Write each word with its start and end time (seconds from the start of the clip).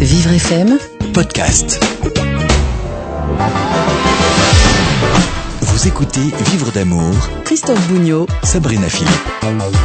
Vivre 0.00 0.38
FM 0.38 0.76
podcast. 1.12 1.78
Vous 5.86 5.92
écoutez 5.92 6.34
Vivre 6.50 6.72
d'amour, 6.72 7.14
Christophe 7.44 7.86
Bougnot 7.86 8.26
Sabrina 8.42 8.88
Philippe. 8.88 9.36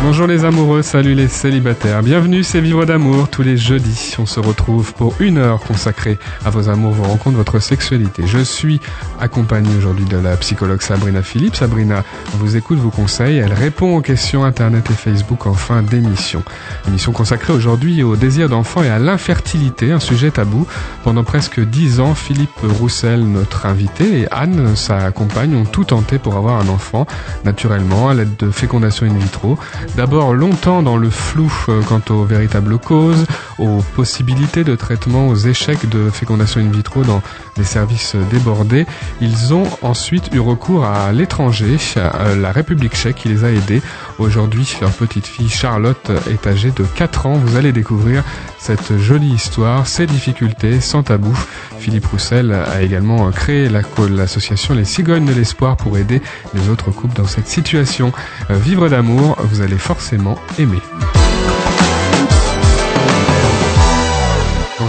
Bonjour 0.01 0.25
les 0.25 0.43
amoureux, 0.43 0.81
salut 0.81 1.13
les 1.13 1.27
célibataires. 1.27 2.01
Bienvenue, 2.01 2.43
c'est 2.43 2.59
Vivre 2.59 2.85
d'amour. 2.85 3.29
Tous 3.29 3.43
les 3.43 3.55
jeudis, 3.55 4.15
on 4.17 4.25
se 4.25 4.39
retrouve 4.39 4.95
pour 4.95 5.13
une 5.19 5.37
heure 5.37 5.59
consacrée 5.59 6.17
à 6.43 6.49
vos 6.49 6.69
amours, 6.69 6.93
vos 6.93 7.03
rencontres, 7.03 7.37
votre 7.37 7.59
sexualité. 7.59 8.23
Je 8.25 8.39
suis 8.39 8.79
accompagné 9.19 9.69
aujourd'hui 9.77 10.05
de 10.05 10.17
la 10.17 10.35
psychologue 10.37 10.81
Sabrina 10.81 11.21
Philippe. 11.21 11.55
Sabrina 11.55 12.03
vous 12.33 12.57
écoute, 12.57 12.79
vous 12.79 12.89
conseille. 12.89 13.37
Elle 13.37 13.53
répond 13.53 13.95
aux 13.95 14.01
questions 14.01 14.43
Internet 14.43 14.89
et 14.89 14.93
Facebook 14.93 15.45
en 15.45 15.53
fin 15.53 15.83
d'émission. 15.83 16.43
Émission 16.87 17.11
consacrée 17.11 17.53
aujourd'hui 17.53 18.01
au 18.01 18.15
désir 18.15 18.49
d'enfant 18.49 18.81
et 18.81 18.89
à 18.89 18.97
l'infertilité, 18.97 19.91
un 19.91 19.99
sujet 19.99 20.31
tabou. 20.31 20.65
Pendant 21.03 21.23
presque 21.23 21.59
dix 21.59 21.99
ans, 21.99 22.15
Philippe 22.15 22.49
Roussel, 22.63 23.23
notre 23.23 23.67
invité, 23.67 24.21
et 24.21 24.27
Anne, 24.31 24.75
sa 24.75 25.11
compagne, 25.11 25.55
ont 25.55 25.65
tout 25.65 25.90
pour 26.23 26.35
avoir 26.37 26.59
un 26.59 26.69
enfant, 26.69 27.05
naturellement, 27.43 28.09
à 28.09 28.13
l'aide 28.13 28.37
de 28.37 28.49
fécondation 28.49 29.05
in 29.05 29.13
vitro. 29.17 29.57
D'abord 29.97 30.33
longtemps 30.33 30.81
dans 30.83 30.95
le 30.95 31.09
flou 31.09 31.51
euh, 31.67 31.81
quant 31.81 32.01
aux 32.09 32.23
véritables 32.23 32.77
causes, 32.77 33.25
aux 33.59 33.81
possibilités 33.95 34.63
de 34.63 34.75
traitement, 34.75 35.27
aux 35.27 35.35
échecs 35.35 35.89
de 35.89 36.09
fécondation 36.09 36.61
in 36.61 36.69
vitro 36.71 37.03
dans 37.03 37.21
services 37.63 38.15
débordés. 38.31 38.85
Ils 39.21 39.53
ont 39.53 39.67
ensuite 39.81 40.33
eu 40.33 40.39
recours 40.39 40.85
à 40.85 41.11
l'étranger, 41.11 41.77
à 41.95 42.35
la 42.35 42.51
République 42.51 42.95
tchèque 42.95 43.17
qui 43.17 43.29
les 43.29 43.43
a 43.43 43.51
aidés. 43.51 43.81
Aujourd'hui, 44.19 44.77
leur 44.81 44.91
petite 44.91 45.27
fille 45.27 45.49
Charlotte 45.49 46.11
est 46.29 46.47
âgée 46.47 46.71
de 46.71 46.83
4 46.83 47.25
ans. 47.25 47.33
Vous 47.33 47.55
allez 47.55 47.71
découvrir 47.71 48.23
cette 48.57 48.97
jolie 48.97 49.33
histoire, 49.33 49.87
ses 49.87 50.05
difficultés, 50.05 50.79
sans 50.79 51.03
tabou. 51.03 51.37
Philippe 51.79 52.05
Roussel 52.05 52.53
a 52.53 52.81
également 52.81 53.29
créé 53.31 53.69
l'association 53.69 54.73
Les 54.73 54.85
Cigognes 54.85 55.25
de 55.25 55.33
l'Espoir 55.33 55.77
pour 55.77 55.97
aider 55.97 56.21
les 56.53 56.69
autres 56.69 56.91
couples 56.91 57.15
dans 57.15 57.27
cette 57.27 57.47
situation. 57.47 58.11
Euh, 58.49 58.55
vivre 58.55 58.89
d'amour, 58.89 59.37
vous 59.39 59.61
allez 59.61 59.77
forcément 59.77 60.37
aimer. 60.59 60.81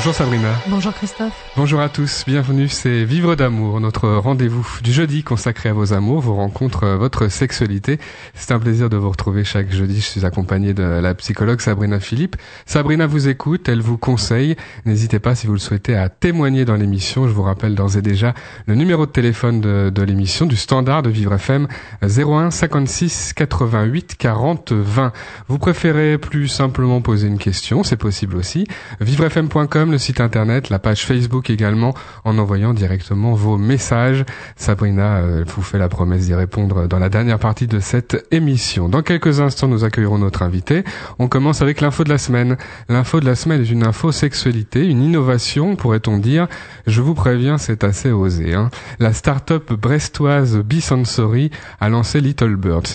Bonjour 0.03 0.17
Sabrina. 0.17 0.48
Bonjour 0.67 0.92
Christophe. 0.92 1.33
Bonjour 1.56 1.81
à 1.81 1.89
tous, 1.89 2.25
bienvenue, 2.27 2.67
c'est 2.67 3.05
Vivre 3.05 3.36
d'amour, 3.36 3.78
notre 3.78 4.09
rendez-vous 4.09 4.67
du 4.83 4.92
jeudi 4.92 5.22
consacré 5.22 5.69
à 5.69 5.75
vos 5.75 5.92
amours, 5.92 6.20
vos 6.20 6.34
rencontres, 6.34 6.89
votre 6.89 7.28
sexualité. 7.28 8.00
C'est 8.34 8.50
un 8.50 8.59
plaisir 8.59 8.91
de 8.91 8.97
vous 8.97 9.11
retrouver 9.11 9.44
chaque 9.44 9.70
jeudi, 9.70 10.00
je 10.00 10.06
suis 10.06 10.27
accompagné 10.27 10.75
de 10.75 10.83
la 10.83 11.14
psychologue 11.14 11.61
Sabrina 11.61 12.00
Philippe. 12.00 12.34
Sabrina 12.67 13.06
vous 13.06 13.28
écoute, 13.28 13.69
elle 13.69 13.81
vous 13.81 13.97
conseille. 13.97 14.56
N'hésitez 14.86 15.20
pas 15.20 15.36
si 15.36 15.47
vous 15.47 15.53
le 15.53 15.61
souhaitez 15.61 15.94
à 15.94 16.09
témoigner 16.09 16.64
dans 16.64 16.75
l'émission. 16.75 17.28
Je 17.28 17.33
vous 17.33 17.44
rappelle 17.44 17.77
d'ores 17.77 17.97
et 17.97 18.03
déjà 18.03 18.34
le 18.66 18.75
numéro 18.75 19.06
de 19.06 19.12
téléphone 19.12 19.61
de, 19.61 19.89
de 19.94 20.03
l'émission, 20.03 20.47
du 20.47 20.56
standard 20.56 21.05
de 21.05 21.11
Vivre 21.11 21.34
FM, 21.34 21.69
01 22.03 22.50
56 22.50 23.34
88 23.34 24.16
40 24.19 24.72
20. 24.72 25.12
Vous 25.47 25.59
préférez 25.59 26.19
plus 26.19 26.48
simplement 26.48 27.00
poser 27.03 27.28
une 27.28 27.39
question, 27.39 27.84
c'est 27.84 27.97
possible 27.97 28.34
aussi. 28.34 28.66
vivrefm.com 29.00 29.91
le 29.92 29.98
site 29.98 30.20
internet, 30.20 30.70
la 30.70 30.78
page 30.78 31.04
Facebook 31.04 31.50
également, 31.50 31.94
en 32.24 32.38
envoyant 32.38 32.72
directement 32.72 33.34
vos 33.34 33.58
messages. 33.58 34.24
Sabrina 34.56 35.18
euh, 35.18 35.44
vous 35.46 35.60
fait 35.60 35.78
la 35.78 35.88
promesse 35.88 36.26
d'y 36.26 36.34
répondre 36.34 36.88
dans 36.88 36.98
la 36.98 37.10
dernière 37.10 37.38
partie 37.38 37.66
de 37.66 37.78
cette 37.78 38.26
émission. 38.30 38.88
Dans 38.88 39.02
quelques 39.02 39.40
instants, 39.40 39.68
nous 39.68 39.84
accueillerons 39.84 40.18
notre 40.18 40.42
invité. 40.42 40.82
On 41.18 41.28
commence 41.28 41.60
avec 41.60 41.82
l'info 41.82 42.04
de 42.04 42.08
la 42.08 42.16
semaine. 42.16 42.56
L'info 42.88 43.20
de 43.20 43.26
la 43.26 43.34
semaine 43.34 43.60
est 43.60 43.70
une 43.70 43.84
info 43.84 44.12
sexualité, 44.12 44.86
une 44.86 45.02
innovation, 45.02 45.76
pourrait-on 45.76 46.16
dire. 46.16 46.48
Je 46.86 47.02
vous 47.02 47.14
préviens, 47.14 47.58
c'est 47.58 47.84
assez 47.84 48.10
osé. 48.10 48.54
Hein. 48.54 48.70
La 48.98 49.12
start-up 49.12 49.74
brestoise 49.74 50.56
Bisensory 50.58 51.50
a 51.80 51.90
lancé 51.90 52.22
Little 52.22 52.56
Bird. 52.56 52.86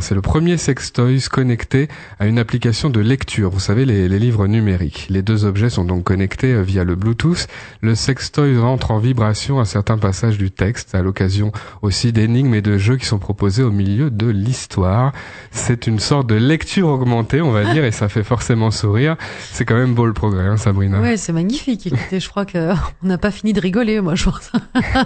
C'est 0.00 0.14
le 0.14 0.20
premier 0.20 0.58
sextoys 0.58 1.28
connecté 1.30 1.88
à 2.20 2.26
une 2.26 2.38
application 2.38 2.90
de 2.90 3.00
lecture. 3.00 3.50
Vous 3.50 3.60
savez, 3.60 3.86
les 3.86 4.18
livres 4.18 4.46
numériques. 4.46 5.06
Les 5.08 5.22
deux 5.22 5.46
objets 5.46 5.70
sont 5.70 5.84
donc 5.84 6.04
connectés 6.04 6.41
euh, 6.48 6.62
via 6.62 6.84
le 6.84 6.94
Bluetooth. 6.94 7.46
Le 7.80 7.94
sextoy 7.94 8.56
rentre 8.58 8.90
en 8.90 8.98
vibration 8.98 9.60
à 9.60 9.64
certains 9.64 9.98
passages 9.98 10.38
du 10.38 10.50
texte, 10.50 10.94
à 10.94 11.02
l'occasion 11.02 11.52
aussi 11.82 12.12
d'énigmes 12.12 12.54
et 12.54 12.62
de 12.62 12.78
jeux 12.78 12.96
qui 12.96 13.06
sont 13.06 13.18
proposés 13.18 13.62
au 13.62 13.70
milieu 13.70 14.10
de 14.10 14.26
l'histoire. 14.26 15.12
C'est 15.50 15.86
une 15.86 15.98
sorte 15.98 16.26
de 16.28 16.34
lecture 16.34 16.88
augmentée, 16.88 17.40
on 17.40 17.52
va 17.52 17.72
dire, 17.72 17.84
et 17.84 17.92
ça 17.92 18.08
fait 18.08 18.24
forcément 18.24 18.70
sourire. 18.70 19.16
C'est 19.52 19.64
quand 19.64 19.76
même 19.76 19.94
beau 19.94 20.06
le 20.06 20.12
progrès, 20.12 20.46
hein, 20.46 20.56
Sabrina. 20.56 21.00
Ouais, 21.00 21.16
c'est 21.16 21.32
magnifique. 21.32 21.86
Écoutez, 21.86 22.20
je 22.20 22.28
crois 22.28 22.44
que 22.44 22.72
on 23.02 23.06
n'a 23.06 23.18
pas 23.18 23.30
fini 23.30 23.52
de 23.52 23.60
rigoler, 23.60 24.00
moi, 24.00 24.14
je 24.14 24.24
pense. 24.24 24.52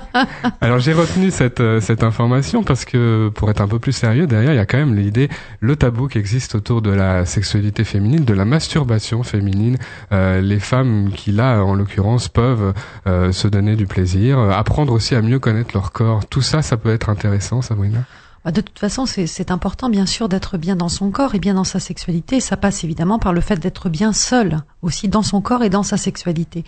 Alors 0.60 0.78
j'ai 0.78 0.92
retenu 0.92 1.30
cette 1.30 1.60
euh, 1.60 1.80
cette 1.80 2.03
information 2.03 2.62
parce 2.62 2.84
que 2.84 3.30
pour 3.34 3.50
être 3.50 3.60
un 3.60 3.68
peu 3.68 3.78
plus 3.78 3.92
sérieux, 3.92 4.26
derrière 4.26 4.53
il 4.53 4.56
y 4.56 4.60
a 4.60 4.66
quand 4.66 4.78
même 4.78 4.94
l'idée, 4.94 5.28
le 5.60 5.76
tabou 5.76 6.08
qui 6.08 6.18
existe 6.18 6.54
autour 6.54 6.82
de 6.82 6.91
la 6.91 7.24
sexualité 7.26 7.84
féminine, 7.84 8.24
de 8.24 8.34
la 8.34 8.44
masturbation 8.44 9.22
féminine. 9.22 9.76
Euh, 10.12 10.41
les 10.41 10.60
femmes 10.60 11.10
qui 11.14 11.25
là, 11.32 11.62
en 11.62 11.75
l'occurrence, 11.75 12.28
peuvent 12.28 12.75
euh, 13.06 13.32
se 13.32 13.48
donner 13.48 13.76
du 13.76 13.87
plaisir, 13.87 14.38
euh, 14.38 14.50
apprendre 14.50 14.92
aussi 14.92 15.14
à 15.14 15.22
mieux 15.22 15.38
connaître 15.38 15.70
leur 15.75 15.92
corps. 15.92 16.26
Tout 16.26 16.42
ça, 16.42 16.62
ça 16.62 16.76
peut 16.76 16.92
être 16.92 17.09
intéressant, 17.09 17.62
Sabrina. 17.62 18.00
Bah, 18.47 18.53
de 18.53 18.60
toute 18.60 18.78
façon, 18.78 19.06
c'est 19.06 19.50
important, 19.50 19.91
bien 19.91 20.06
sûr, 20.06 20.28
d'être 20.28 20.56
bien 20.56 20.76
dans 20.76 20.88
son 20.88 21.10
corps 21.10 21.34
et 21.34 21.41
bien 21.41 21.54
dans 21.54 21.65
sa 21.65 21.81
sexualité. 21.81 22.38
Ça 22.38 22.56
passe 22.56 22.84
évidemment 22.84 23.19
par 23.19 23.32
le 23.32 23.41
fait 23.41 23.56
d'être 23.56 23.88
bien 23.88 24.12
seul, 24.12 24.60
aussi 24.82 25.09
dans 25.09 25.22
son 25.22 25.41
corps 25.41 25.65
et 25.65 25.69
dans 25.69 25.82
sa 25.82 25.97
sexualité. 25.97 26.65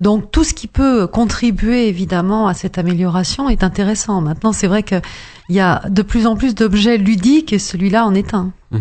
Donc, 0.00 0.30
tout 0.30 0.44
ce 0.44 0.54
qui 0.54 0.68
peut 0.68 1.08
contribuer, 1.08 1.88
évidemment, 1.88 2.46
à 2.46 2.54
cette 2.54 2.78
amélioration 2.78 3.48
est 3.48 3.64
intéressant. 3.64 4.20
Maintenant, 4.20 4.52
c'est 4.52 4.68
vrai 4.68 4.84
qu'il 5.46 5.56
y 5.56 5.60
a 5.60 5.82
de 5.88 6.02
plus 6.02 6.26
en 6.26 6.36
plus 6.36 6.54
d'objets 6.54 6.98
ludiques 6.98 7.52
et 7.52 7.58
celui-là 7.58 8.04
en 8.04 8.14
est 8.14 8.34
un. 8.34 8.52
Mmh. 8.72 8.78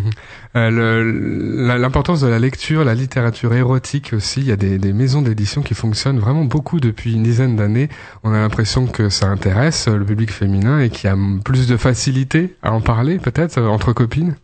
Euh, 0.56 1.78
L'importance 1.78 2.22
de 2.22 2.28
la 2.28 2.40
lecture, 2.40 2.84
la 2.84 2.96
littérature 2.96 3.54
érotique 3.54 4.14
aussi. 4.14 4.42
Il 4.42 4.48
y 4.48 4.52
a 4.52 4.56
des, 4.56 4.78
des 4.78 4.94
maisons 4.94 5.22
d'édition 5.22 5.62
qui 5.62 5.74
fonctionnent 5.74 6.20
vraiment 6.20 6.46
beaucoup 6.46 6.80
depuis 6.80 7.14
une 7.14 7.24
dizaine 7.24 7.56
d'années. 7.56 7.90
On 8.24 8.34
a 8.34 8.38
l'impression 8.40 8.88
que 8.88 9.10
ça 9.10 9.28
intéresse 9.28 9.88
le 9.88 10.04
public 10.06 10.32
féminin 10.32 10.80
et 10.80 10.90
qu'il 10.90 11.10
y 11.10 11.14
a 11.14 11.18
plus 11.44 11.68
de 11.68 11.78
facilité 11.78 12.56
à 12.64 12.74
en 12.74 12.82
parler, 12.82 13.20
peut-être 13.20 13.62
entre 13.62 13.94
copines? 13.94 14.36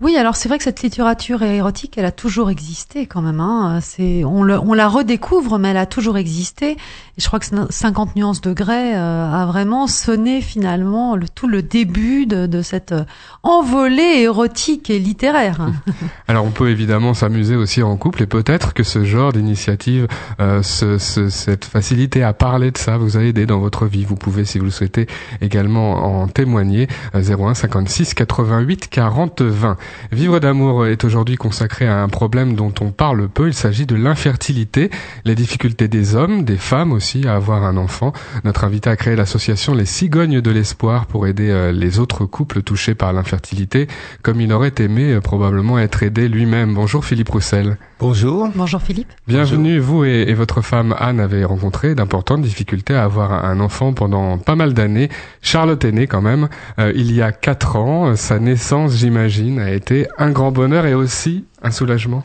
Oui, 0.00 0.16
alors 0.16 0.34
c'est 0.34 0.48
vrai 0.48 0.56
que 0.56 0.64
cette 0.64 0.80
littérature 0.80 1.42
érotique, 1.42 1.98
elle 1.98 2.06
a 2.06 2.12
toujours 2.12 2.48
existé 2.48 3.04
quand 3.04 3.20
même. 3.20 3.38
Hein. 3.38 3.80
C'est, 3.82 4.24
on, 4.24 4.48
on 4.48 4.72
la 4.72 4.88
redécouvre, 4.88 5.58
mais 5.58 5.68
elle 5.68 5.76
a 5.76 5.84
toujours 5.84 6.16
existé. 6.16 6.70
Et 6.72 6.76
je 7.18 7.26
crois 7.26 7.38
que 7.38 7.46
50 7.68 8.16
nuances 8.16 8.40
de 8.40 8.54
Grey 8.54 8.96
euh, 8.96 9.30
a 9.30 9.44
vraiment 9.44 9.86
sonné 9.86 10.40
finalement 10.40 11.16
le, 11.16 11.28
tout 11.28 11.48
le 11.48 11.60
début 11.60 12.24
de, 12.24 12.46
de 12.46 12.62
cette 12.62 12.92
euh, 12.92 13.04
envolée 13.42 14.22
érotique 14.22 14.88
et 14.88 14.98
littéraire. 14.98 15.68
Alors 16.28 16.46
on 16.46 16.50
peut 16.50 16.70
évidemment 16.70 17.12
s'amuser 17.12 17.56
aussi 17.56 17.82
en 17.82 17.94
couple 17.98 18.22
et 18.22 18.26
peut-être 18.26 18.72
que 18.72 18.82
ce 18.82 19.04
genre 19.04 19.34
d'initiative, 19.34 20.08
euh, 20.40 20.62
ce, 20.62 20.96
ce, 20.96 21.28
cette 21.28 21.66
facilité 21.66 22.22
à 22.22 22.32
parler 22.32 22.70
de 22.70 22.78
ça 22.78 22.96
vous 22.96 23.18
a 23.18 23.20
aidé 23.20 23.44
dans 23.44 23.58
votre 23.58 23.84
vie. 23.84 24.06
Vous 24.06 24.16
pouvez, 24.16 24.46
si 24.46 24.58
vous 24.58 24.64
le 24.64 24.70
souhaitez, 24.70 25.06
également 25.42 26.22
en 26.22 26.26
témoigner. 26.26 26.88
01 27.12 27.52
56 27.52 28.14
88 28.14 28.88
40 28.88 29.42
20. 29.42 29.76
Vivre 30.12 30.40
d'amour 30.40 30.86
est 30.86 31.04
aujourd'hui 31.04 31.36
consacré 31.36 31.86
à 31.86 32.02
un 32.02 32.08
problème 32.08 32.54
dont 32.54 32.72
on 32.80 32.90
parle 32.90 33.28
peu. 33.28 33.48
Il 33.48 33.54
s'agit 33.54 33.86
de 33.86 33.94
l'infertilité, 33.94 34.90
les 35.24 35.34
difficultés 35.34 35.88
des 35.88 36.14
hommes, 36.14 36.44
des 36.44 36.56
femmes 36.56 36.92
aussi 36.92 37.26
à 37.26 37.34
avoir 37.34 37.64
un 37.64 37.76
enfant. 37.76 38.12
Notre 38.44 38.64
invité 38.64 38.90
a 38.90 38.96
créé 38.96 39.16
l'association 39.16 39.74
Les 39.74 39.84
Cigognes 39.84 40.40
de 40.40 40.50
l'Espoir 40.50 41.06
pour 41.06 41.26
aider 41.26 41.50
euh, 41.50 41.72
les 41.72 41.98
autres 41.98 42.24
couples 42.26 42.62
touchés 42.62 42.94
par 42.94 43.12
l'infertilité, 43.12 43.86
comme 44.22 44.40
il 44.40 44.52
aurait 44.52 44.74
aimé 44.78 45.12
euh, 45.12 45.20
probablement 45.20 45.78
être 45.78 46.02
aidé 46.02 46.28
lui-même. 46.28 46.74
Bonjour 46.74 47.04
Philippe 47.04 47.30
Roussel. 47.30 47.76
Bonjour. 47.98 48.48
Bonjour 48.54 48.80
Philippe. 48.80 49.12
Bienvenue. 49.28 49.78
Vous 49.78 50.04
et, 50.04 50.24
et, 50.28 50.34
votre 50.34 50.62
femme 50.62 50.94
Anne 50.98 51.20
avez 51.20 51.44
rencontré 51.44 51.94
d'importantes 51.94 52.40
difficultés 52.40 52.94
à 52.94 53.04
avoir 53.04 53.44
un 53.44 53.60
enfant 53.60 53.92
pendant 53.92 54.38
pas 54.38 54.56
mal 54.56 54.72
d'années. 54.72 55.10
Charlotte 55.42 55.84
est 55.84 55.92
née 55.92 56.06
quand 56.06 56.22
même 56.22 56.48
euh, 56.78 56.92
il 56.94 57.12
y 57.12 57.22
a 57.22 57.32
quatre 57.32 57.76
ans. 57.76 58.16
Sa 58.16 58.38
naissance, 58.38 58.96
j'imagine, 58.96 59.58
a 59.58 59.70
été 59.70 59.79
un 60.18 60.30
grand 60.30 60.52
bonheur 60.52 60.86
et 60.86 60.94
aussi 60.94 61.44
un 61.62 61.70
soulagement. 61.70 62.24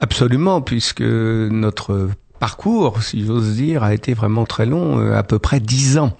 Absolument, 0.00 0.60
puisque 0.60 1.02
notre 1.02 2.08
parcours, 2.40 3.02
si 3.02 3.24
j'ose 3.24 3.54
dire, 3.54 3.84
a 3.84 3.94
été 3.94 4.14
vraiment 4.14 4.46
très 4.46 4.66
long, 4.66 4.98
euh, 4.98 5.16
à 5.16 5.22
peu 5.22 5.38
près 5.38 5.60
dix 5.60 5.96
ans. 5.98 6.16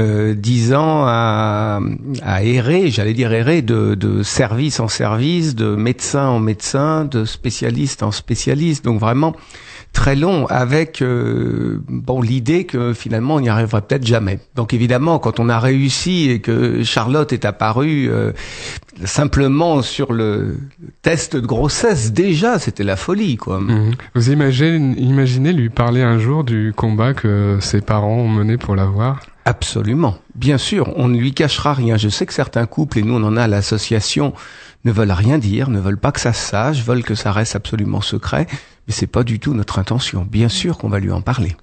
Euh, 0.00 0.34
dix 0.34 0.74
ans 0.74 1.04
à, 1.06 1.78
errer, 2.42 2.90
j'allais 2.90 3.12
dire 3.12 3.32
errer, 3.32 3.62
de, 3.62 3.94
de, 3.94 4.24
service 4.24 4.80
en 4.80 4.88
service, 4.88 5.54
de 5.54 5.76
médecin 5.76 6.26
en 6.26 6.40
médecin, 6.40 7.04
de 7.04 7.24
spécialiste 7.24 8.02
en 8.02 8.10
spécialiste. 8.10 8.84
Donc 8.84 8.98
vraiment 8.98 9.36
très 9.94 10.16
long 10.16 10.46
avec 10.48 11.00
euh, 11.00 11.80
bon 11.88 12.20
l'idée 12.20 12.64
que 12.64 12.92
finalement 12.92 13.36
on 13.36 13.40
n'y 13.40 13.48
arriverait 13.48 13.80
peut-être 13.80 14.06
jamais. 14.06 14.40
Donc 14.56 14.74
évidemment, 14.74 15.18
quand 15.18 15.40
on 15.40 15.48
a 15.48 15.58
réussi 15.58 16.28
et 16.30 16.40
que 16.40 16.82
Charlotte 16.82 17.32
est 17.32 17.46
apparue 17.46 18.10
euh, 18.10 18.32
simplement 19.04 19.80
sur 19.80 20.12
le 20.12 20.58
test 21.00 21.36
de 21.36 21.46
grossesse, 21.46 22.12
déjà 22.12 22.58
c'était 22.58 22.84
la 22.84 22.96
folie 22.96 23.36
quoi. 23.36 23.60
Mhm. 23.60 23.92
Vous 24.14 24.30
imaginez, 24.30 25.00
imaginez 25.00 25.52
lui 25.54 25.70
parler 25.70 26.02
un 26.02 26.18
jour 26.18 26.44
du 26.44 26.74
combat 26.76 27.14
que 27.14 27.58
ses 27.60 27.80
parents 27.80 28.18
ont 28.18 28.28
mené 28.28 28.58
pour 28.58 28.76
l'avoir 28.76 29.20
Absolument. 29.46 30.16
Bien 30.34 30.56
sûr, 30.56 30.90
on 30.96 31.08
ne 31.08 31.18
lui 31.18 31.34
cachera 31.34 31.74
rien. 31.74 31.98
Je 31.98 32.08
sais 32.08 32.24
que 32.24 32.32
certains 32.32 32.64
couples, 32.64 32.98
et 32.98 33.02
nous 33.02 33.14
on 33.14 33.22
en 33.22 33.36
a 33.36 33.42
à 33.42 33.46
l'association, 33.46 34.32
ne 34.84 34.92
veulent 34.92 35.12
rien 35.12 35.38
dire, 35.38 35.68
ne 35.68 35.80
veulent 35.80 35.98
pas 35.98 36.12
que 36.12 36.20
ça 36.20 36.32
se 36.32 36.48
sache, 36.48 36.82
veulent 36.82 37.02
que 37.02 37.14
ça 37.14 37.30
reste 37.30 37.54
absolument 37.54 38.00
secret, 38.00 38.46
mais 38.86 38.94
c'est 38.94 39.06
pas 39.06 39.24
du 39.24 39.38
tout 39.40 39.54
notre 39.54 39.78
intention. 39.78 40.26
Bien 40.30 40.48
sûr 40.48 40.78
qu'on 40.78 40.88
va 40.88 41.00
lui 41.00 41.12
en 41.12 41.20
parler. 41.20 41.56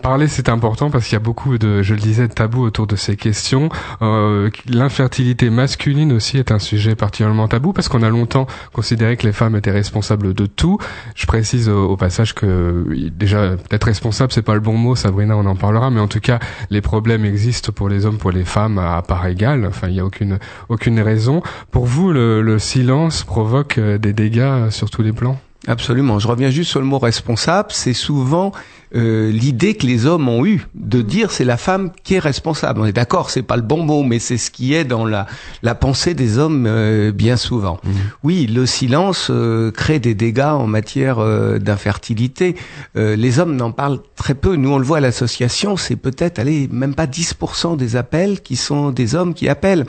Parler, 0.00 0.28
c'est 0.28 0.48
important 0.48 0.90
parce 0.90 1.04
qu'il 1.04 1.12
y 1.12 1.16
a 1.16 1.20
beaucoup 1.20 1.58
de, 1.58 1.82
je 1.82 1.92
le 1.94 2.00
disais, 2.00 2.26
de 2.26 2.32
tabous 2.32 2.62
autour 2.62 2.86
de 2.86 2.96
ces 2.96 3.16
questions. 3.16 3.68
Euh, 4.00 4.48
L'infertilité 4.66 5.50
masculine 5.50 6.10
aussi 6.10 6.38
est 6.38 6.50
un 6.50 6.58
sujet 6.58 6.94
particulièrement 6.94 7.48
tabou 7.48 7.74
parce 7.74 7.88
qu'on 7.88 8.02
a 8.02 8.08
longtemps 8.08 8.46
considéré 8.72 9.18
que 9.18 9.26
les 9.26 9.32
femmes 9.34 9.54
étaient 9.56 9.70
responsables 9.70 10.32
de 10.32 10.46
tout. 10.46 10.78
Je 11.14 11.26
précise 11.26 11.68
au, 11.68 11.90
au 11.90 11.96
passage 11.98 12.34
que 12.34 12.86
déjà 13.14 13.56
peut-être 13.56 13.84
responsable, 13.84 14.32
c'est 14.32 14.42
pas 14.42 14.54
le 14.54 14.60
bon 14.60 14.78
mot. 14.78 14.96
Sabrina, 14.96 15.36
on 15.36 15.44
en 15.44 15.54
parlera, 15.54 15.90
mais 15.90 16.00
en 16.00 16.08
tout 16.08 16.20
cas, 16.20 16.38
les 16.70 16.80
problèmes 16.80 17.26
existent 17.26 17.70
pour 17.70 17.90
les 17.90 18.06
hommes, 18.06 18.18
pour 18.18 18.32
les 18.32 18.44
femmes 18.46 18.78
à 18.78 19.02
part 19.02 19.26
égale. 19.26 19.66
Enfin, 19.66 19.88
il 19.88 19.96
y 19.96 20.00
a 20.00 20.04
aucune 20.06 20.38
aucune 20.70 20.98
raison. 20.98 21.42
Pour 21.70 21.84
vous, 21.84 22.10
le, 22.10 22.40
le 22.40 22.58
silence 22.58 23.22
provoque 23.22 23.76
euh, 23.76 23.98
des 23.98 24.14
dégâts 24.14 24.70
sur 24.70 24.88
tous 24.88 25.02
les 25.02 25.12
plans? 25.12 25.38
Absolument. 25.66 26.18
Je 26.18 26.28
reviens 26.28 26.50
juste 26.50 26.70
sur 26.70 26.80
le 26.80 26.86
mot 26.86 26.98
responsable. 26.98 27.68
C'est 27.72 27.94
souvent 27.94 28.52
euh, 28.94 29.30
l'idée 29.30 29.74
que 29.74 29.86
les 29.86 30.06
hommes 30.06 30.28
ont 30.28 30.46
eue 30.46 30.66
de 30.74 31.02
dire 31.02 31.30
c'est 31.30 31.44
la 31.44 31.56
femme 31.56 31.90
qui 32.04 32.14
est 32.14 32.18
responsable. 32.18 32.80
On 32.80 32.86
est 32.86 32.92
d'accord, 32.92 33.30
c'est 33.30 33.42
pas 33.42 33.56
le 33.56 33.62
bon 33.62 33.82
mot, 33.82 34.02
mais 34.02 34.18
c'est 34.18 34.36
ce 34.36 34.50
qui 34.50 34.74
est 34.74 34.84
dans 34.84 35.04
la, 35.04 35.26
la 35.62 35.74
pensée 35.74 36.14
des 36.14 36.38
hommes 36.38 36.66
euh, 36.66 37.12
bien 37.12 37.36
souvent. 37.36 37.80
Mhm. 37.84 37.92
Oui, 38.22 38.46
le 38.46 38.66
silence 38.66 39.28
euh, 39.30 39.70
crée 39.70 39.98
des 39.98 40.14
dégâts 40.14 40.40
en 40.40 40.66
matière 40.66 41.18
euh, 41.18 41.58
d'infertilité. 41.58 42.56
Euh, 42.96 43.16
les 43.16 43.38
hommes 43.38 43.56
n'en 43.56 43.72
parlent 43.72 44.00
très 44.16 44.34
peu. 44.34 44.56
Nous, 44.56 44.70
on 44.70 44.78
le 44.78 44.84
voit 44.84 44.98
à 44.98 45.00
l'association, 45.00 45.76
c'est 45.76 45.96
peut-être, 45.96 46.38
allez, 46.38 46.68
même 46.70 46.94
pas 46.94 47.06
10% 47.06 47.76
des 47.76 47.96
appels 47.96 48.40
qui 48.40 48.56
sont 48.56 48.90
des 48.90 49.14
hommes 49.14 49.34
qui 49.34 49.48
appellent. 49.48 49.86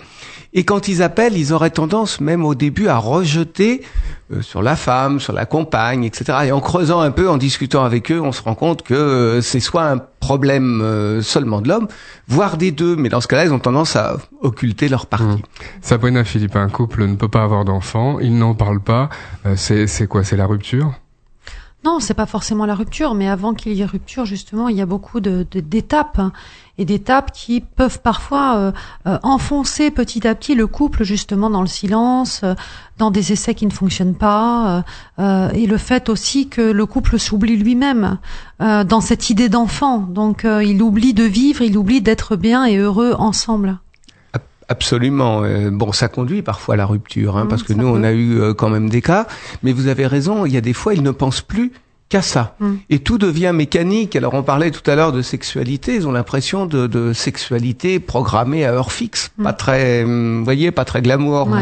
Et 0.53 0.63
quand 0.63 0.87
ils 0.87 1.03
appellent, 1.03 1.37
ils 1.37 1.51
auraient 1.51 1.69
tendance, 1.69 2.21
même 2.21 2.45
au 2.45 2.55
début, 2.55 2.87
à 2.87 2.97
rejeter 2.97 3.81
euh, 4.31 4.41
sur 4.41 4.63
la 4.63 4.75
femme, 4.75 5.19
sur 5.19 5.33
la 5.33 5.45
compagne, 5.45 6.05
etc. 6.05 6.39
Et 6.45 6.51
en 6.51 6.61
creusant 6.61 7.01
un 7.01 7.11
peu, 7.11 7.29
en 7.29 7.37
discutant 7.37 7.83
avec 7.83 8.09
eux, 8.11 8.21
on 8.21 8.31
se 8.31 8.41
rend 8.41 8.55
compte 8.55 8.81
que 8.81 8.94
euh, 8.95 9.42
c'est 9.42 9.59
soit 9.59 9.83
un 9.83 9.97
problème 9.97 10.81
euh, 10.81 11.21
seulement 11.21 11.62
de 11.62 11.68
l'homme, 11.69 11.88
voire 12.27 12.57
des 12.57 12.71
deux. 12.71 12.95
Mais 12.95 13.09
dans 13.09 13.21
ce 13.21 13.27
cas-là, 13.27 13.45
ils 13.45 13.53
ont 13.53 13.59
tendance 13.59 13.95
à 13.95 14.18
occulter 14.42 14.88
leur 14.89 15.06
partie. 15.06 15.25
Mhm. 15.25 15.39
Sabrina 15.81 16.24
Philippe, 16.24 16.56
un 16.56 16.69
couple 16.69 17.06
ne 17.06 17.15
peut 17.15 17.27
pas 17.30 17.44
avoir 17.44 17.65
d'enfants, 17.65 18.19
ils 18.19 18.38
n'en 18.38 18.56
parlent 18.56 18.80
pas. 18.83 19.09
Euh, 19.45 19.56
c'est 19.56 19.88
c'est 19.88 20.07
quoi? 20.07 20.24
C'est 20.24 20.38
la 20.38 20.45
rupture? 20.47 20.94
Non, 21.83 22.00
c'est 22.00 22.15
pas 22.15 22.25
forcément 22.25 22.65
la 22.65 22.74
rupture, 22.74 23.13
mais 23.13 23.30
avant 23.30 23.53
qu'il 23.53 23.74
y 23.74 23.81
ait 23.81 23.86
rupture, 23.86 24.25
justement, 24.25 24.69
il 24.69 24.75
y 24.75 24.81
a 24.81 24.88
beaucoup 24.88 25.19
de 25.19 25.45
de- 25.51 25.59
d'étapes 25.59 26.18
hein, 26.18 26.31
et 26.77 26.86
d'étapes 26.86 27.31
qui 27.31 27.62
peuvent 27.62 28.00
parfois 28.01 28.57
euh, 28.57 28.72
euh, 29.07 29.18
enfoncer 29.24 29.92
petit 29.92 30.27
à 30.27 30.36
petit 30.36 30.56
le 30.56 30.68
couple 30.68 31.04
justement 31.04 31.50
dans 31.50 31.62
le 31.62 31.68
silence, 31.68 32.42
euh, 32.44 32.54
dans 32.98 33.12
des 33.12 33.31
essais 33.31 33.56
qui 33.56 33.66
ne 33.66 33.72
fonctionnent 33.72 34.16
pas, 34.16 34.83
euh, 35.19 35.50
et 35.51 35.68
le 35.68 35.77
fait 35.77 36.10
aussi 36.10 36.48
que 36.48 36.62
le 36.62 36.86
couple 36.86 37.19
s'oublie 37.19 37.57
lui-même 37.57 38.18
euh, 38.62 38.83
dans 38.83 39.01
cette 39.01 39.30
idée 39.30 39.50
d'enfant. 39.50 40.00
Donc, 40.00 40.45
euh, 40.45 40.63
il 40.63 40.81
oublie 40.81 41.13
de 41.13 41.24
vivre, 41.24 41.62
il 41.62 41.77
oublie 41.77 42.01
d'être 42.01 42.36
bien 42.36 42.66
et 42.66 42.77
heureux 42.77 43.13
ensemble. 43.18 43.77
Absolument. 44.68 45.44
Bon, 45.72 45.92
ça 45.92 46.07
conduit 46.07 46.42
parfois 46.42 46.74
à 46.74 46.77
la 46.77 46.88
rupture, 46.88 47.38
hein, 47.38 47.44
Mhm, 47.44 47.50
parce 47.50 47.62
que 47.62 47.74
nous, 47.74 47.86
on 47.86 48.01
a 48.04 48.13
eu 48.13 48.56
quand 48.56 48.69
même 48.69 48.89
des 48.89 49.04
cas. 49.04 49.27
Mais 49.62 49.74
vous 49.74 49.86
avez 49.86 50.07
raison, 50.07 50.48
il 50.48 50.54
y 50.54 50.57
a 50.57 50.62
des 50.62 50.74
fois, 50.74 50.95
ils 50.95 51.04
ne 51.04 51.12
pensent 51.12 51.42
plus 51.42 51.72
qu'à 52.15 52.21
ça. 52.21 52.56
Mhm. 52.62 52.77
Et 52.89 53.00
tout 53.00 53.17
devient 53.17 53.51
mécanique. 53.53 54.15
Alors, 54.15 54.35
on 54.35 54.44
parlait 54.44 54.71
tout 54.71 54.89
à 54.89 54.95
l'heure 54.95 55.12
de 55.12 55.21
sexualité. 55.21 55.95
Ils 55.95 56.07
ont 56.07 56.13
l'impression 56.13 56.65
de, 56.65 56.88
de 56.88 57.12
sexualité 57.12 58.00
programmée 58.00 58.63
à 58.63 58.71
heure 58.71 58.94
fixe. 58.94 59.31
Mhm. 59.38 59.44
Pas 59.44 59.53
très, 59.53 60.03
hum, 60.06 60.38
vous 60.39 60.45
voyez, 60.45 60.71
pas 60.71 60.85
très 60.85 61.01
glamour. 61.01 61.50
Ouais. 61.50 61.59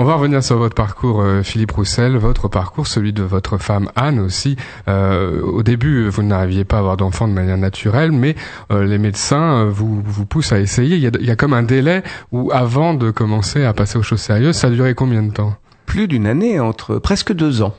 On 0.00 0.04
va 0.04 0.14
revenir 0.14 0.44
sur 0.44 0.58
votre 0.58 0.74
parcours, 0.74 1.22
euh, 1.22 1.42
Philippe 1.42 1.72
Roussel, 1.72 2.18
votre 2.18 2.46
parcours, 2.48 2.86
celui 2.86 3.12
de 3.12 3.22
votre 3.22 3.56
femme 3.58 3.90
Anne 3.96 4.20
aussi. 4.20 4.56
Euh, 4.86 5.40
au 5.40 5.62
début, 5.62 6.08
vous 6.08 6.22
n'arriviez 6.22 6.64
pas 6.64 6.76
à 6.76 6.80
avoir 6.80 6.96
d'enfants 6.98 7.26
de 7.26 7.32
manière 7.32 7.56
naturelle, 7.56 8.12
mais 8.12 8.36
euh, 8.70 8.84
les 8.84 8.98
médecins 8.98 9.64
vous, 9.64 10.00
vous 10.04 10.26
poussent 10.26 10.52
à 10.52 10.60
essayer. 10.60 10.96
Il 10.96 11.02
y, 11.02 11.06
a, 11.06 11.10
il 11.18 11.26
y 11.26 11.30
a 11.30 11.36
comme 11.36 11.54
un 11.54 11.64
délai 11.64 12.02
où, 12.32 12.50
avant 12.52 12.92
de 12.94 13.10
commencer 13.10 13.64
à 13.64 13.72
passer 13.72 13.98
aux 13.98 14.04
choses 14.04 14.20
sérieuses, 14.20 14.56
ça 14.56 14.68
a 14.68 14.70
duré 14.70 14.94
combien 14.94 15.22
de 15.22 15.32
temps? 15.32 15.54
Plus 15.86 16.06
d'une 16.06 16.26
année, 16.26 16.60
entre 16.60 16.98
presque 16.98 17.32
deux 17.32 17.62
ans. 17.62 17.74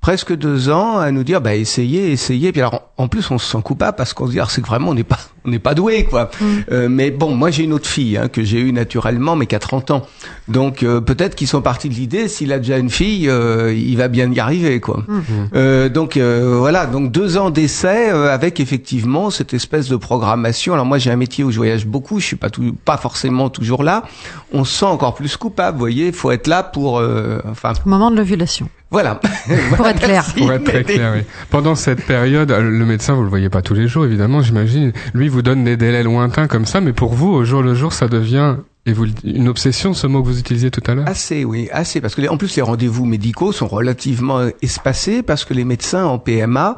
Presque 0.00 0.34
deux 0.34 0.70
ans 0.70 0.98
à 0.98 1.10
nous 1.10 1.24
dire, 1.24 1.40
bah, 1.40 1.54
essayez, 1.54 2.12
essayez. 2.12 2.52
Puis 2.52 2.60
alors, 2.60 2.90
en 2.96 3.08
plus, 3.08 3.30
on 3.30 3.38
se 3.38 3.50
sent 3.50 3.62
coupable 3.62 3.96
parce 3.96 4.12
qu'on 4.12 4.26
se 4.26 4.32
dit, 4.32 4.40
ah, 4.40 4.46
c'est 4.48 4.62
que 4.62 4.66
vraiment, 4.66 4.90
on 4.90 4.94
n'est 4.94 5.04
pas, 5.04 5.18
on 5.48 5.50
n'est 5.50 5.58
pas 5.58 5.74
doué, 5.74 6.04
quoi. 6.04 6.30
Mm. 6.40 6.44
Euh, 6.70 6.88
mais 6.90 7.10
bon, 7.10 7.34
moi, 7.34 7.50
j'ai 7.50 7.64
une 7.64 7.72
autre 7.72 7.88
fille, 7.88 8.16
hein, 8.16 8.28
que 8.28 8.42
j'ai 8.44 8.60
eue 8.60 8.72
naturellement, 8.72 9.34
mais 9.34 9.46
qui 9.46 9.54
a 9.54 9.58
30 9.58 9.90
ans. 9.90 10.06
Donc, 10.46 10.82
euh, 10.82 11.00
peut-être 11.00 11.34
qu'ils 11.34 11.48
sont 11.48 11.62
partis 11.62 11.88
de 11.88 11.94
l'idée, 11.94 12.28
s'il 12.28 12.52
a 12.52 12.58
déjà 12.58 12.78
une 12.78 12.90
fille, 12.90 13.28
euh, 13.28 13.72
il 13.74 13.96
va 13.96 14.08
bien 14.08 14.30
y 14.30 14.38
arriver, 14.40 14.80
quoi. 14.80 15.02
Mm. 15.08 15.20
Euh, 15.54 15.88
donc, 15.88 16.16
euh, 16.16 16.56
voilà. 16.58 16.86
Donc, 16.86 17.10
deux 17.10 17.36
ans 17.38 17.50
d'essai 17.50 18.10
euh, 18.10 18.32
avec 18.32 18.60
effectivement 18.60 19.30
cette 19.30 19.54
espèce 19.54 19.88
de 19.88 19.96
programmation. 19.96 20.74
Alors, 20.74 20.86
moi, 20.86 20.98
j'ai 20.98 21.10
un 21.10 21.16
métier 21.16 21.44
où 21.44 21.50
je 21.50 21.56
voyage 21.56 21.86
beaucoup. 21.86 22.20
Je 22.20 22.26
suis 22.26 22.36
pas 22.36 22.50
tout, 22.50 22.76
pas 22.84 22.96
forcément 22.98 23.48
toujours 23.48 23.82
là. 23.82 24.04
On 24.52 24.64
se 24.64 24.78
sent 24.78 24.84
encore 24.86 25.14
plus 25.14 25.36
coupable, 25.36 25.74
vous 25.76 25.80
voyez. 25.80 26.12
Faut 26.12 26.30
être 26.30 26.46
là 26.46 26.62
pour, 26.62 26.98
euh, 26.98 27.38
enfin, 27.50 27.72
Au 27.84 27.88
moment 27.88 28.10
de 28.10 28.16
l'ovulation. 28.16 28.68
voilà. 28.90 29.20
Pour 29.76 29.86
être 29.86 30.00
clair. 30.00 30.24
Pour 30.36 30.52
être 30.52 30.64
très 30.64 30.84
clair, 30.84 31.12
oui. 31.16 31.22
Pendant 31.50 31.74
cette 31.74 32.04
période, 32.04 32.50
le 32.50 32.84
médecin, 32.86 33.14
vous 33.14 33.22
le 33.22 33.28
voyez 33.28 33.48
pas 33.50 33.60
tous 33.62 33.74
les 33.74 33.86
jours, 33.88 34.04
évidemment, 34.04 34.40
j'imagine. 34.42 34.92
Lui 35.14 35.28
vous 35.28 35.37
donne 35.42 35.64
des 35.64 35.76
délais 35.76 36.02
lointains 36.02 36.46
comme 36.46 36.64
ça, 36.66 36.80
mais 36.80 36.92
pour 36.92 37.14
vous, 37.14 37.28
au 37.32 37.44
jour 37.44 37.62
le 37.62 37.74
jour, 37.74 37.92
ça 37.92 38.08
devient 38.08 38.56
et 38.86 38.92
vous 38.94 39.06
une 39.24 39.48
obsession, 39.48 39.92
ce 39.92 40.06
mot 40.06 40.22
que 40.22 40.28
vous 40.28 40.38
utilisiez 40.38 40.70
tout 40.70 40.80
à 40.86 40.94
l'heure? 40.94 41.06
Assez, 41.08 41.44
oui, 41.44 41.68
assez. 41.72 42.00
Parce 42.00 42.14
que 42.14 42.22
les- 42.22 42.28
en 42.28 42.38
plus, 42.38 42.56
les 42.56 42.62
rendez-vous 42.62 43.04
médicaux 43.04 43.52
sont 43.52 43.66
relativement 43.68 44.38
euh, 44.38 44.50
espacés 44.62 45.22
parce 45.22 45.44
que 45.44 45.52
les 45.52 45.64
médecins 45.64 46.06
en 46.06 46.18
PMA 46.18 46.76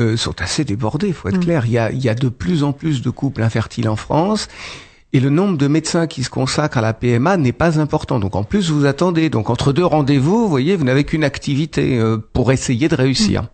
euh, 0.00 0.18
sont 0.18 0.34
assez 0.42 0.64
débordés. 0.64 1.12
Faut 1.14 1.28
être 1.30 1.38
Mm. 1.38 1.44
clair. 1.44 1.62
Il 1.64 1.72
y 1.72 1.78
a, 1.78 1.90
il 1.90 2.04
y 2.04 2.10
a 2.10 2.14
de 2.14 2.28
plus 2.28 2.62
en 2.62 2.72
plus 2.74 3.00
de 3.00 3.08
couples 3.08 3.42
infertiles 3.42 3.88
en 3.88 3.96
France. 3.96 4.48
Et 5.14 5.20
le 5.20 5.30
nombre 5.30 5.56
de 5.56 5.66
médecins 5.66 6.06
qui 6.06 6.22
se 6.24 6.28
consacrent 6.28 6.76
à 6.76 6.82
la 6.82 6.92
PMA 6.92 7.38
n'est 7.38 7.52
pas 7.52 7.80
important. 7.80 8.18
Donc 8.18 8.36
en 8.36 8.44
plus, 8.44 8.70
vous 8.70 8.84
attendez. 8.84 9.30
Donc 9.30 9.48
entre 9.48 9.72
deux 9.72 9.86
rendez-vous, 9.86 10.40
vous 10.42 10.48
voyez, 10.50 10.76
vous 10.76 10.84
n'avez 10.84 11.04
qu'une 11.04 11.24
activité 11.24 11.98
euh, 11.98 12.18
pour 12.34 12.52
essayer 12.52 12.88
de 12.88 12.94
réussir. 12.96 13.44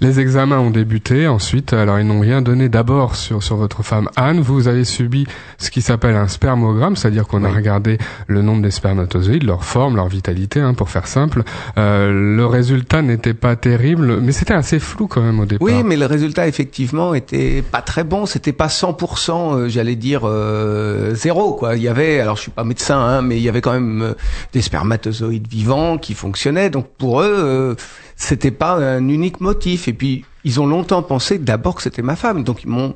Les 0.00 0.20
examens 0.20 0.58
ont 0.58 0.70
débuté 0.70 1.26
ensuite, 1.26 1.72
alors 1.72 1.98
ils 1.98 2.06
n'ont 2.06 2.20
rien 2.20 2.40
donné 2.40 2.68
d'abord 2.68 3.16
sur, 3.16 3.42
sur 3.42 3.56
votre 3.56 3.82
femme 3.82 4.08
Anne. 4.16 4.40
Vous 4.40 4.68
avez 4.68 4.84
subi 4.84 5.26
ce 5.58 5.70
qui 5.70 5.82
s'appelle 5.82 6.14
un 6.14 6.28
spermogramme, 6.28 6.96
c'est-à-dire 6.96 7.26
qu'on 7.26 7.44
a 7.44 7.50
regardé 7.50 7.98
le 8.28 8.42
nombre 8.42 8.62
des 8.62 8.70
spermatozoïdes, 8.70 9.42
leur 9.42 9.64
forme, 9.64 9.96
leur 9.96 10.08
vitalité, 10.08 10.60
hein, 10.60 10.74
pour 10.74 10.88
faire 10.88 11.06
simple. 11.06 11.42
Euh, 11.78 12.36
le 12.36 12.46
résultat 12.46 13.02
n'était 13.02 13.34
pas 13.34 13.56
terrible, 13.56 14.20
mais 14.20 14.32
c'était 14.32 14.54
assez 14.54 14.78
flou 14.78 15.08
quand 15.08 15.22
même 15.22 15.40
au 15.40 15.46
départ. 15.46 15.66
Oui, 15.66 15.82
mais 15.84 15.96
le 15.96 16.06
résultat 16.06 16.46
effectivement 16.46 17.14
était 17.14 17.62
pas 17.62 17.82
très 17.82 18.04
bon. 18.04 18.26
C'était 18.26 18.52
pas 18.52 18.68
100%, 18.68 19.54
euh, 19.54 19.68
j'allais 19.68 19.96
dire 19.96 20.22
euh, 20.24 21.14
zéro 21.14 21.54
quoi. 21.54 21.76
Il 21.76 21.82
y 21.82 21.88
avait, 21.88 22.20
alors 22.20 22.36
je 22.36 22.42
suis 22.42 22.50
pas 22.50 22.64
médecin, 22.64 22.98
hein, 22.98 23.22
mais 23.22 23.36
il 23.36 23.42
y 23.42 23.48
avait 23.48 23.60
quand 23.60 23.72
même 23.72 24.02
euh, 24.02 24.14
des 24.52 24.62
spermatozoïdes 24.62 25.48
vivants 25.48 25.98
qui 25.98 26.14
fonctionnaient. 26.14 26.70
Donc 26.70 26.86
pour 26.98 27.22
eux, 27.22 27.34
euh, 27.36 27.74
c'était 28.20 28.50
pas 28.50 28.74
un 28.74 29.08
unique 29.08 29.40
motif. 29.40 29.88
Et 29.88 29.92
puis 29.92 30.24
ils 30.44 30.60
ont 30.60 30.66
longtemps 30.66 31.02
pensé 31.02 31.38
d'abord 31.38 31.74
que 31.74 31.82
c'était 31.82 32.02
ma 32.02 32.16
femme. 32.16 32.44
Donc 32.44 32.62
ils 32.62 32.68
m'ont 32.68 32.94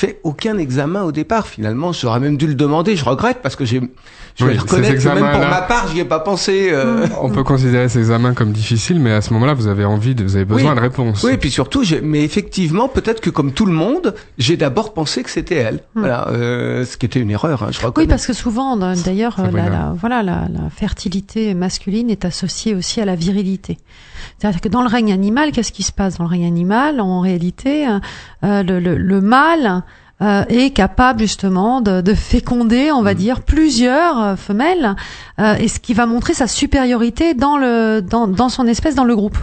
fait 0.00 0.20
aucun 0.24 0.56
examen 0.58 1.02
au 1.02 1.12
départ. 1.12 1.46
Finalement, 1.46 1.92
j'aurais 1.92 2.20
même 2.20 2.36
dû 2.36 2.46
le 2.46 2.54
demander. 2.54 2.96
Je 2.96 3.04
regrette 3.04 3.38
parce 3.42 3.54
que 3.54 3.64
j'ai, 3.64 3.80
je 4.36 4.44
vais 4.44 4.52
Oui, 4.52 4.58
reconnaître 4.58 5.02
que 5.02 5.08
même 5.08 5.30
pour 5.30 5.40
ma 5.48 5.60
part, 5.62 5.88
j'y 5.92 6.00
ai 6.00 6.04
pas 6.04 6.20
pensé. 6.20 6.70
euh, 6.72 7.06
On 7.20 7.28
peut 7.30 7.44
considérer 7.44 7.88
ces 7.88 7.98
examens 7.98 8.32
comme 8.34 8.52
difficiles, 8.52 8.98
mais 8.98 9.12
à 9.12 9.20
ce 9.20 9.32
moment-là, 9.34 9.52
vous 9.54 9.66
avez 9.66 9.84
envie, 9.84 10.14
de, 10.14 10.22
vous 10.24 10.36
avez 10.36 10.44
besoin 10.46 10.70
Oui. 10.70 10.76
de 10.76 10.80
réponses. 10.80 11.22
Oui, 11.22 11.32
et 11.32 11.36
puis 11.36 11.50
surtout, 11.50 11.82
j'ai- 11.84 12.00
mais 12.00 12.22
effectivement, 12.24 12.88
peut-être 12.88 13.20
que 13.20 13.30
comme 13.30 13.52
tout 13.52 13.66
le 13.66 13.72
monde, 13.72 14.14
j'ai 14.38 14.56
d'abord 14.56 14.94
pensé 14.94 15.22
que 15.22 15.30
c'était 15.30 15.56
elle. 15.56 15.80
Voilà, 15.94 16.28
euh, 16.28 16.84
ce 16.86 16.96
qui 16.96 17.04
était 17.06 17.20
une 17.20 17.30
erreur, 17.30 17.62
hein, 17.62 17.68
je 17.70 17.78
reconnais. 17.80 18.06
Oui, 18.06 18.08
parce 18.08 18.26
que 18.26 18.32
souvent, 18.32 18.76
d'ailleurs, 18.76 19.36
euh, 19.40 19.50
la, 19.52 19.68
la- 19.68 19.94
voilà, 20.00 20.22
la, 20.22 20.46
la 20.50 20.70
fertilité 20.70 21.52
masculine 21.54 22.08
est 22.10 22.24
associée 22.24 22.74
aussi 22.74 23.00
à 23.00 23.04
la 23.04 23.14
virilité. 23.16 23.78
C'est-à-dire 24.38 24.60
que 24.62 24.68
dans 24.68 24.82
le 24.82 24.88
règne 24.88 25.12
animal, 25.12 25.52
qu'est-ce 25.52 25.72
qui 25.72 25.82
se 25.82 25.92
passe 25.92 26.16
dans 26.18 26.24
le 26.24 26.30
règne 26.30 26.46
animal? 26.46 27.00
En 27.00 27.20
réalité, 27.20 27.86
euh, 27.86 27.98
euh, 28.44 28.62
le, 28.62 28.80
le, 28.80 28.96
le 28.96 29.20
mâle 29.20 29.82
euh, 30.22 30.44
est 30.48 30.70
capable 30.70 31.20
justement 31.20 31.80
de, 31.80 32.00
de 32.00 32.14
féconder, 32.14 32.92
on 32.92 33.02
va 33.02 33.14
dire, 33.14 33.40
plusieurs 33.40 34.20
euh, 34.20 34.36
femelles, 34.36 34.94
euh, 35.38 35.54
et 35.54 35.68
ce 35.68 35.80
qui 35.80 35.94
va 35.94 36.06
montrer 36.06 36.34
sa 36.34 36.46
supériorité 36.46 37.34
dans 37.34 37.56
le 37.56 38.00
dans, 38.00 38.26
dans 38.28 38.48
son 38.48 38.66
espèce, 38.66 38.94
dans 38.94 39.04
le 39.04 39.16
groupe. 39.16 39.38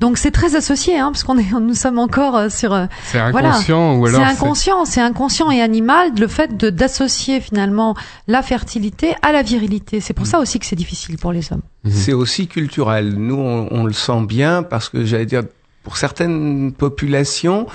Donc 0.00 0.18
c'est 0.18 0.30
très 0.30 0.56
associé, 0.56 0.98
hein, 0.98 1.10
parce 1.12 1.24
qu'on 1.24 1.38
est 1.38 1.50
nous 1.60 1.74
sommes 1.74 1.98
encore 1.98 2.36
euh, 2.36 2.48
sur. 2.48 2.72
euh, 2.72 2.86
C'est 3.04 3.30
Voilà. 3.30 3.48
inconscient 3.50 3.96
ou 3.96 4.06
alors 4.06 4.20
c'est 4.20 4.26
inconscient, 4.26 4.84
c'est 4.84 5.00
inconscient 5.00 5.50
et 5.50 5.60
animal 5.60 6.12
le 6.18 6.28
fait 6.28 6.56
de 6.56 6.70
d'associer 6.70 7.40
finalement 7.40 7.94
la 8.28 8.42
fertilité 8.42 9.14
à 9.22 9.32
la 9.32 9.42
virilité. 9.42 10.00
C'est 10.00 10.14
pour 10.14 10.26
ça 10.26 10.38
aussi 10.38 10.58
que 10.58 10.66
c'est 10.66 10.76
difficile 10.76 11.18
pour 11.18 11.32
les 11.32 11.52
hommes. 11.52 11.62
Mhm. 11.84 11.90
C'est 11.92 12.12
aussi 12.12 12.46
culturel. 12.46 13.14
Nous, 13.16 13.36
on, 13.36 13.68
on 13.70 13.84
le 13.84 13.92
sent 13.92 14.22
bien 14.26 14.62
parce 14.62 14.88
que 14.88 15.04
j'allais 15.04 15.26
dire, 15.26 15.42
pour 15.84 15.96
certaines 15.98 16.72
populations, 16.72 17.66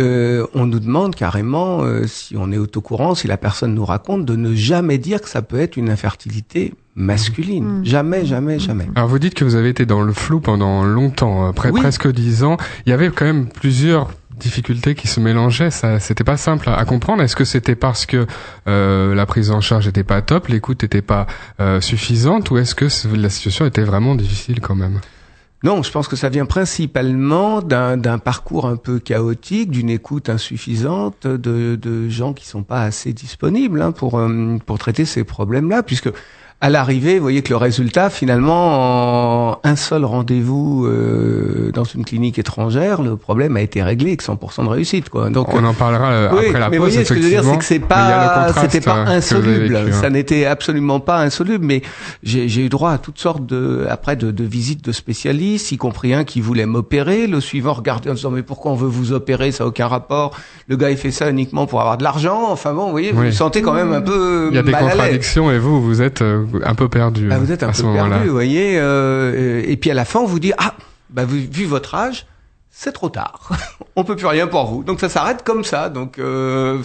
euh, 0.00 0.46
on 0.54 0.66
nous 0.66 0.80
demande 0.80 1.14
carrément, 1.14 1.82
euh, 1.82 2.06
si 2.06 2.34
on 2.36 2.50
est 2.50 2.58
au 2.58 2.66
courant, 2.80 3.14
si 3.14 3.28
la 3.28 3.36
personne 3.36 3.74
nous 3.74 3.84
raconte, 3.84 4.24
de 4.24 4.34
ne 4.34 4.54
jamais 4.54 4.98
dire 4.98 5.20
que 5.20 5.28
ça 5.28 5.42
peut 5.42 5.60
être 5.60 5.76
une 5.76 5.90
infertilité 5.90 6.72
masculine. 6.96 7.80
Mm. 7.80 7.84
Jamais, 7.84 8.24
jamais, 8.26 8.58
jamais. 8.58 8.88
Alors 8.96 9.08
vous 9.08 9.18
dites 9.18 9.34
que 9.34 9.44
vous 9.44 9.54
avez 9.54 9.68
été 9.68 9.86
dans 9.86 10.00
le 10.02 10.12
flou 10.12 10.40
pendant 10.40 10.82
longtemps, 10.82 11.48
euh, 11.48 11.52
près, 11.52 11.70
Oui. 11.70 11.80
presque 11.80 12.10
dix 12.10 12.42
ans. 12.42 12.56
Il 12.86 12.90
y 12.90 12.92
avait 12.92 13.10
quand 13.10 13.26
même 13.26 13.46
plusieurs 13.48 14.10
difficultés 14.38 14.94
qui 14.94 15.08
se 15.08 15.20
mélangeaient. 15.20 15.70
Ça, 15.70 16.00
c'était 16.00 16.24
pas 16.24 16.36
simple 16.36 16.68
à, 16.70 16.76
à 16.76 16.84
comprendre. 16.84 17.22
Est-ce 17.22 17.36
que 17.36 17.44
c'était 17.44 17.74
parce 17.74 18.06
que 18.06 18.26
euh, 18.66 19.14
la 19.14 19.26
prise 19.26 19.50
en 19.50 19.60
charge 19.60 19.86
était 19.88 20.04
pas 20.04 20.22
top, 20.22 20.48
l'écoute 20.48 20.84
était 20.84 21.02
pas 21.02 21.26
euh, 21.60 21.80
suffisante, 21.80 22.50
ou 22.50 22.56
est-ce 22.58 22.74
que 22.74 22.86
la 23.16 23.30
situation 23.30 23.66
était 23.66 23.82
vraiment 23.82 24.14
difficile 24.14 24.60
quand 24.60 24.76
même? 24.76 25.00
Non, 25.64 25.82
je 25.82 25.90
pense 25.90 26.06
que 26.06 26.14
ça 26.14 26.28
vient 26.28 26.46
principalement 26.46 27.62
d'un 27.62 28.18
parcours 28.18 28.66
un 28.66 28.76
peu 28.76 29.00
chaotique, 29.00 29.70
d'une 29.70 29.90
écoute 29.90 30.28
insuffisante, 30.28 31.26
de, 31.26 31.74
de 31.74 32.08
gens 32.08 32.32
qui 32.32 32.46
sont 32.46 32.62
pas 32.62 32.82
assez 32.82 33.12
disponibles 33.12 33.82
hein, 33.82 33.90
pour 33.90 34.18
euh, 34.18 34.58
pour 34.64 34.78
traiter 34.78 35.04
ces 35.04 35.24
problèmes-là, 35.24 35.82
puisque 35.82 36.10
à 36.60 36.70
l'arrivée, 36.70 37.16
vous 37.18 37.22
voyez 37.22 37.42
que 37.42 37.50
le 37.50 37.56
résultat, 37.56 38.10
finalement, 38.10 39.52
en 39.52 39.60
un 39.62 39.76
seul 39.76 40.04
rendez-vous 40.04 40.86
euh, 40.86 41.70
dans 41.72 41.84
une 41.84 42.04
clinique 42.04 42.36
étrangère, 42.38 43.00
le 43.00 43.16
problème 43.16 43.56
a 43.56 43.60
été 43.60 43.80
réglé 43.80 44.08
avec 44.08 44.22
100% 44.24 44.64
de 44.64 44.68
réussite, 44.68 45.08
quoi. 45.08 45.30
Donc 45.30 45.54
On 45.54 45.64
en 45.64 45.72
parlera 45.72 46.10
euh, 46.10 46.28
oui, 46.32 46.46
après 46.48 46.58
la 46.58 46.68
mais 46.68 46.78
pause. 46.78 46.86
vous 46.88 46.92
voyez 46.94 47.04
ce 47.04 47.12
que 47.14 47.20
je 47.20 47.24
veux 47.24 47.28
dire, 47.30 47.44
c'est 47.44 47.58
que 47.58 47.64
c'est. 47.64 47.78
Mais 47.78 47.86
pas, 47.86 48.52
c'était 48.60 48.80
pas 48.80 48.94
insoluble. 49.06 49.74
vécu, 49.74 49.76
hein. 49.76 49.92
Ça 49.92 50.10
n'était 50.10 50.46
absolument 50.46 50.98
pas 50.98 51.20
insoluble, 51.20 51.64
mais 51.64 51.82
j'ai 52.24 52.64
eu 52.64 52.68
droit 52.68 52.90
à 52.90 52.98
toutes 52.98 53.20
sortes 53.20 53.46
de, 53.46 53.86
après 53.88 54.16
de, 54.16 54.32
de 54.32 54.44
visites 54.44 54.84
de 54.84 54.90
spécialistes, 54.90 55.70
y 55.70 55.76
compris 55.76 56.12
un 56.12 56.24
qui 56.24 56.40
voulait 56.40 56.66
m'opérer. 56.66 57.28
Le 57.28 57.40
suivant 57.40 57.72
regardait 57.72 58.10
en 58.10 58.14
disant 58.14 58.32
mais 58.32 58.42
pourquoi 58.42 58.72
on 58.72 58.74
veut 58.74 58.88
vous 58.88 59.12
opérer, 59.12 59.52
ça 59.52 59.62
n'a 59.62 59.68
aucun 59.68 59.86
rapport. 59.86 60.36
Le 60.66 60.76
gars 60.76 60.90
il 60.90 60.96
fait 60.96 61.12
ça 61.12 61.30
uniquement 61.30 61.66
pour 61.66 61.80
avoir 61.80 61.98
de 61.98 62.02
l'argent. 62.02 62.48
Enfin 62.50 62.74
bon, 62.74 62.86
vous 62.86 62.90
voyez, 62.90 63.12
vous 63.12 63.20
Oui. 63.20 63.26
vous 63.28 63.32
sentez 63.36 63.62
quand 63.62 63.74
même 63.74 63.92
un 63.92 64.00
peu 64.00 64.48
Il 64.50 64.56
y 64.56 64.58
a 64.58 64.62
des 64.64 64.72
mal 64.72 64.82
contradictions 64.88 65.52
et 65.52 65.58
vous, 65.60 65.80
vous 65.80 66.02
êtes 66.02 66.20
euh, 66.22 66.44
un 66.64 66.74
peu 66.74 66.88
perdu. 66.88 67.28
Ah, 67.30 67.38
vous 67.38 67.52
êtes 67.52 67.62
un 67.62 67.68
à 67.68 67.72
peu 67.72 67.82
perdu, 67.92 68.26
vous 68.26 68.32
voyez. 68.32 68.78
euh, 68.78 69.62
et 69.66 69.76
puis 69.76 69.90
à 69.90 69.94
la 69.94 70.04
fin, 70.04 70.20
on 70.20 70.26
vous 70.26 70.38
dit 70.40 70.52
ah, 70.58 70.74
bah 71.10 71.24
vu, 71.24 71.40
vu 71.40 71.64
votre 71.64 71.94
âge, 71.94 72.26
c'est 72.70 72.92
trop 72.92 73.08
tard. 73.08 73.50
on 73.96 74.04
peut 74.04 74.16
plus 74.16 74.26
rien 74.26 74.46
pour 74.46 74.66
vous. 74.66 74.84
Donc 74.84 75.00
ça 75.00 75.08
s'arrête 75.08 75.42
comme 75.44 75.64
ça. 75.64 75.88
Donc 75.88 76.18
euh, 76.18 76.82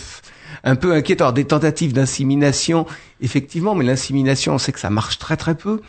un 0.63 0.75
peu 0.75 0.93
inquiétant. 0.93 1.25
Alors, 1.25 1.33
Des 1.33 1.45
tentatives 1.45 1.93
d'insémination, 1.93 2.85
effectivement, 3.21 3.75
mais 3.75 3.85
l'insémination, 3.85 4.55
on 4.55 4.57
sait 4.57 4.71
que 4.71 4.79
ça 4.79 4.89
marche 4.89 5.17
très 5.19 5.37
très 5.37 5.55
peu. 5.55 5.81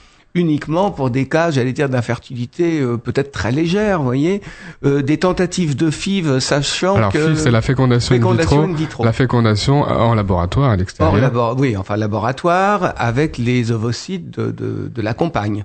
Uniquement 0.44 0.90
pour 0.90 1.10
des 1.10 1.28
cas, 1.28 1.52
j'allais 1.52 1.72
dire, 1.72 1.88
d'infertilité 1.88 2.80
euh, 2.80 2.96
peut-être 2.96 3.30
très 3.30 3.52
légère, 3.52 3.98
vous 3.98 4.04
voyez. 4.04 4.42
Euh, 4.84 5.00
des 5.00 5.16
tentatives 5.18 5.76
de 5.76 5.90
FIV, 5.90 6.40
sachant 6.40 6.96
Alors, 6.96 7.12
que 7.12 7.18
FIV, 7.24 7.38
c'est 7.38 7.50
la 7.52 7.62
fécondation, 7.62 8.12
fécondation 8.16 8.62
in 8.64 8.70
in 8.70 8.74
vitro. 8.74 9.04
La 9.04 9.12
fécondation 9.12 9.82
en 9.82 10.12
laboratoire 10.14 10.70
à 10.70 10.76
l'extérieur. 10.76 11.14
Labor- 11.16 11.56
oui, 11.60 11.76
enfin 11.76 11.96
laboratoire 11.96 12.94
avec 12.96 13.38
les 13.38 13.70
ovocytes 13.70 14.28
de, 14.36 14.50
de, 14.50 14.90
de 14.92 15.02
la 15.02 15.14
compagne. 15.14 15.64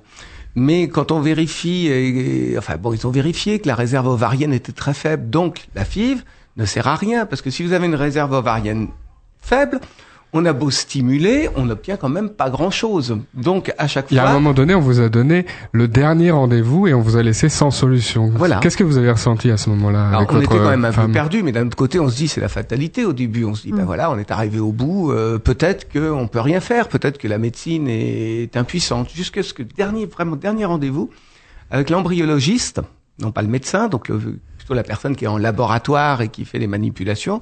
Mais 0.54 0.88
quand 0.88 1.10
on 1.10 1.18
vérifie, 1.20 1.88
et- 1.88 2.52
et- 2.52 2.58
enfin 2.58 2.76
bon, 2.76 2.92
ils 2.92 3.04
ont 3.08 3.10
vérifié 3.10 3.58
que 3.58 3.66
la 3.66 3.74
réserve 3.74 4.06
ovarienne 4.06 4.52
était 4.52 4.70
très 4.72 4.94
faible, 4.94 5.30
donc 5.30 5.66
la 5.74 5.84
FIV 5.84 6.22
ne 6.56 6.64
sert 6.64 6.86
à 6.86 6.94
rien 6.94 7.26
parce 7.26 7.42
que 7.42 7.50
si 7.50 7.64
vous 7.64 7.72
avez 7.72 7.86
une 7.86 7.94
réserve 7.96 8.32
ovarienne 8.34 8.86
faible, 9.40 9.80
on 10.32 10.44
a 10.44 10.52
beau 10.52 10.70
stimuler, 10.70 11.48
on 11.56 11.64
n'obtient 11.64 11.96
quand 11.96 12.08
même 12.08 12.30
pas 12.30 12.50
grand-chose. 12.50 13.18
Donc 13.34 13.72
à 13.78 13.88
chaque 13.88 14.10
Il 14.10 14.14
y 14.14 14.18
a 14.18 14.22
un 14.22 14.26
fois, 14.26 14.34
moment 14.34 14.52
donné, 14.52 14.74
on 14.74 14.80
vous 14.80 15.00
a 15.00 15.08
donné 15.08 15.44
le 15.72 15.88
dernier 15.88 16.30
rendez-vous 16.30 16.86
et 16.86 16.94
on 16.94 17.00
vous 17.00 17.16
a 17.16 17.22
laissé 17.22 17.48
sans 17.48 17.70
solution. 17.72 18.30
Voilà. 18.36 18.58
Qu'est-ce 18.58 18.76
que 18.76 18.84
vous 18.84 18.96
avez 18.98 19.10
ressenti 19.10 19.50
à 19.50 19.56
ce 19.56 19.70
moment-là 19.70 20.06
Alors, 20.08 20.18
avec 20.20 20.30
on 20.32 20.34
votre 20.36 20.52
était 20.52 20.62
quand 20.62 20.70
même 20.70 20.84
un 20.84 20.92
femme 20.92 21.06
peu 21.08 21.12
perdu, 21.12 21.42
mais 21.42 21.50
d'un 21.52 21.66
autre 21.66 21.76
côté, 21.76 21.98
on 21.98 22.08
se 22.08 22.16
dit 22.16 22.28
c'est 22.28 22.40
la 22.40 22.48
fatalité 22.48 23.04
au 23.04 23.12
début. 23.12 23.44
On 23.44 23.54
se 23.54 23.62
dit 23.62 23.72
ben 23.72 23.82
Mm. 23.82 23.86
voilà, 23.86 24.10
on 24.12 24.18
est 24.18 24.30
arrivé 24.30 24.60
au 24.60 24.72
bout. 24.72 25.10
euh, 25.10 25.38
peut-être 25.38 25.90
qu'on 25.92 26.28
peut 26.28 26.40
rien 26.40 26.60
faire. 26.60 26.88
Peut-être 26.88 27.18
que 27.18 27.26
la 27.28 27.38
médecine 27.38 27.88
est 27.88 28.56
impuissante. 28.56 29.10
Jusqu'à 29.14 29.42
ce 29.42 29.52
que 29.52 29.62
dernier 29.64 30.06
vraiment 30.06 30.36
dernier 30.36 30.64
rendez-vous 30.64 31.10
avec 31.72 31.90
l'embryologiste, 31.90 32.80
non 33.20 33.32
pas 33.32 33.42
le 33.42 33.48
médecin, 33.48 33.88
donc 33.88 34.08
le- 34.08 34.38
plutôt 34.58 34.74
la 34.74 34.82
personne 34.82 35.16
qui 35.16 35.24
est 35.24 35.28
en 35.28 35.38
laboratoire 35.38 36.20
et 36.22 36.28
qui 36.28 36.44
fait 36.44 36.58
les 36.58 36.66
manipulations, 36.66 37.40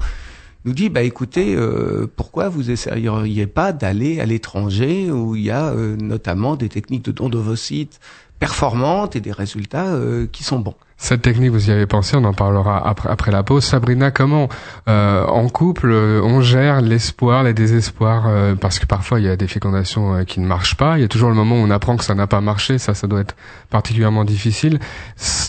nous 0.64 0.72
dit 0.72 0.88
bah 0.88 1.02
écoutez, 1.02 1.54
euh, 1.54 2.06
pourquoi 2.16 2.48
vous 2.48 2.70
essayeriez 2.70 3.46
pas 3.46 3.72
d'aller 3.72 4.20
à 4.20 4.26
l'étranger 4.26 5.10
où 5.10 5.36
il 5.36 5.44
y 5.44 5.50
a 5.50 5.68
euh, 5.68 5.96
notamment 5.96 6.56
des 6.56 6.68
techniques 6.68 7.04
de 7.04 7.12
don 7.12 7.28
d'ovocytes 7.28 8.00
performantes 8.38 9.16
et 9.16 9.20
des 9.20 9.32
résultats 9.32 9.86
euh, 9.86 10.26
qui 10.30 10.44
sont 10.44 10.58
bons. 10.60 10.74
Cette 11.00 11.22
technique, 11.22 11.52
vous 11.52 11.68
y 11.68 11.72
avez 11.72 11.86
pensé, 11.86 12.16
on 12.16 12.24
en 12.24 12.32
parlera 12.32 12.84
après, 12.86 13.08
après 13.08 13.30
la 13.30 13.44
pause. 13.44 13.62
Sabrina, 13.62 14.10
comment 14.10 14.48
euh, 14.88 15.24
en 15.26 15.48
couple 15.48 15.92
euh, 15.92 16.20
on 16.24 16.40
gère 16.40 16.80
l'espoir, 16.80 17.44
les 17.44 17.54
désespoirs 17.54 18.24
euh, 18.26 18.56
Parce 18.56 18.80
que 18.80 18.86
parfois 18.86 19.20
il 19.20 19.26
y 19.26 19.28
a 19.28 19.36
des 19.36 19.46
fécondations 19.46 20.16
euh, 20.16 20.24
qui 20.24 20.40
ne 20.40 20.46
marchent 20.46 20.76
pas. 20.76 20.98
Il 20.98 21.02
y 21.02 21.04
a 21.04 21.08
toujours 21.08 21.28
le 21.28 21.36
moment 21.36 21.54
où 21.54 21.58
on 21.64 21.70
apprend 21.70 21.96
que 21.96 22.04
ça 22.04 22.16
n'a 22.16 22.26
pas 22.26 22.40
marché. 22.40 22.78
Ça, 22.78 22.94
ça 22.94 23.06
doit 23.06 23.20
être 23.20 23.36
particulièrement 23.70 24.24
difficile. 24.24 24.80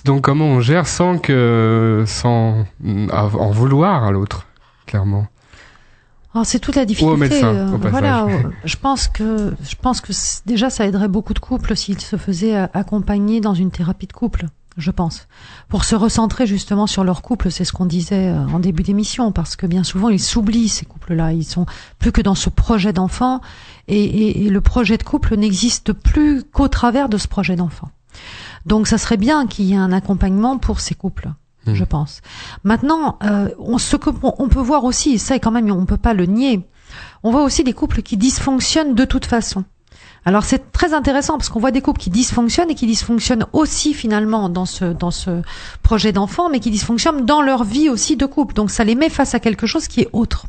Donc 0.05 0.21
comment 0.21 0.45
on 0.45 0.59
gère 0.59 0.85
sans 0.85 1.17
que, 1.17 2.03
sans 2.05 2.65
en 3.11 3.49
vouloir 3.49 4.03
à 4.03 4.11
l'autre, 4.11 4.45
clairement 4.89 5.27
Alors, 6.33 6.45
c'est 6.45 6.59
toute 6.59 6.75
la 6.75 6.85
difficulté. 6.85 7.11
Ou 7.11 7.15
au 7.15 7.17
médecin, 7.17 7.47
euh, 7.55 7.71
au 7.73 7.77
voilà, 7.77 8.27
je 8.65 8.75
pense 8.75 9.07
que 9.07 9.53
je 9.63 9.75
pense 9.75 10.01
que 10.01 10.11
déjà 10.45 10.69
ça 10.69 10.85
aiderait 10.85 11.07
beaucoup 11.07 11.33
de 11.33 11.39
couples 11.39 11.75
s'ils 11.75 11.99
se 12.01 12.17
faisaient 12.17 12.55
euh, 12.55 12.67
accompagner 12.73 13.41
dans 13.41 13.53
une 13.53 13.71
thérapie 13.71 14.07
de 14.07 14.13
couple. 14.13 14.45
Je 14.77 14.91
pense 14.91 15.27
pour 15.67 15.83
se 15.83 15.93
recentrer 15.95 16.47
justement 16.47 16.87
sur 16.87 17.03
leur 17.03 17.21
couple, 17.21 17.51
c'est 17.51 17.65
ce 17.65 17.73
qu'on 17.73 17.85
disait 17.87 18.29
euh, 18.29 18.47
en 18.53 18.59
début 18.59 18.83
d'émission, 18.83 19.31
parce 19.33 19.55
que 19.55 19.65
bien 19.65 19.83
souvent 19.83 20.07
ils 20.09 20.21
s'oublient 20.21 20.69
ces 20.69 20.85
couples-là, 20.85 21.33
ils 21.33 21.43
sont 21.43 21.65
plus 21.97 22.11
que 22.13 22.21
dans 22.21 22.35
ce 22.35 22.49
projet 22.49 22.93
d'enfant, 22.93 23.41
et, 23.89 24.01
et- 24.03 24.45
et 24.45 24.49
le 24.49 24.61
projet 24.61 24.97
de 24.97 25.03
couple 25.03 25.35
n'existe 25.35 25.91
plus 25.91 26.43
qu'au 26.43 26.67
travers 26.69 27.09
de 27.09 27.17
ce 27.17 27.27
projet 27.27 27.55
d'enfant. 27.57 27.89
Donc 28.65 28.87
ça 28.87 28.97
serait 28.97 29.17
bien 29.17 29.47
qu'il 29.47 29.65
y 29.65 29.73
ait 29.73 29.77
un 29.77 29.91
accompagnement 29.91 30.57
pour 30.57 30.79
ces 30.79 30.95
couples 30.95 31.29
Mhm. 31.69 31.75
je 31.75 31.83
pense. 31.83 32.21
Maintenant, 32.63 33.17
euh, 33.23 33.49
on, 33.59 33.77
ce 33.77 33.95
peut 33.95 34.59
voir 34.59 34.83
aussi, 34.83 35.13
et 35.13 35.17
ça 35.17 35.35
quand 35.39 35.51
même 35.51 35.69
on 35.71 35.85
peut 35.85 35.97
pas 35.97 36.13
le 36.13 36.25
nier, 36.25 36.61
on 37.23 37.31
voit 37.31 37.43
aussi 37.43 37.63
des 37.63 37.73
couples 37.73 38.01
qui 38.01 38.17
dysfonctionnent 38.17 38.95
de 38.95 39.05
toute 39.05 39.25
façon. 39.25 39.63
Alors 40.25 40.43
c'est 40.43 40.71
très 40.71 40.93
intéressant 40.93 41.37
parce 41.37 41.49
qu'on 41.49 41.59
voit 41.59 41.71
des 41.71 41.81
couples 41.81 41.99
qui 41.99 42.09
dysfonctionnent 42.09 42.69
et 42.69 42.75
qui 42.75 42.85
dysfonctionnent 42.85 43.45
aussi 43.53 43.93
finalement 43.93 44.49
dans 44.49 44.65
ce 44.65 44.85
dans 44.85 45.11
ce 45.11 45.41
projet 45.81 46.11
d'enfant, 46.11 46.49
mais 46.49 46.59
qui 46.59 46.71
dysfonctionnent 46.71 47.25
dans 47.25 47.41
leur 47.41 47.63
vie 47.63 47.89
aussi 47.89 48.17
de 48.17 48.25
couple. 48.25 48.53
Donc 48.53 48.69
ça 48.69 48.83
les 48.83 48.95
met 48.95 49.09
face 49.09 49.33
à 49.33 49.39
quelque 49.39 49.65
chose 49.65 49.87
qui 49.87 50.01
est 50.01 50.09
autre. 50.13 50.45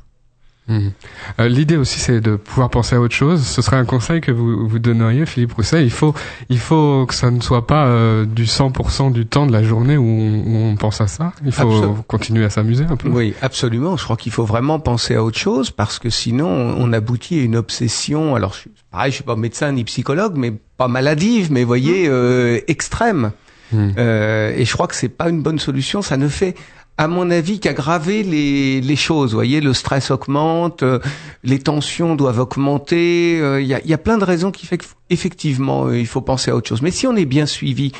Mhm. 0.69 0.93
Euh, 1.40 1.49
L'idée 1.49 1.76
aussi, 1.76 1.99
c'est 1.99 2.21
de 2.21 2.37
pouvoir 2.37 2.71
penser 2.71 2.95
à 2.95 3.00
autre 3.00 3.14
chose. 3.14 3.43
Ce 3.45 3.61
serait 3.61 3.76
un 3.76 3.85
conseil 3.85 4.21
que 4.21 4.31
vous 4.31 4.69
vous 4.69 4.79
donneriez, 4.79 5.26
Philippe 5.26 5.55
Rousset. 5.55 5.83
Il 5.83 5.90
faut, 5.90 6.14
il 6.49 6.59
faut 6.61 7.07
que 7.07 7.14
ça 7.14 7.31
ne 7.33 7.40
soit 7.40 7.67
pas 7.67 7.87
euh, 7.87 8.25
du 8.25 8.45
100% 8.45 9.11
du 9.12 9.26
temps 9.26 9.47
de 9.47 9.52
la 9.52 9.62
journée 9.64 9.97
où 9.97 10.05
on, 10.05 10.45
où 10.47 10.57
on 10.57 10.76
pense 10.76 11.00
à 11.00 11.09
ça. 11.09 11.33
Il 11.45 11.50
faut 11.50 11.69
Absol- 11.69 12.02
continuer 12.07 12.45
à 12.45 12.50
s'amuser 12.50 12.85
un 12.88 12.97
peu. 12.97 13.09
Oui, 13.09 13.35
absolument. 13.43 13.97
Je 13.97 14.05
crois 14.05 14.17
qu'il 14.17 14.31
faut 14.33 14.45
vraiment 14.45 14.79
penser 14.79 15.14
à 15.17 15.25
autre 15.25 15.38
chose 15.38 15.71
parce 15.73 15.99
que 15.99 16.09
sinon, 16.11 16.47
on 16.49 16.93
aboutit 16.93 17.40
à 17.40 17.43
une 17.43 17.57
obsession. 17.57 18.37
Alors, 18.37 18.55
je, 18.55 18.69
pareil, 18.93 19.11
je 19.11 19.17
suis 19.17 19.25
pas 19.25 19.37
médecin 19.37 19.73
ni 19.73 19.83
psychologue, 19.85 20.35
mais 20.37 20.52
pas 20.76 20.87
maladive, 20.88 21.50
mais 21.50 21.64
voyez, 21.64 22.07
euh, 22.09 22.61
extrême. 22.69 23.33
Mhm. 23.73 23.95
Euh, 23.99 24.52
et 24.57 24.64
je 24.64 24.73
crois 24.73 24.87
que 24.88 24.95
c'est 24.97 25.09
pas 25.09 25.29
une 25.29 25.43
bonne 25.43 25.59
solution. 25.59 26.02
Ça 26.02 26.17
ne 26.17 26.29
fait, 26.29 26.55
à 27.00 27.09
mon 27.09 27.30
avis, 27.30 27.61
qu'aggraver 27.61 28.23
les, 28.23 28.83
les 28.83 28.97
choses. 28.97 29.30
Vous 29.30 29.37
voyez, 29.38 29.62
le 29.62 29.73
stress 29.73 30.11
augmente, 30.11 30.83
euh, 30.83 30.99
les 31.45 31.59
tensions 31.59 32.14
doivent 32.14 32.40
augmenter. 32.40 33.38
euh, 33.40 33.59
Il 33.62 33.66
y, 33.66 33.73
a, 33.73 33.80
il 33.83 33.88
y 33.88 33.95
a 33.95 33.99
plein 33.99 34.19
de 34.19 34.25
raisons 34.25 34.50
qui 34.50 34.66
fait 34.66 34.76
qu'effectivement, 34.76 35.87
euh, 35.87 35.99
il 35.99 36.07
faut 36.07 36.21
penser 36.21 36.50
à 36.50 36.57
autre 36.57 36.69
chose. 36.69 36.83
Mais 36.83 36.90
si 36.90 37.07
on 37.07 37.16
est 37.16 37.25
bien 37.25 37.47
suivi, 37.47 37.92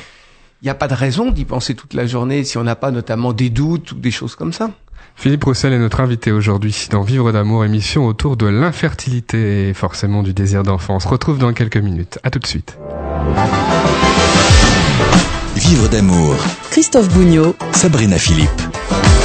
il 0.61 0.65
n'y 0.65 0.69
a 0.69 0.75
pas 0.75 0.87
de 0.87 0.93
raison 0.93 1.31
d'y 1.31 1.45
penser 1.45 1.73
toute 1.73 1.95
la 1.95 2.05
journée 2.05 2.43
si 2.43 2.59
on 2.59 2.63
n'a 2.63 2.75
pas 2.75 2.91
notamment 2.91 3.33
des 3.33 3.49
doutes 3.49 3.91
ou 3.93 3.95
des 3.95 4.11
choses 4.11 4.35
comme 4.35 4.53
ça. 4.53 4.69
Philippe 5.15 5.45
Roussel 5.45 5.73
est 5.73 5.79
notre 5.79 5.99
invité 5.99 6.31
aujourd'hui 6.31 6.87
dans 6.91 7.01
Vivre 7.01 7.31
d'amour, 7.31 7.65
émission 7.65 8.05
autour 8.05 8.37
de 8.37 8.45
l'infertilité 8.45 9.69
et 9.69 9.73
forcément 9.73 10.21
du 10.21 10.33
désir 10.33 10.61
d'enfant. 10.61 10.97
On 10.97 10.99
se 10.99 11.07
retrouve 11.07 11.39
dans 11.39 11.53
quelques 11.53 11.77
minutes. 11.77 12.19
À 12.23 12.29
tout 12.29 12.37
de 12.39 12.45
suite. 12.45 12.77
Vivre 15.55 15.87
d'amour. 15.89 16.35
Christophe 16.69 17.09
Bougnot, 17.09 17.55
Sabrina 17.71 18.17
Philippe. 18.19 18.61
Bye. 18.91 19.20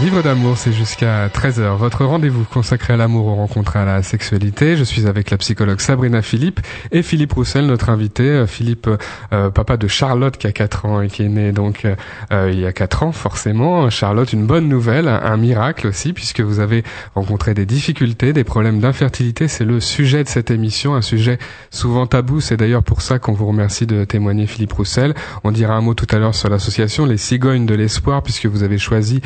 Vivre 0.00 0.22
d'amour, 0.22 0.56
c'est 0.56 0.72
jusqu'à 0.72 1.28
13h. 1.28 1.76
Votre 1.76 2.06
rendez-vous 2.06 2.44
consacré 2.44 2.94
à 2.94 2.96
l'amour, 2.96 3.26
aux 3.26 3.34
rencontres 3.34 3.76
à 3.76 3.84
la 3.84 4.02
sexualité. 4.02 4.74
Je 4.74 4.82
suis 4.82 5.06
avec 5.06 5.30
la 5.30 5.36
psychologue 5.36 5.78
Sabrina 5.78 6.22
Philippe 6.22 6.60
et 6.90 7.02
Philippe 7.02 7.34
Roussel, 7.34 7.66
notre 7.66 7.90
invité. 7.90 8.22
Euh, 8.22 8.46
Philippe, 8.46 8.88
euh, 9.34 9.50
papa 9.50 9.76
de 9.76 9.86
Charlotte 9.88 10.38
qui 10.38 10.46
a 10.46 10.52
4 10.52 10.86
ans 10.86 11.02
et 11.02 11.08
qui 11.08 11.22
est 11.22 11.28
né 11.28 11.52
donc 11.52 11.84
euh, 11.84 12.50
il 12.50 12.58
y 12.58 12.64
a 12.64 12.72
4 12.72 13.02
ans 13.02 13.12
forcément. 13.12 13.90
Charlotte, 13.90 14.32
une 14.32 14.46
bonne 14.46 14.68
nouvelle, 14.68 15.06
un 15.06 15.36
miracle 15.36 15.88
aussi 15.88 16.14
puisque 16.14 16.40
vous 16.40 16.60
avez 16.60 16.82
rencontré 17.14 17.52
des 17.52 17.66
difficultés, 17.66 18.32
des 18.32 18.44
problèmes 18.44 18.80
d'infertilité. 18.80 19.48
C'est 19.48 19.66
le 19.66 19.80
sujet 19.80 20.24
de 20.24 20.30
cette 20.30 20.50
émission, 20.50 20.94
un 20.94 21.02
sujet 21.02 21.38
souvent 21.70 22.06
tabou. 22.06 22.40
C'est 22.40 22.56
d'ailleurs 22.56 22.84
pour 22.84 23.02
ça 23.02 23.18
qu'on 23.18 23.34
vous 23.34 23.46
remercie 23.46 23.86
de 23.86 24.04
témoigner 24.04 24.46
Philippe 24.46 24.72
Roussel. 24.72 25.12
On 25.44 25.52
dira 25.52 25.74
un 25.74 25.82
mot 25.82 25.92
tout 25.92 26.06
à 26.10 26.18
l'heure 26.18 26.34
sur 26.34 26.48
l'association 26.48 27.04
Les 27.04 27.18
Cigognes 27.18 27.66
de 27.66 27.74
l'Espoir 27.74 28.22
puisque 28.22 28.46
vous 28.46 28.62
avez 28.62 28.78
choisi 28.78 29.20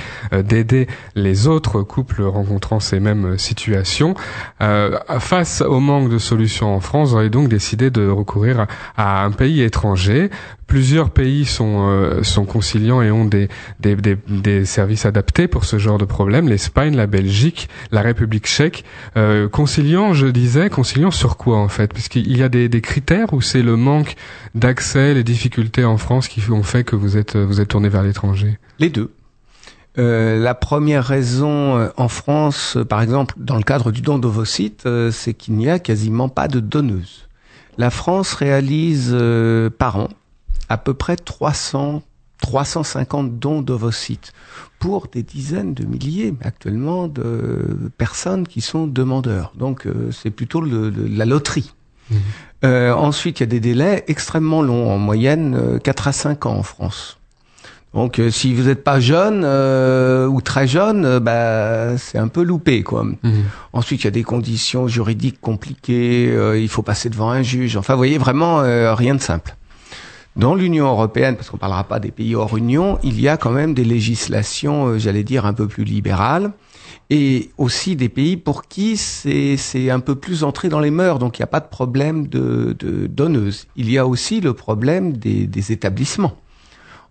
d'aider 0.64 0.86
les 1.14 1.46
autres 1.46 1.82
couples 1.82 2.22
rencontrant 2.22 2.80
ces 2.80 3.00
mêmes 3.00 3.38
situations. 3.38 4.14
Euh, 4.62 4.98
face 5.20 5.60
au 5.60 5.80
manque 5.80 6.10
de 6.10 6.18
solutions 6.18 6.74
en 6.74 6.80
France, 6.80 7.10
vous 7.10 7.18
avez 7.18 7.30
donc 7.30 7.48
décidé 7.48 7.90
de 7.90 8.08
recourir 8.08 8.66
à 8.96 9.24
un 9.24 9.30
pays 9.30 9.62
étranger. 9.62 10.30
Plusieurs 10.66 11.10
pays 11.10 11.44
sont 11.44 11.88
euh, 11.88 12.22
sont 12.22 12.46
conciliants 12.46 13.02
et 13.02 13.10
ont 13.10 13.26
des, 13.26 13.48
des, 13.80 13.94
des, 13.96 14.16
des, 14.28 14.64
services 14.64 15.04
adaptés 15.04 15.46
pour 15.46 15.64
ce 15.64 15.78
genre 15.78 15.98
de 15.98 16.06
problème. 16.06 16.48
L'Espagne, 16.48 16.96
la 16.96 17.06
Belgique, 17.06 17.68
la 17.92 18.00
République 18.00 18.46
tchèque. 18.46 18.84
Euh, 19.16 19.48
conciliant, 19.48 20.14
je 20.14 20.26
disais, 20.26 20.70
conciliant 20.70 21.10
sur 21.10 21.36
quoi 21.36 21.58
en 21.58 21.68
fait? 21.68 21.92
Puisqu'il 21.92 22.36
y 22.36 22.42
a 22.42 22.48
des, 22.48 22.68
des 22.68 22.80
critères 22.80 23.34
ou 23.34 23.42
c'est 23.42 23.62
le 23.62 23.76
manque 23.76 24.16
d'accès, 24.54 25.12
les 25.12 25.24
difficultés 25.24 25.84
en 25.84 25.98
France 25.98 26.28
qui 26.28 26.42
ont 26.50 26.62
fait 26.62 26.82
que 26.82 26.96
vous 26.96 27.18
êtes 27.18 27.36
vous 27.36 27.60
êtes 27.60 27.68
tourné 27.68 27.90
vers 27.90 28.02
l'étranger? 28.02 28.58
Les 28.78 28.88
deux. 28.88 29.13
Euh, 29.96 30.38
la 30.40 30.54
première 30.54 31.04
raison 31.04 31.78
euh, 31.78 31.88
en 31.96 32.08
France, 32.08 32.76
euh, 32.76 32.84
par 32.84 33.00
exemple, 33.00 33.34
dans 33.38 33.56
le 33.56 33.62
cadre 33.62 33.92
du 33.92 34.00
don 34.00 34.18
d'ovocytes, 34.18 34.88
c'est 35.12 35.34
qu'il 35.34 35.54
n'y 35.54 35.70
a 35.70 35.78
quasiment 35.78 36.28
pas 36.28 36.48
de 36.48 36.60
donneuses. 36.60 37.28
La 37.78 37.90
France 37.90 38.34
réalise 38.34 39.16
par 39.78 39.96
an 39.96 40.08
à 40.68 40.78
peu 40.78 40.94
près 40.94 41.16
300, 41.16 42.02
350 42.40 43.38
dons 43.40 43.62
d'ovocytes 43.62 44.32
pour 44.78 45.08
des 45.08 45.24
dizaines 45.24 45.74
de 45.74 45.84
milliers 45.84 46.34
actuellement 46.42 47.08
de 47.08 47.90
personnes 47.98 48.46
qui 48.46 48.60
sont 48.60 48.86
demandeurs. 48.86 49.52
Donc 49.56 49.88
c'est 50.12 50.30
plutôt 50.30 50.60
la 50.60 51.24
loterie. 51.24 51.74
Mmh. 52.10 52.66
ensuite, 52.92 53.40
il 53.40 53.42
y 53.42 53.44
a 53.44 53.46
des 53.46 53.60
délais 53.60 54.04
extrêmement 54.06 54.62
longs, 54.62 54.88
en 54.88 54.98
moyenne 54.98 55.80
4 55.82 56.08
à 56.08 56.12
5 56.12 56.46
ans 56.46 56.54
en 56.54 56.62
France. 56.62 57.18
Donc 57.94 58.18
euh, 58.18 58.30
si 58.30 58.52
vous 58.52 58.64
n'êtes 58.64 58.82
pas 58.82 58.98
jeune 58.98 59.42
euh, 59.44 60.26
ou 60.26 60.40
très 60.40 60.66
jeune, 60.66 61.04
euh, 61.04 61.20
bah, 61.20 61.96
c'est 61.96 62.18
un 62.18 62.26
peu 62.26 62.42
loupé 62.42 62.82
quoi. 62.82 63.04
Mhm. 63.04 63.44
Ensuite, 63.72 64.02
il 64.02 64.04
y 64.04 64.08
a 64.08 64.10
des 64.10 64.24
conditions 64.24 64.88
juridiques 64.88 65.40
compliquées, 65.40 66.34
il 66.56 66.68
faut 66.68 66.82
passer 66.82 67.08
devant 67.08 67.30
un 67.30 67.42
juge. 67.42 67.76
Enfin, 67.76 67.94
vous 67.94 67.98
voyez 67.98 68.18
vraiment 68.18 68.62
rien 68.94 69.14
de 69.14 69.20
simple. 69.20 69.56
Dans 70.36 70.54
l'Union 70.54 70.86
européenne, 70.86 71.36
parce 71.36 71.50
qu'on 71.50 71.56
parlera 71.56 71.84
pas 71.84 72.00
des 72.00 72.10
pays 72.10 72.34
hors 72.34 72.56
Union, 72.56 72.98
il 73.02 73.20
y 73.20 73.28
a 73.28 73.36
quand 73.36 73.50
même 73.50 73.74
des 73.74 73.84
législations, 73.84 74.98
j'allais 74.98 75.24
dire, 75.24 75.44
un 75.44 75.54
peu 75.54 75.66
plus 75.66 75.84
libérales, 75.84 76.52
et 77.10 77.50
aussi 77.58 77.96
des 77.96 78.08
pays 78.08 78.36
pour 78.36 78.68
qui 78.68 78.96
c'est 78.96 79.90
un 79.90 80.00
peu 80.00 80.14
plus 80.14 80.44
entré 80.44 80.68
dans 80.68 80.80
les 80.80 80.90
mœurs, 80.90 81.18
donc 81.18 81.38
il 81.38 81.42
n'y 81.42 81.44
a 81.44 81.48
pas 81.48 81.60
de 81.60 81.68
problème 81.68 82.28
de, 82.28 82.76
de 82.78 83.08
donneuse. 83.08 83.66
Il 83.76 83.90
y 83.90 83.98
a 83.98 84.06
aussi 84.06 84.40
le 84.40 84.54
problème 84.54 85.14
des, 85.14 85.46
des 85.46 85.72
établissements. 85.72 86.36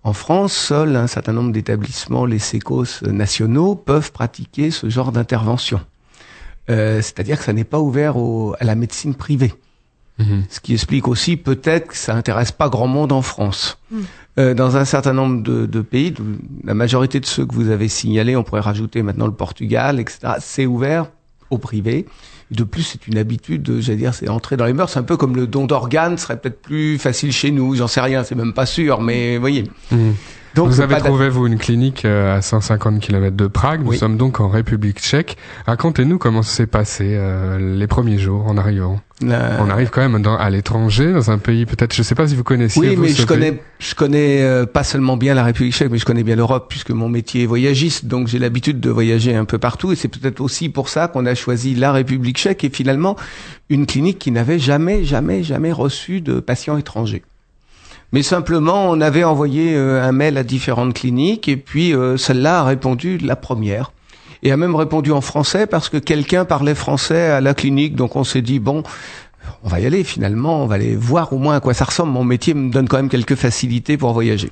En 0.04 0.14
France, 0.14 0.54
seuls 0.54 0.96
un 0.96 1.08
certain 1.08 1.34
nombre 1.34 1.52
d'établissements, 1.54 2.26
les 2.26 2.40
sécos 2.40 2.86
nationaux, 3.04 3.76
peuvent 3.76 4.12
pratiquer 4.12 4.70
ce 4.70 4.90
genre 4.90 5.12
d'intervention. 5.12 5.80
Euh, 6.70 7.02
c'est-à-dire 7.02 7.38
que 7.38 7.44
ça 7.44 7.54
n'est 7.54 7.64
pas 7.64 7.80
ouvert 7.80 8.16
à 8.60 8.64
la 8.64 8.76
médecine 8.76 9.16
privée. 9.16 9.54
Mhm. 10.20 10.44
Ce 10.50 10.60
qui 10.60 10.74
explique 10.74 11.08
aussi 11.08 11.38
peut-être 11.38 11.88
que 11.88 11.98
ça 11.98 12.16
intéresse 12.16 12.52
pas 12.52 12.70
grand 12.70 12.88
monde 12.88 13.12
en 13.12 13.22
France. 13.22 13.78
Mhm. 13.92 14.04
Euh, 14.40 14.54
dans 14.54 14.78
un 14.78 14.86
certain 14.86 15.14
nombre 15.14 15.42
de, 15.42 15.82
pays, 15.82 16.14
la 16.64 16.74
majorité 16.74 17.20
de 17.20 17.26
ceux 17.26 17.46
que 17.46 17.54
vous 17.54 17.70
avez 17.70 17.88
signalés, 17.88 18.36
on 18.36 18.44
pourrait 18.44 18.62
rajouter 18.62 19.04
maintenant 19.04 19.28
le 19.28 19.34
Portugal, 19.34 20.00
etc., 20.00 20.34
c'est 20.40 20.66
ouvert 20.66 21.08
au 21.50 21.58
privé 21.58 22.08
de 22.56 22.64
plus, 22.64 22.84
c'est 22.84 23.08
une 23.08 23.18
habitude, 23.18 23.80
j'allais 23.80 23.98
dire, 23.98 24.14
c'est 24.14 24.30
entrer 24.30 24.58
dans 24.58 24.66
les 24.66 24.74
mœurs. 24.74 24.90
C'est 24.90 25.00
un 25.00 25.04
peu 25.04 25.18
comme 25.18 25.36
le 25.36 25.48
don 25.48 25.66
d'organes 25.66 26.18
serait 26.18 26.38
peut-être 26.38 26.62
plus 26.62 26.98
facile 26.98 27.32
chez 27.32 27.52
nous. 27.52 27.76
J'en 27.76 27.88
sais 27.88 28.02
rien, 28.02 28.24
c'est 28.24 28.36
même 28.36 28.54
pas 28.54 28.66
sûr, 28.66 29.02
mais 29.02 29.38
voyez. 29.38 29.64
Mmh. 29.92 30.12
Donc, 30.56 30.68
vous 30.70 30.82
avez 30.82 30.98
trouvé, 30.98 31.30
vous, 31.30 31.48
une 31.48 31.58
clinique 31.58 32.06
euh, 32.06 32.38
à 32.38 32.42
150 32.42 33.00
km 33.00 33.36
de 33.36 33.48
Prague. 33.48 33.84
Nous 33.84 33.94
sommes 33.94 34.18
donc 34.18 34.40
en 34.40 34.50
République 34.50 35.00
tchèque. 35.00 35.38
Racontez-nous 35.66 36.18
comment 36.20 36.44
s'est 36.44 36.68
passé 36.68 37.16
euh, 37.16 37.58
les 37.60 37.88
premiers 37.88 38.20
jours 38.20 38.46
en 38.48 38.58
arrivant. 38.58 39.00
On 39.22 39.70
arrive 39.70 39.90
quand 39.90 40.02
même 40.02 40.22
dans, 40.22 40.36
à 40.36 40.50
l'étranger, 40.50 41.14
dans 41.14 41.32
un 41.32 41.38
pays 41.38 41.66
peut-être, 41.66 41.94
je 41.94 42.02
ne 42.02 42.04
sais 42.04 42.16
pas 42.16 42.28
si 42.28 42.36
vous 42.36 42.44
connaissez. 42.44 42.80
Oui, 42.80 42.98
mais 42.98 43.10
je 43.10 43.26
connais, 43.26 43.62
je 43.80 43.96
connais 43.96 44.42
euh, 44.42 44.66
pas 44.66 44.84
seulement 44.84 45.16
bien 45.16 45.34
la 45.34 45.44
République 45.44 45.74
tchèque, 45.74 45.92
mais 45.92 45.98
je 45.98 46.06
connais 46.06 46.24
bien 46.24 46.36
l'Europe 46.36 46.66
puisque 46.68 46.92
mon 46.92 47.08
métier 47.08 47.44
est 47.44 47.46
voyagiste, 47.46 48.06
donc 48.06 48.28
j'ai 48.28 48.40
l'habitude 48.40 48.80
de 48.80 48.90
voyager 48.90 49.36
un 49.36 49.46
peu 49.46 49.58
partout. 49.58 49.92
Et 49.92 49.96
c'est 49.96 50.10
peut-être 50.10 50.42
aussi 50.42 50.70
pour 50.70 50.90
ça 50.90 51.08
qu'on 51.08 51.26
a 51.26 51.36
choisi 51.36 51.74
la 51.74 51.94
République 51.94 52.38
tchèque 52.38 52.64
et 52.64 52.70
finalement 52.70 53.16
une 53.70 53.86
clinique 53.86 54.20
qui 54.20 54.32
n'avait 54.32 54.60
jamais, 54.60 55.04
jamais, 55.04 55.42
jamais 55.44 55.72
reçu 55.72 56.20
de 56.20 56.40
patients 56.40 56.78
étrangers. 56.78 57.24
Mais 58.14 58.22
simplement, 58.22 58.90
on 58.92 59.02
avait 59.02 59.24
envoyé 59.24 59.76
euh, 59.76 60.02
un 60.02 60.12
mail 60.12 60.38
à 60.38 60.44
différentes 60.44 60.94
cliniques 60.94 61.50
et 61.50 61.58
puis 61.58 61.96
euh, 61.96 62.16
celle-là 62.16 62.60
a 62.60 62.64
répondu 62.64 63.18
la 63.18 63.36
première. 63.36 63.92
Et 64.44 64.52
a 64.52 64.58
même 64.58 64.76
répondu 64.76 65.12
en 65.12 65.22
français 65.22 65.66
parce 65.66 65.90
que 65.90 65.98
quelqu'un 65.98 66.46
parlait 66.46 66.76
français 66.76 67.32
à 67.32 67.42
la 67.42 67.56
clinique. 67.56 67.96
Donc 67.96 68.16
on 68.16 68.24
s'est 68.24 68.44
dit, 68.44 68.60
bon, 68.60 68.84
on 69.64 69.68
va 69.68 69.80
y 69.80 69.88
aller 69.88 70.04
finalement, 70.04 70.62
on 70.62 70.68
va 70.68 70.76
aller 70.76 70.96
voir 70.96 71.34
au 71.34 71.40
moins 71.40 71.56
à 71.56 71.60
quoi 71.60 71.74
ça 71.74 71.86
ressemble. 71.86 72.12
Mon 72.12 72.24
métier 72.24 72.54
me 72.54 72.72
donne 72.72 72.88
quand 72.88 72.98
même 72.98 73.10
quelques 73.10 73.36
facilités 73.36 73.98
pour 73.98 74.14
voyager. 74.14 74.50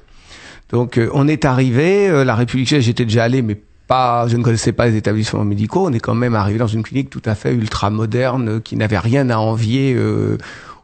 Donc 0.69 0.97
euh, 0.97 1.12
on 1.13 1.28
est 1.28 1.45
arrivé, 1.45 2.24
la 2.26 2.34
République 2.34 2.67
tchèque, 2.67 2.82
j'étais 2.82 3.06
déjà 3.06 3.26
allé, 3.26 3.43
mais 3.43 3.62
pas, 3.88 4.26
je 4.28 4.38
ne 4.38 4.43
connaissais 4.43 4.71
pas 4.71 4.88
les 4.88 4.95
établissements 4.95 5.43
médicaux. 5.43 5.86
On 5.86 5.93
est 5.93 6.00
quand 6.00 6.15
même 6.15 6.34
arrivé 6.34 6.58
dans 6.58 6.67
une 6.67 6.82
clinique 6.82 7.12
tout 7.12 7.21
à 7.26 7.36
fait 7.36 7.54
ultra 7.54 7.91
moderne, 7.91 8.62
qui 8.62 8.76
n'avait 8.78 8.97
rien 8.97 9.30
à 9.30 9.38
envier 9.38 9.95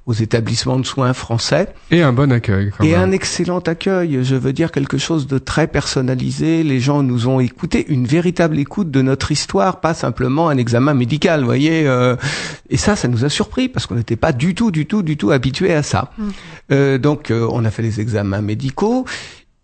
aux 0.07 0.13
établissements 0.13 0.79
de 0.79 0.85
soins 0.85 1.13
français. 1.13 1.67
Et 1.91 2.01
un 2.01 2.13
bon 2.13 2.31
accueil. 2.31 2.71
et 2.81 2.95
un 2.95 3.11
excellent 3.11 3.59
accueil. 3.59 4.23
Je 4.23 4.35
veux 4.35 4.53
dire 4.53 4.71
quelque 4.71 4.97
chose 4.97 5.27
de 5.27 5.37
très 5.37 5.67
personnalisé. 5.67 6.63
Les 6.63 6.79
gens 6.79 7.03
nous 7.03 7.27
ont 7.27 7.41
écouté, 7.41 7.85
une 7.89 8.07
véritable 8.07 8.57
écoute 8.57 8.89
de 8.89 9.01
notre 9.01 9.33
histoire, 9.33 9.81
pas 9.81 9.93
simplement 9.93 10.47
un 10.47 10.57
examen 10.57 10.93
médical, 10.93 11.41
vous 11.41 11.45
voyez. 11.45 11.85
Euh, 11.85 12.15
et 12.69 12.77
ça, 12.77 12.95
ça 12.95 13.09
nous 13.09 13.25
a 13.25 13.29
surpris 13.29 13.67
parce 13.67 13.85
qu'on 13.85 13.95
n'était 13.95 14.15
pas 14.15 14.31
du 14.31 14.55
tout, 14.55 14.71
du 14.71 14.85
tout, 14.85 15.03
du 15.03 15.17
tout 15.17 15.31
habitué 15.31 15.73
à 15.73 15.83
ça. 15.83 16.09
Mm. 16.17 16.29
Euh, 16.71 16.97
donc, 16.97 17.29
euh, 17.29 17.45
on 17.51 17.65
a 17.65 17.69
fait 17.69 17.83
les 17.83 17.99
examens 17.99 18.41
médicaux. 18.41 19.05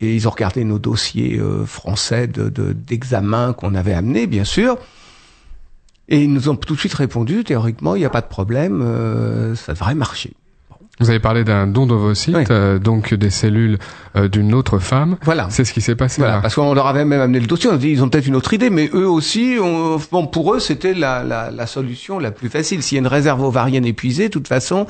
Et 0.02 0.14
ils 0.14 0.28
ont 0.28 0.32
regardé 0.32 0.66
nos 0.66 0.80
dossiers 0.80 1.40
français 1.66 2.28
de 2.28 2.50
d'examen 2.74 3.54
qu'on 3.54 3.74
avait 3.74 3.94
amenés, 3.94 4.28
bien 4.28 4.44
sûr. 4.44 4.78
Et 6.10 6.24
ils 6.24 6.32
nous 6.32 6.50
ont 6.50 6.56
tout 6.56 6.76
de 6.76 6.80
suite 6.80 6.94
répondu, 6.94 7.44
théoriquement, 7.44 7.96
il 7.96 8.00
n'y 8.00 8.06
a 8.06 8.10
pas 8.10 8.22
de 8.22 8.28
problème, 8.28 8.82
euh, 8.82 9.56
ça 9.56 9.74
devrait 9.74 9.96
marcher. 9.96 10.34
Vous 11.00 11.10
avez 11.10 11.20
parlé 11.20 11.44
d'un 11.44 11.66
don 11.66 11.88
d'ovocytes, 11.88 12.52
euh, 12.52 12.78
donc 12.78 13.16
des 13.16 13.32
cellules 13.32 13.80
euh, 14.16 14.28
d'une 14.28 14.54
autre 14.54 14.78
femme. 14.78 15.18
Voilà. 15.24 15.48
C'est 15.50 15.66
ce 15.66 15.74
qui 15.74 15.82
s'est 15.82 15.96
passé 15.96 16.22
voilà, 16.22 16.39
Parce 16.39 16.54
qu'on 16.54 16.76
leur 16.76 16.86
avait 16.86 17.04
même 17.04 17.20
amené 17.20 17.39
le 17.39 17.48
dossier, 17.48 17.68
on 17.68 17.74
a 17.74 17.78
dit 17.78 17.89
ils 17.89 18.04
ont 18.04 18.10
peut-être 18.10 18.28
une 18.28 18.36
autre 18.36 18.54
idée, 18.54 18.70
mais 18.70 18.92
eux 18.94 19.10
aussi, 19.10 19.58
on, 19.60 20.00
bon, 20.12 20.28
pour 20.28 20.54
eux, 20.54 20.60
c'était 20.60 20.94
la, 20.94 21.24
la, 21.24 21.50
la, 21.50 21.66
solution 21.66 22.20
la 22.20 22.30
plus 22.30 22.48
facile. 22.48 22.84
S'il 22.84 22.98
y 22.98 23.00
a 23.00 23.02
une 23.02 23.08
réserve 23.08 23.42
ovarienne 23.42 23.86
épuisée, 23.86 24.28
de 24.28 24.34
toute 24.34 24.48
façon, 24.48 24.86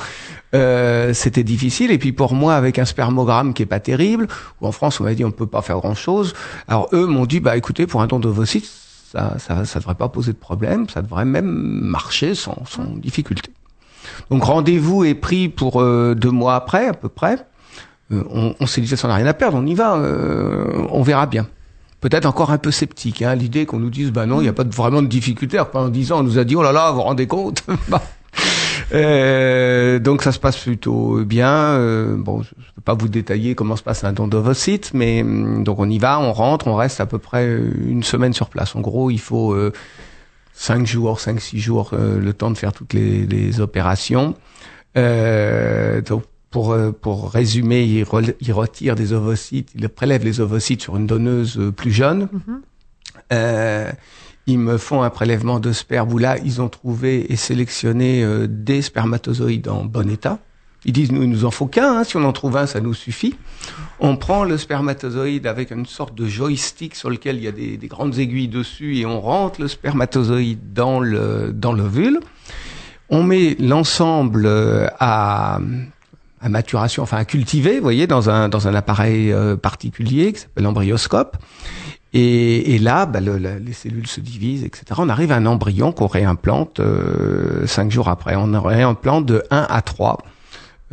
euh, 0.53 1.13
c'était 1.13 1.43
difficile. 1.43 1.89
Et 1.89 1.97
puis 1.97 2.11
pour 2.11 2.33
moi, 2.33 2.55
avec 2.55 2.79
un 2.79 2.85
spermogramme 2.85 3.53
qui 3.53 3.63
est 3.63 3.67
pas 3.67 3.79
terrible, 3.79 4.27
ou 4.59 4.67
en 4.67 4.73
France, 4.73 4.99
on 4.99 5.05
m'a 5.05 5.13
dit 5.13 5.23
on 5.23 5.31
peut 5.31 5.47
pas 5.47 5.61
faire 5.61 5.77
grand-chose. 5.77 6.33
Alors 6.67 6.89
eux 6.91 7.05
m'ont 7.05 7.25
dit, 7.25 7.39
bah 7.39 7.55
écoutez, 7.55 7.87
pour 7.87 8.01
un 8.01 8.07
don 8.07 8.19
d'ovocytes, 8.19 8.69
ça, 9.13 9.37
ça, 9.37 9.63
ça 9.65 9.79
devrait 9.79 9.95
pas 9.95 10.09
poser 10.09 10.33
de 10.33 10.37
problème, 10.37 10.89
ça 10.89 11.03
devrait 11.03 11.25
même 11.25 11.45
marcher 11.45 12.33
sans, 12.33 12.65
sans 12.65 12.85
difficulté. 12.95 13.51
Donc 14.31 14.43
rendez-vous 14.43 15.03
est 15.03 15.13
pris 15.13 15.49
pour 15.49 15.81
euh, 15.81 16.15
deux 16.15 16.31
mois 16.31 16.55
après, 16.55 16.87
à 16.87 16.93
peu 16.93 17.09
près. 17.09 17.37
Euh, 18.11 18.23
on, 18.31 18.55
on 18.59 18.65
s'est 18.65 18.81
dit 18.81 18.87
ça 18.87 19.07
n'a 19.07 19.15
rien 19.15 19.27
à 19.27 19.33
perdre, 19.33 19.57
on 19.57 19.65
y 19.67 19.75
va, 19.75 19.95
euh, 19.97 20.87
on 20.89 21.03
verra 21.03 21.27
bien. 21.27 21.47
Peut-être 22.01 22.25
encore 22.25 22.51
un 22.51 22.57
peu 22.57 22.71
sceptique, 22.71 23.21
hein, 23.21 23.35
l'idée 23.35 23.65
qu'on 23.67 23.79
nous 23.79 23.91
dise, 23.91 24.11
bah 24.11 24.25
non, 24.25 24.41
il 24.41 24.43
n'y 24.43 24.49
a 24.49 24.53
pas 24.53 24.65
vraiment 24.65 25.01
de 25.01 25.07
difficulté. 25.07 25.61
Pendant 25.71 25.89
dix 25.89 26.11
ans, 26.11 26.19
on 26.19 26.23
nous 26.23 26.39
a 26.39 26.43
dit, 26.43 26.55
oh 26.55 26.63
là 26.63 26.71
là, 26.71 26.91
vous 26.91 27.01
rendez 27.01 27.27
compte? 27.27 27.63
euh, 28.93 29.99
donc 29.99 30.21
ça 30.23 30.31
se 30.31 30.39
passe 30.39 30.57
plutôt 30.57 31.23
bien. 31.25 31.51
Euh, 31.51 32.15
bon, 32.17 32.41
je 32.43 32.49
ne 32.49 32.71
peux 32.75 32.81
pas 32.83 32.93
vous 32.93 33.07
détailler 33.07 33.55
comment 33.55 33.75
se 33.75 33.83
passe 33.83 34.03
un 34.03 34.13
don 34.13 34.27
d'ovocytes, 34.27 34.93
mais 34.93 35.21
hum, 35.21 35.63
donc 35.63 35.79
on 35.79 35.89
y 35.89 35.97
va, 35.97 36.19
on 36.19 36.33
rentre, 36.33 36.67
on 36.67 36.75
reste 36.75 37.01
à 37.01 37.05
peu 37.05 37.17
près 37.17 37.45
une 37.45 38.03
semaine 38.03 38.33
sur 38.33 38.49
place. 38.49 38.75
En 38.75 38.81
gros, 38.81 39.09
il 39.09 39.19
faut 39.19 39.53
euh, 39.53 39.71
cinq 40.53 40.85
jours, 40.85 41.19
cinq 41.19 41.41
six 41.41 41.59
jours, 41.59 41.91
euh, 41.93 42.19
le 42.19 42.33
temps 42.33 42.51
de 42.51 42.57
faire 42.57 42.73
toutes 42.73 42.93
les, 42.93 43.25
les 43.25 43.59
opérations. 43.59 44.35
donc 44.95 46.23
pour, 46.51 46.77
pour 47.01 47.31
résumer, 47.31 47.83
il, 47.83 48.03
retire 48.53 48.93
des 48.93 49.11
ovocytes, 49.11 49.71
il 49.73 49.89
prélève 49.89 50.23
les 50.23 50.39
ovocytes 50.39 50.83
sur 50.83 50.97
une 50.97 51.07
donneuse 51.07 51.59
plus 51.75 51.91
jeune. 51.91 52.29
Euh, 53.31 53.91
ils 54.47 54.59
me 54.59 54.77
font 54.77 55.03
un 55.03 55.09
prélèvement 55.09 55.59
de 55.59 55.71
sperme 55.71 56.11
où 56.11 56.17
là, 56.17 56.37
ils 56.43 56.61
ont 56.61 56.69
trouvé 56.69 57.31
et 57.31 57.35
sélectionné 57.35 58.23
euh, 58.23 58.47
des 58.47 58.81
spermatozoïdes 58.81 59.67
en 59.69 59.85
bon 59.85 60.09
état. 60.09 60.39
Ils 60.85 60.91
disent, 60.91 61.13
nous, 61.13 61.23
il 61.23 61.29
nous 61.29 61.45
en 61.45 61.51
faut 61.51 61.67
qu'un, 61.67 61.99
hein, 61.99 62.03
si 62.03 62.17
on 62.17 62.25
en 62.25 62.33
trouve 62.33 62.57
un, 62.57 62.65
ça 62.65 62.81
nous 62.81 62.93
suffit. 62.93 63.35
On 64.01 64.17
prend 64.17 64.43
le 64.43 64.57
spermatozoïde 64.57 65.47
avec 65.47 65.71
une 65.71 65.85
sorte 65.85 66.13
de 66.13 66.25
joystick 66.25 66.95
sur 66.95 67.09
lequel 67.09 67.37
il 67.37 67.43
y 67.43 67.47
a 67.47 67.53
des, 67.53 67.77
des 67.77 67.87
grandes 67.87 68.19
aiguilles 68.19 68.49
dessus 68.49 68.97
et 68.97 69.05
on 69.05 69.21
rentre 69.21 69.61
le 69.61 69.69
spermatozoïde 69.69 70.73
dans 70.73 70.99
le 70.99 71.53
dans 71.53 71.71
l'ovule. 71.71 72.19
On 73.09 73.23
met 73.23 73.55
l'ensemble 73.59 74.45
euh, 74.45 74.87
à, 74.99 75.59
à 76.41 76.49
maturation, 76.49 77.03
enfin 77.03 77.17
à 77.17 77.25
cultiver, 77.25 77.75
vous 77.77 77.83
voyez, 77.83 78.05
dans 78.05 78.29
un 78.29 78.49
dans 78.49 78.67
un 78.67 78.75
appareil 78.75 79.31
euh, 79.31 79.55
particulier 79.55 80.33
qui 80.33 80.41
s'appelle 80.41 80.65
l'embryoscope. 80.65 81.37
Et, 82.13 82.75
et 82.75 82.79
là, 82.79 83.05
bah, 83.05 83.19
le, 83.21 83.37
la- 83.37 83.57
les 83.59 83.73
cellules 83.73 84.07
se 84.07 84.19
divisent, 84.21 84.63
etc. 84.63 84.85
On 84.99 85.09
arrive 85.09 85.31
à 85.31 85.35
un 85.35 85.45
embryon 85.47 85.91
qu'on 85.91 86.05
réimplante 86.07 86.79
euh, 86.79 87.65
cinq 87.65 87.91
jours 87.91 88.07
après. 88.07 88.35
On 88.35 88.61
réimplante 88.61 89.25
de 89.25 89.43
1 89.49 89.65
à 89.69 89.81
3, 89.81 90.19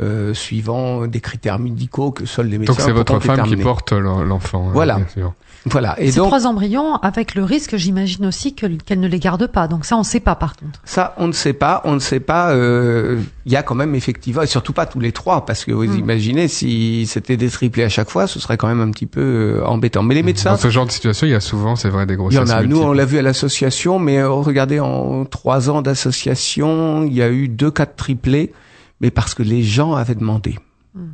euh, 0.01 0.33
suivant 0.33 1.05
des 1.05 1.19
critères 1.19 1.59
médicaux 1.59 2.11
que 2.11 2.25
seuls 2.25 2.47
les 2.47 2.57
médecins 2.57 2.73
Donc 2.73 2.81
c'est 2.81 2.91
votre 2.91 3.19
femme 3.19 3.43
qui 3.43 3.55
porte 3.57 3.91
l'en- 3.91 4.23
l'enfant. 4.23 4.69
hein, 4.69 4.71
Voilà. 4.73 4.95
bien 4.95 5.07
sûr. 5.09 5.33
Voilà. 5.65 5.95
Et 6.01 6.11
Ces 6.11 6.17
donc 6.17 6.27
trois 6.29 6.47
embryons, 6.47 6.95
avec 6.95 7.35
le 7.35 7.43
risque, 7.43 7.75
j'imagine 7.77 8.25
aussi 8.25 8.55
que- 8.55 8.65
qu'elle 8.65 8.99
ne 8.99 9.07
les 9.07 9.19
garde 9.19 9.45
pas. 9.45 9.67
Donc 9.67 9.85
ça, 9.85 9.95
on 9.95 9.99
ne 9.99 10.03
sait 10.03 10.19
pas 10.19 10.33
par 10.35 10.55
contre. 10.55 10.79
ça, 10.85 11.13
on 11.17 11.27
ne 11.27 11.31
sait 11.33 11.53
pas. 11.53 11.81
On 11.85 11.93
ne 11.93 11.99
sait 11.99 12.19
pas. 12.19 12.51
euh, 12.51 13.19
Il 13.45 13.51
y 13.51 13.55
a 13.55 13.61
quand 13.63 13.75
même 13.75 13.93
effectivement, 13.95 14.41
et 14.41 14.47
surtout 14.47 14.73
pas 14.73 14.85
tous 14.87 14.99
les 14.99 15.11
trois, 15.11 15.45
parce 15.45 15.63
que 15.65 15.71
vous 15.71 15.83
Mm. 15.85 15.99
imaginez 15.99 16.47
si 16.47 17.05
c'était 17.07 17.37
des 17.37 17.49
triplés 17.49 17.83
à 17.83 17.89
chaque 17.89 18.09
fois, 18.09 18.25
ce 18.27 18.39
serait 18.39 18.57
quand 18.57 18.67
même 18.67 18.81
un 18.81 18.89
petit 18.91 19.05
peu 19.05 19.21
euh, 19.61 19.65
embêtant. 19.65 20.01
Mais 20.03 20.15
les 20.15 20.23
médecins, 20.23 20.51
Dans 20.51 20.57
ce 20.57 20.69
genre 20.69 20.85
de 20.87 20.91
situation, 20.91 21.27
il 21.27 21.31
y 21.31 21.35
a 21.35 21.39
souvent, 21.39 21.75
c'est 21.75 21.89
vrai, 21.89 22.05
des 22.07 22.13
Il 22.13 22.15
y 22.15 22.17
grossesses 22.17 22.39
en 22.39 22.49
a. 22.49 22.61
Nous, 22.61 22.67
multiples. 22.69 22.87
on 22.87 22.93
l'a 22.93 23.05
vu 23.05 23.17
à 23.19 23.21
l'association, 23.21 23.99
mais 23.99 24.17
euh, 24.19 24.29
regardez, 24.29 24.79
en 24.79 25.25
trois 25.25 25.69
ans 25.69 25.81
d'association, 25.81 27.03
il 27.03 27.13
y 27.13 27.21
a 27.21 27.29
eu 27.29 27.47
deux 27.47 27.71
cas 27.71 27.85
de 27.85 27.91
triplés, 27.95 28.51
mais 28.99 29.11
parce 29.11 29.33
que 29.33 29.43
les 29.43 29.63
gens 29.63 29.93
avaient 29.93 30.15
demandé. 30.15 30.57
Hmm. 30.95 31.09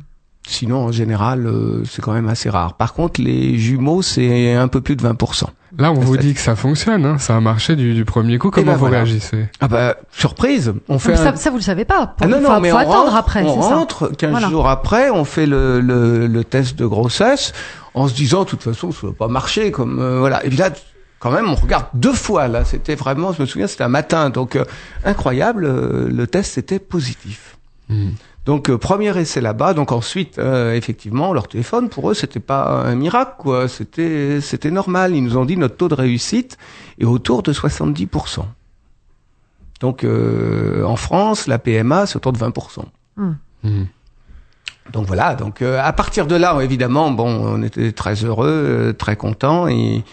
Sinon, 0.50 0.84
en 0.86 0.92
général, 0.92 1.46
euh, 1.46 1.82
c'est 1.84 2.00
quand 2.00 2.12
même 2.12 2.28
assez 2.28 2.48
rare. 2.48 2.72
Par 2.74 2.94
contre, 2.94 3.20
les 3.20 3.58
jumeaux, 3.58 4.00
c'est 4.00 4.54
un 4.54 4.66
peu 4.66 4.80
plus 4.80 4.96
de 4.96 5.02
20%. 5.06 5.44
Là, 5.76 5.92
on 5.92 5.96
vous 6.00 6.16
dit 6.16 6.32
que 6.32 6.40
ça 6.40 6.56
fonctionne, 6.56 7.04
hein, 7.04 7.18
ça 7.18 7.36
a 7.36 7.40
marché 7.40 7.76
du, 7.76 7.92
du 7.92 8.06
premier 8.06 8.38
coup. 8.38 8.50
Comment 8.50 8.68
ben 8.68 8.72
vous 8.72 8.78
voilà. 8.78 8.96
réagissez? 9.02 9.48
Ah 9.60 9.68
bah, 9.68 9.96
surprise 10.10 10.72
On 10.88 10.98
fait 10.98 11.12
Mais 11.12 11.18
un... 11.18 11.24
ça, 11.32 11.36
ça, 11.36 11.50
vous 11.50 11.58
le 11.58 11.62
savez 11.62 11.84
pas. 11.84 12.14
Ah 12.20 12.26
non, 12.26 12.38
Il 12.38 12.42
non, 12.44 12.54
faut, 12.54 12.60
mais 12.60 12.70
faut 12.70 12.76
on 12.76 12.78
attendre 12.78 12.96
rentre, 13.04 13.16
après, 13.16 13.42
on 13.42 13.62
c'est 13.62 13.68
ça. 13.68 13.76
rentre, 13.76 14.08
15 14.16 14.30
Voilà. 14.30 14.48
jours 14.48 14.68
après, 14.68 15.10
on 15.10 15.24
fait 15.26 15.44
le, 15.44 15.80
le, 15.82 16.26
le 16.26 16.44
test 16.44 16.76
de 16.78 16.86
grossesse, 16.86 17.52
en 17.92 18.08
se 18.08 18.14
disant, 18.14 18.44
de 18.44 18.48
toute 18.48 18.62
façon, 18.62 18.90
ça 18.90 19.08
va 19.08 19.12
pas 19.12 19.28
marcher, 19.28 19.70
comme, 19.70 20.00
euh, 20.00 20.18
voilà. 20.20 20.42
Et 20.46 20.48
puis 20.48 20.56
là, 20.56 20.70
quand 21.18 21.30
même, 21.30 21.48
on 21.50 21.54
regarde 21.56 21.86
deux 21.92 22.14
fois, 22.14 22.48
là, 22.48 22.64
c'était 22.64 22.94
vraiment, 22.94 23.34
je 23.34 23.42
me 23.42 23.46
souviens, 23.46 23.66
c'était 23.66 23.84
un 23.84 23.88
matin, 23.88 24.30
donc, 24.30 24.56
euh, 24.56 24.64
incroyable, 25.04 25.66
euh, 25.66 26.08
le 26.10 26.26
test 26.26 26.56
était 26.56 26.78
positif. 26.78 27.58
Hmm. 27.90 28.10
Donc 28.48 28.70
euh, 28.70 28.78
premier 28.78 29.14
essai 29.18 29.42
là-bas. 29.42 29.74
Donc 29.74 29.92
ensuite, 29.92 30.38
euh, 30.38 30.72
effectivement, 30.72 31.34
leur 31.34 31.48
téléphone 31.48 31.90
pour 31.90 32.10
eux 32.10 32.14
c'était 32.14 32.40
pas 32.40 32.82
un 32.86 32.94
miracle 32.94 33.34
quoi. 33.36 33.68
C'était 33.68 34.40
c'était 34.40 34.70
normal. 34.70 35.14
Ils 35.14 35.22
nous 35.22 35.36
ont 35.36 35.44
dit 35.44 35.58
notre 35.58 35.76
taux 35.76 35.88
de 35.88 35.94
réussite 35.94 36.56
est 36.98 37.04
autour 37.04 37.42
de 37.42 37.52
70% 37.52 38.46
Donc 39.80 40.02
euh, 40.02 40.82
en 40.82 40.96
France, 40.96 41.46
la 41.46 41.58
PMA 41.58 42.06
c'est 42.06 42.16
autour 42.16 42.32
de 42.32 42.38
20% 42.38 42.84
Hmm. 43.64 43.86
donc 44.92 45.06
voilà, 45.08 45.34
donc 45.34 45.60
euh, 45.60 45.80
à 45.82 45.92
partir 45.92 46.28
de 46.28 46.36
là, 46.36 46.56
évidemment, 46.60 47.10
bon, 47.10 47.26
on 47.26 47.62
était 47.64 47.90
très 47.90 48.14
heureux, 48.24 48.46
euh, 48.48 48.92
très 48.92 49.16
contents. 49.16 49.66
Et 49.66 50.04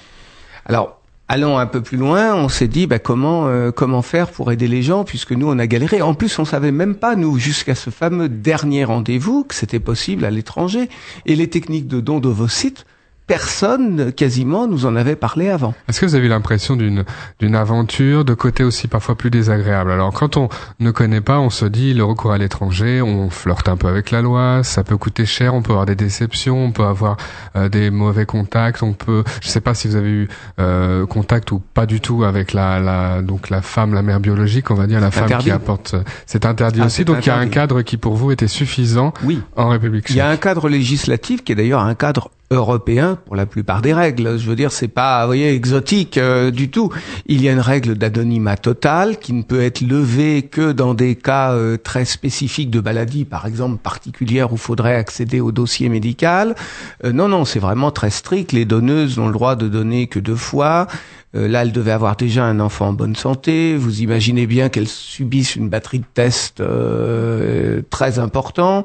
alors, 0.66 1.00
allons 1.28 1.58
un 1.58 1.66
peu 1.66 1.82
plus 1.82 1.98
loin. 1.98 2.36
On 2.36 2.50
s'est 2.50 2.68
dit, 2.68 2.88
bah, 2.88 3.00
comment 3.00 3.48
euh, 3.48 3.72
comment 3.72 4.02
faire 4.02 4.30
pour 4.32 4.52
aider 4.52 4.68
les 4.68 4.84
gens, 4.84 5.04
puisque 5.04 5.32
nous 5.32 5.48
on 5.48 5.60
a 5.60 5.68
galéré. 5.68 6.02
En 6.02 6.14
plus, 6.14 6.38
on 6.40 6.46
savait 6.46 6.72
même 6.72 6.96
pas 6.96 7.16
nous 7.16 7.38
jusqu'à 7.38 7.76
ce 7.76 7.90
fameux 7.90 8.30
dernier 8.30 8.84
rendez-vous 8.84 9.44
que 9.44 9.56
c'était 9.56 9.80
possible 9.80 10.26
à 10.26 10.32
l'étranger. 10.32 10.90
Et 11.26 11.36
les 11.36 11.50
techniques 11.50 11.88
de 11.88 12.00
don 12.00 12.20
d'ovocytes, 12.20 12.86
personne 13.28 14.12
quasiment 14.14 14.68
nous 14.68 14.86
en 14.86 14.96
avait 14.96 15.16
parlé 15.16 15.50
avant. 15.50 15.74
Est-ce 15.90 16.00
que 16.00 16.06
vous 16.06 16.16
avez 16.16 16.28
eu 16.28 16.30
l'impression 16.30 16.76
d'une 16.76 17.04
d'une 17.40 17.56
aventure 17.56 18.24
de 18.26 18.34
côté 18.34 18.64
aussi 18.64 18.88
parfois 18.88 19.16
plus 19.16 19.30
désagréable? 19.30 19.92
Alors 19.92 20.14
quand 20.14 20.38
on 20.38 20.50
ne 20.80 20.92
connaît 20.92 21.22
pas, 21.22 21.40
on 21.40 21.50
se 21.50 21.66
dit 21.66 21.94
le 21.94 22.04
recours 22.04 22.32
à 22.32 22.38
l'étranger, 22.38 23.02
on 23.02 23.30
flirte 23.30 23.68
un 23.68 23.78
peu 23.78 23.88
avec 23.88 24.12
la 24.12 24.22
loi, 24.22 24.62
ça 24.64 24.84
peut 24.84 24.98
coûter 24.98 25.26
cher, 25.26 25.54
on 25.54 25.62
peut 25.62 25.72
avoir 25.72 25.86
des 25.86 25.96
déceptions, 25.96 26.66
on 26.66 26.72
peut 26.72 26.84
avoir 26.84 27.18
euh, 27.56 27.68
des 27.70 27.90
mauvais 27.90 28.26
contacts, 28.26 28.84
on 28.84 28.94
peut, 28.94 29.24
je 29.42 29.48
sais 29.48 29.62
pas 29.62 29.74
si 29.74 29.88
vous 29.88 29.96
avez 29.96 30.10
eu 30.10 30.28
euh, 30.60 31.06
contact 31.06 31.52
ou 31.52 31.60
pas 31.74 31.86
du 31.86 32.02
tout 32.02 32.24
avec 32.24 32.54
la, 32.54 32.80
la 32.80 33.22
donc 33.22 33.50
la 33.50 33.62
femme, 33.62 33.94
la 33.94 34.02
mère 34.02 34.20
biologique, 34.20 34.72
on 34.72 34.76
va 34.76 34.88
dire 34.88 35.00
la 35.02 35.12
femme 35.12 35.26
Interdit. 35.26 35.46
qui 35.46 35.52
apporte. 35.52 35.96
C'est 36.26 36.46
interdit 36.46 36.80
Ah, 36.84 36.86
aussi, 36.86 37.06
donc 37.06 37.26
il 37.26 37.30
y 37.30 37.32
a 37.32 37.38
un 37.38 37.48
cadre 37.48 37.82
qui 37.82 37.98
pour 37.98 38.16
vous 38.16 38.32
était 38.32 38.48
suffisant 38.48 39.14
Oui. 39.24 39.42
en 39.56 39.70
République 39.70 40.10
Il 40.10 40.16
y 40.16 40.22
a 40.22 40.30
un 40.30 40.38
cadre 40.38 40.70
législatif 40.70 41.44
qui 41.44 41.52
est 41.52 41.56
d'ailleurs 41.56 41.82
un 41.82 41.96
cadre 41.96 42.30
européen 42.52 43.18
pour 43.26 43.36
la 43.36 43.46
plupart 43.46 43.82
des 43.82 43.94
règles. 43.94 44.38
Je 44.38 44.48
veux 44.48 44.56
dire, 44.56 44.72
c'est 44.72 44.88
pas, 44.88 45.22
vous 45.22 45.30
voyez, 45.30 45.54
exotique 45.54 46.18
euh, 46.18 46.52
du 46.52 46.70
tout. 46.70 46.92
Il 47.26 47.42
y 47.42 47.50
a 47.50 47.52
une 47.52 47.60
règle 47.60 47.96
d'anonymat 47.96 48.58
total 48.58 49.18
qui 49.18 49.34
ne 49.34 49.42
peut 49.42 49.62
être 49.62 49.82
levée 49.82 50.44
que 50.44 50.72
dans 50.72 50.94
des 50.94 51.16
cas 51.16 51.54
euh, 51.54 51.78
très 51.78 52.06
spécifiques 52.06 52.70
de 52.70 52.80
maladie, 52.80 53.26
par 53.26 53.46
exemple 53.46 53.78
particulières 53.78 54.54
où 54.54 54.58
faudrait 54.58 54.96
accéder 54.96 55.40
au 55.40 55.52
dossier 55.52 55.90
médical. 55.90 56.56
Euh, 57.04 57.12
non, 57.12 57.28
non, 57.28 57.46
c'est 57.46 57.60
vraiment 57.60 57.92
très 57.92 58.10
strict. 58.10 58.52
Les 58.52 58.66
donneuses 58.66 59.18
n'ont 59.18 59.28
le 59.28 59.34
droit 59.34 59.56
de 59.56 59.68
donner 59.68 60.08
que 60.08 60.20
deux 60.20 60.36
fois. 60.36 60.88
Euh, 61.36 61.48
là, 61.48 61.64
elle 61.64 61.72
devait 61.72 61.92
avoir 61.92 62.16
déjà 62.16 62.46
un 62.46 62.60
enfant 62.60 62.88
en 62.88 62.94
bonne 62.94 63.16
santé. 63.16 63.76
Vous 63.76 64.02
imaginez 64.02 64.48
bien 64.48 64.70
qu'elle 64.70 64.88
subisse 64.88 65.56
une 65.56 65.70
batterie 65.70 66.00
de 66.00 66.06
tests 66.14 66.62
euh, 66.62 67.82
très 67.90 68.20
important. 68.20 68.84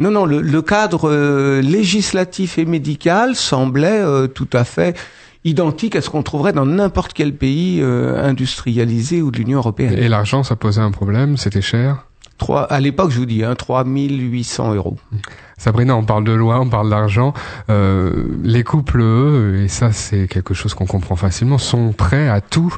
Non, 0.00 0.10
non, 0.10 0.24
le, 0.26 0.40
le 0.40 0.62
cadre 0.62 1.08
euh, 1.10 1.60
législatif 1.60 2.58
et 2.58 2.64
médical 2.64 3.36
semblait 3.36 4.00
euh, 4.00 4.26
tout 4.26 4.48
à 4.52 4.64
fait 4.64 4.96
identique 5.44 5.94
à 5.94 6.00
ce 6.00 6.08
qu'on 6.10 6.22
trouverait 6.22 6.52
dans 6.54 6.64
n'importe 6.66 7.12
quel 7.12 7.34
pays 7.34 7.80
euh, 7.82 8.22
industrialisé 8.26 9.20
ou 9.22 9.30
de 9.30 9.36
l'Union 9.38 9.58
européenne. 9.58 9.94
Et 9.98 10.08
l'argent, 10.08 10.42
ça 10.42 10.56
posait 10.56 10.80
un 10.80 10.90
problème, 10.90 11.36
c'était 11.36 11.60
cher? 11.62 12.06
Trois, 12.38 12.62
à 12.64 12.80
l'époque, 12.80 13.10
je 13.10 13.18
vous 13.18 13.26
dis, 13.26 13.44
hein, 13.44 13.54
3800 13.54 14.74
euros. 14.74 14.96
Sabrina, 15.58 15.94
on 15.96 16.04
parle 16.04 16.24
de 16.24 16.32
loi, 16.32 16.60
on 16.60 16.68
parle 16.68 16.90
d'argent. 16.90 17.32
Euh, 17.70 18.24
les 18.42 18.64
couples, 18.64 19.00
eux, 19.00 19.60
et 19.62 19.68
ça 19.68 19.92
c'est 19.92 20.26
quelque 20.28 20.54
chose 20.54 20.74
qu'on 20.74 20.86
comprend 20.86 21.14
facilement, 21.16 21.58
sont 21.58 21.92
prêts 21.92 22.28
à 22.28 22.40
tout 22.40 22.74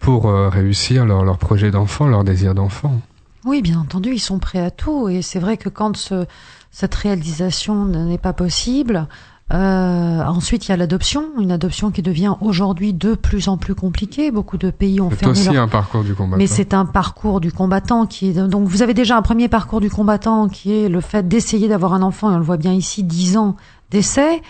pour 0.00 0.28
euh, 0.28 0.48
réussir 0.48 1.06
leur, 1.06 1.24
leur 1.24 1.38
projet 1.38 1.70
d'enfant, 1.70 2.06
leur 2.06 2.22
désir 2.24 2.54
d'enfant. 2.54 3.00
Oui, 3.44 3.62
bien 3.62 3.78
entendu, 3.78 4.10
ils 4.12 4.18
sont 4.18 4.38
prêts 4.40 4.58
à 4.60 4.70
tout. 4.70 5.08
Et 5.08 5.22
c'est 5.22 5.38
vrai 5.38 5.56
que 5.56 5.68
quand 5.70 5.96
ce- 5.96 6.26
cette 6.70 6.94
réalisation 6.94 7.84
n'est 7.84 8.18
pas 8.18 8.32
possible, 8.32 9.08
euh, 9.52 10.22
ensuite 10.24 10.66
il 10.66 10.70
y 10.70 10.74
a 10.74 10.76
l'adoption, 10.76 11.24
une 11.40 11.52
adoption 11.52 11.90
qui 11.90 12.02
devient 12.02 12.34
aujourd'hui 12.42 12.92
de 12.92 13.14
plus 13.14 13.48
en 13.48 13.56
plus 13.56 13.74
compliquée. 13.74 14.30
Beaucoup 14.30 14.58
de 14.58 14.70
pays 14.70 15.00
ont 15.00 15.08
C'est 15.08 15.16
fermé 15.16 15.38
aussi 15.38 15.52
leur 15.52 15.64
un 15.64 15.68
parcours 15.68 16.04
du 16.04 16.14
combattant. 16.14 16.36
Mais 16.36 16.46
c'est 16.46 16.74
un 16.74 16.84
parcours 16.84 17.40
du 17.40 17.50
combattant 17.50 18.06
qui 18.06 18.28
est 18.28 18.34
donc 18.34 18.68
vous 18.68 18.82
avez 18.82 18.92
déjà 18.92 19.16
un 19.16 19.22
premier 19.22 19.48
parcours 19.48 19.80
du 19.80 19.88
combattant 19.88 20.48
qui 20.48 20.74
est 20.74 20.90
le 20.90 21.00
fait 21.00 21.26
d'essayer 21.26 21.66
d'avoir 21.66 21.94
un 21.94 22.02
enfant 22.02 22.30
et 22.30 22.34
on 22.34 22.38
le 22.38 22.44
voit 22.44 22.58
bien 22.58 22.74
ici 22.74 23.02
10 23.04 23.38
ans 23.38 23.56
d'essai. 23.90 24.42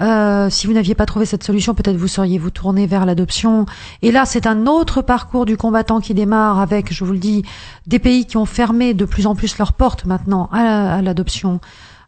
Euh, 0.00 0.50
si 0.50 0.66
vous 0.66 0.72
n'aviez 0.72 0.94
pas 0.94 1.06
trouvé 1.06 1.26
cette 1.26 1.44
solution, 1.44 1.74
peut-être 1.74 1.96
vous 1.96 2.08
seriez 2.08 2.38
vous 2.38 2.50
tourné 2.50 2.86
vers 2.86 3.06
l'adoption. 3.06 3.66
Et 4.02 4.10
là, 4.10 4.24
c'est 4.24 4.46
un 4.46 4.66
autre 4.66 5.02
parcours 5.02 5.46
du 5.46 5.56
combattant 5.56 6.00
qui 6.00 6.14
démarre 6.14 6.58
avec, 6.58 6.92
je 6.92 7.04
vous 7.04 7.12
le 7.12 7.18
dis, 7.18 7.44
des 7.86 7.98
pays 7.98 8.26
qui 8.26 8.36
ont 8.36 8.46
fermé 8.46 8.94
de 8.94 9.04
plus 9.04 9.26
en 9.26 9.34
plus 9.34 9.58
leurs 9.58 9.72
portes 9.72 10.04
maintenant 10.04 10.48
à, 10.52 10.96
à 10.96 11.02
l'adoption 11.02 11.60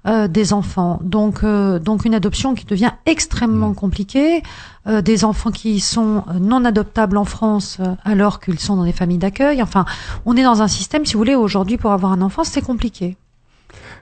euh, 0.06 0.28
des 0.28 0.52
enfants. 0.52 1.00
Donc, 1.02 1.42
euh, 1.42 1.78
donc 1.78 2.04
une 2.04 2.14
adoption 2.14 2.54
qui 2.54 2.64
devient 2.64 2.92
extrêmement 3.06 3.74
compliquée. 3.74 4.42
Euh, 4.86 5.02
des 5.02 5.24
enfants 5.24 5.50
qui 5.50 5.80
sont 5.80 6.22
non 6.40 6.64
adoptables 6.64 7.16
en 7.16 7.24
France 7.24 7.78
euh, 7.80 7.94
alors 8.04 8.38
qu'ils 8.38 8.60
sont 8.60 8.76
dans 8.76 8.84
des 8.84 8.92
familles 8.92 9.18
d'accueil. 9.18 9.62
Enfin, 9.62 9.84
on 10.24 10.36
est 10.36 10.44
dans 10.44 10.62
un 10.62 10.68
système, 10.68 11.04
si 11.04 11.14
vous 11.14 11.18
voulez, 11.18 11.34
aujourd'hui 11.34 11.76
pour 11.76 11.90
avoir 11.90 12.12
un 12.12 12.22
enfant, 12.22 12.44
c'est 12.44 12.62
compliqué. 12.62 13.16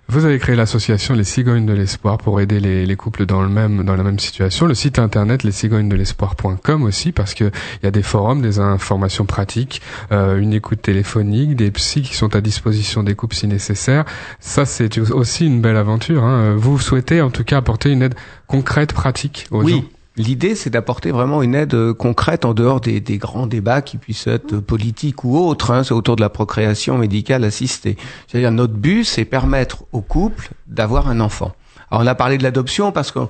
Vous 0.09 0.27
avez 0.27 0.39
créé 0.39 0.55
l'association 0.55 1.15
Les 1.15 1.25
Cigognes 1.25 1.65
de 1.65 1.73
l'Espoir 1.73 2.19
pour 2.19 2.39
aider 2.41 2.61
les, 2.61 2.85
les 2.85 2.97
couples 2.97 3.25
dans 3.25 3.41
le 3.41 3.49
même 3.49 3.85
dans 3.85 3.97
la 3.97 4.03
même 4.03 4.19
situation. 4.19 4.67
Le 4.67 4.75
site 4.75 4.99
internet 4.99 5.43
lescigognesdelespoir.com 5.45 6.83
aussi 6.83 7.11
parce 7.11 7.33
que 7.33 7.45
il 7.45 7.85
y 7.85 7.87
a 7.87 7.91
des 7.91 8.03
forums, 8.03 8.43
des 8.43 8.59
informations 8.59 9.25
pratiques, 9.25 9.81
euh, 10.13 10.39
une 10.39 10.53
écoute 10.53 10.83
téléphonique, 10.83 11.57
des 11.57 11.71
psys 11.71 12.03
qui 12.03 12.15
sont 12.15 12.37
à 12.37 12.43
disposition 12.43 13.03
des 13.03 13.15
couples 13.15 13.35
si 13.35 13.47
nécessaire. 13.47 14.05
Ça 14.41 14.67
c'est 14.67 14.99
aussi 14.99 15.47
une 15.47 15.63
belle 15.63 15.79
aventure. 15.79 16.23
Hein. 16.23 16.55
Vous 16.55 16.79
souhaitez 16.79 17.23
en 17.23 17.31
tout 17.31 17.45
cas 17.45 17.57
apporter 17.57 17.91
une 17.91 18.03
aide 18.03 18.15
concrète, 18.47 18.93
pratique 18.93 19.47
aux 19.51 19.67
gens? 19.67 19.83
L'idée, 20.17 20.55
c'est 20.55 20.71
d'apporter 20.71 21.11
vraiment 21.11 21.43
une 21.43 21.57
aide 21.57 21.75
euh, 21.75 21.93
concrète 21.93 22.45
en 22.45 22.55
dehors 22.55 22.81
des, 22.81 23.01
grands 23.19 23.49
débats 23.49 23.83
qui 23.83 23.97
puissent 23.97 24.29
être 24.29 24.55
euh, 24.55 24.61
politiques 24.61 25.25
ou 25.25 25.37
autres. 25.37 25.73
Hein, 25.73 25.83
c'est 25.83 25.93
autour 25.93 26.15
de 26.15 26.21
la 26.21 26.29
procréation 26.29 26.97
médicale 26.99 27.43
assistée. 27.43 27.97
C'est-à-dire 28.29 28.53
notre 28.53 28.75
but, 28.75 29.05
c'est 29.05 29.25
permettre 29.25 29.85
au 29.91 30.03
couple 30.03 30.51
d'avoir 30.69 31.09
un 31.09 31.19
enfant. 31.19 31.53
Alors 31.91 32.05
on 32.05 32.07
a 32.07 32.15
parlé 32.15 32.39
de 32.39 32.45
l'adoption 32.45 32.93
parce 32.93 33.11
qu'on 33.11 33.29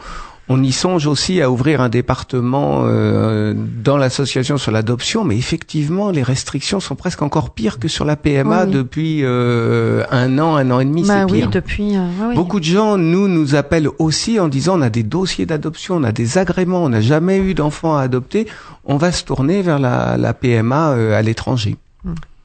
On 0.51 0.63
y 0.63 0.73
songe 0.73 1.07
aussi 1.07 1.41
à 1.41 1.51
ouvrir 1.51 1.81
un 1.81 1.89
département 1.89 2.83
euh, 2.85 3.55
dans 3.57 3.97
l'association 3.97 4.59
sur 4.59 4.73
l'adoption, 4.73 5.25
mais 5.25 5.39
effectivement, 5.39 6.11
les 6.11 6.23
restrictions 6.23 6.81
sont 6.81 6.97
presque 6.97 7.23
encore 7.23 7.51
pires 7.55 7.79
que 7.79 7.89
sur 7.89 8.05
la 8.05 8.15
PMA 8.17 8.67
Oui, 8.67 8.71
depuis 8.71 9.21
euh, 9.23 10.05
un 10.11 10.39
an, 10.39 10.57
un 10.57 10.71
an 10.71 10.81
et 10.81 10.85
demi. 10.85 11.03
Bah 11.03 11.25
c'est 11.27 11.33
oui, 11.33 11.39
pire. 11.41 11.51
depuis. 11.51 11.97
euh, 11.97 12.07
oui. 12.29 12.35
Beaucoup 12.35 12.61
de 12.61 12.65
gens, 12.67 12.99
nous, 12.99 13.27
nous 13.27 13.55
appellent 13.55 13.89
aussi 13.99 14.39
en 14.39 14.49
disant 14.49 14.79
on 14.79 14.83
a 14.83 14.91
des 14.91 15.03
dossiers 15.03 15.47
d'adoption, 15.47 15.97
on 15.97 16.05
a 16.05 16.13
des 16.13 16.37
agréments, 16.37 16.85
on 16.85 16.91
n'a 16.91 17.01
jamais 17.01 17.39
eu 17.39 17.55
d'enfants 17.55 17.97
à 17.97 18.03
adopter, 18.03 18.47
on 18.85 18.99
va 18.99 19.13
se 19.13 19.25
tourner 19.25 19.63
vers 19.63 19.79
la, 19.79 20.19
la 20.19 20.35
PMA 20.35 20.91
euh, 20.91 21.19
à 21.19 21.23
l'étranger. 21.23 21.77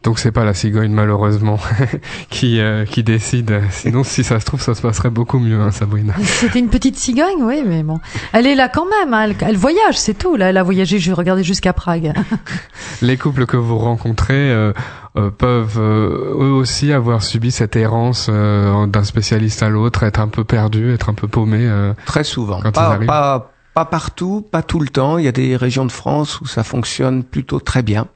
Donc 0.03 0.17
c'est 0.17 0.31
pas 0.31 0.45
la 0.45 0.53
cigogne 0.53 0.93
malheureusement 0.93 1.59
qui 2.29 2.61
euh, 2.61 2.85
qui 2.85 3.03
décide. 3.03 3.59
Sinon, 3.69 4.05
si 4.05 4.23
ça 4.23 4.39
se 4.39 4.45
trouve, 4.45 4.61
ça 4.61 4.73
se 4.73 4.81
passerait 4.81 5.09
beaucoup 5.09 5.39
mieux, 5.39 5.59
hein, 5.59 5.71
Sabrina. 5.71 6.13
C'était 6.23 6.59
une 6.59 6.69
petite 6.69 6.97
cigogne, 6.97 7.41
oui, 7.43 7.63
mais 7.65 7.83
bon. 7.83 7.99
Elle 8.31 8.47
est 8.47 8.55
là 8.55 8.69
quand 8.69 8.85
même, 8.85 9.13
hein, 9.13 9.23
elle, 9.23 9.35
elle 9.41 9.57
voyage, 9.57 9.97
c'est 9.97 10.13
tout. 10.17 10.37
Là, 10.37 10.49
elle 10.51 10.57
a 10.57 10.63
voyagé, 10.63 10.99
je 10.99 11.11
regardais 11.11 11.43
jusqu'à 11.43 11.73
Prague. 11.73 12.13
Les 13.01 13.17
couples 13.17 13.45
que 13.45 13.57
vous 13.57 13.77
rencontrez 13.77 14.49
euh, 14.51 14.71
euh, 15.17 15.31
peuvent 15.31 15.79
euh, 15.79 16.33
eux 16.39 16.51
aussi 16.53 16.93
avoir 16.93 17.21
subi 17.21 17.51
cette 17.51 17.75
errance 17.75 18.27
euh, 18.29 18.87
d'un 18.87 19.03
spécialiste 19.03 19.63
à 19.63 19.69
l'autre, 19.69 20.03
être 20.03 20.21
un 20.21 20.29
peu 20.29 20.45
perdu, 20.45 20.93
être 20.93 21.09
un 21.09 21.13
peu 21.13 21.27
paumé. 21.27 21.59
euh. 21.61 21.93
Très 22.05 22.23
souvent. 22.23 22.61
Quand 22.61 22.69
ils 22.69 23.05
pas, 23.05 23.51
pas 23.73 23.85
partout, 23.85 24.47
pas 24.49 24.61
tout 24.61 24.79
le 24.79 24.87
temps. 24.87 25.17
Il 25.17 25.25
y 25.25 25.27
a 25.27 25.33
des 25.33 25.57
régions 25.57 25.85
de 25.85 25.91
France 25.91 26.39
où 26.39 26.45
ça 26.45 26.63
fonctionne 26.63 27.23
plutôt 27.25 27.59
très 27.59 27.83
bien. 27.83 28.07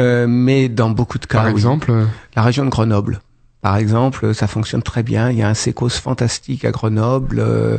Euh, 0.00 0.26
mais 0.28 0.68
dans 0.68 0.90
beaucoup 0.90 1.18
de 1.18 1.26
cas, 1.26 1.38
Par 1.38 1.48
exemple, 1.48 1.90
euh, 1.90 2.06
la 2.34 2.42
région 2.42 2.64
de 2.64 2.70
Grenoble. 2.70 3.20
Par 3.60 3.76
exemple, 3.76 4.34
ça 4.34 4.46
fonctionne 4.46 4.82
très 4.82 5.02
bien. 5.02 5.30
Il 5.30 5.38
y 5.38 5.42
a 5.42 5.48
un 5.48 5.54
sécos 5.54 5.88
fantastique 5.90 6.64
à 6.64 6.70
Grenoble. 6.70 7.38
Euh, 7.38 7.78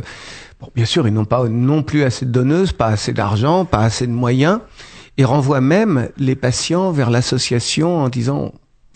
bon, 0.60 0.68
bien 0.74 0.86
sûr, 0.86 1.06
ils 1.06 1.12
n'ont 1.12 1.24
pas 1.24 1.46
non 1.48 1.82
plus 1.82 2.04
assez 2.04 2.24
de 2.24 2.30
donneuses, 2.30 2.72
pas 2.72 2.86
assez 2.86 3.12
d'argent, 3.12 3.64
pas 3.64 3.80
assez 3.80 4.06
de 4.06 4.12
moyens, 4.12 4.60
et 5.18 5.24
renvoient 5.24 5.60
même 5.60 6.08
les 6.16 6.36
patients 6.36 6.90
vers 6.90 7.10
l'association 7.10 7.98
en 7.98 8.08
disant 8.08 8.52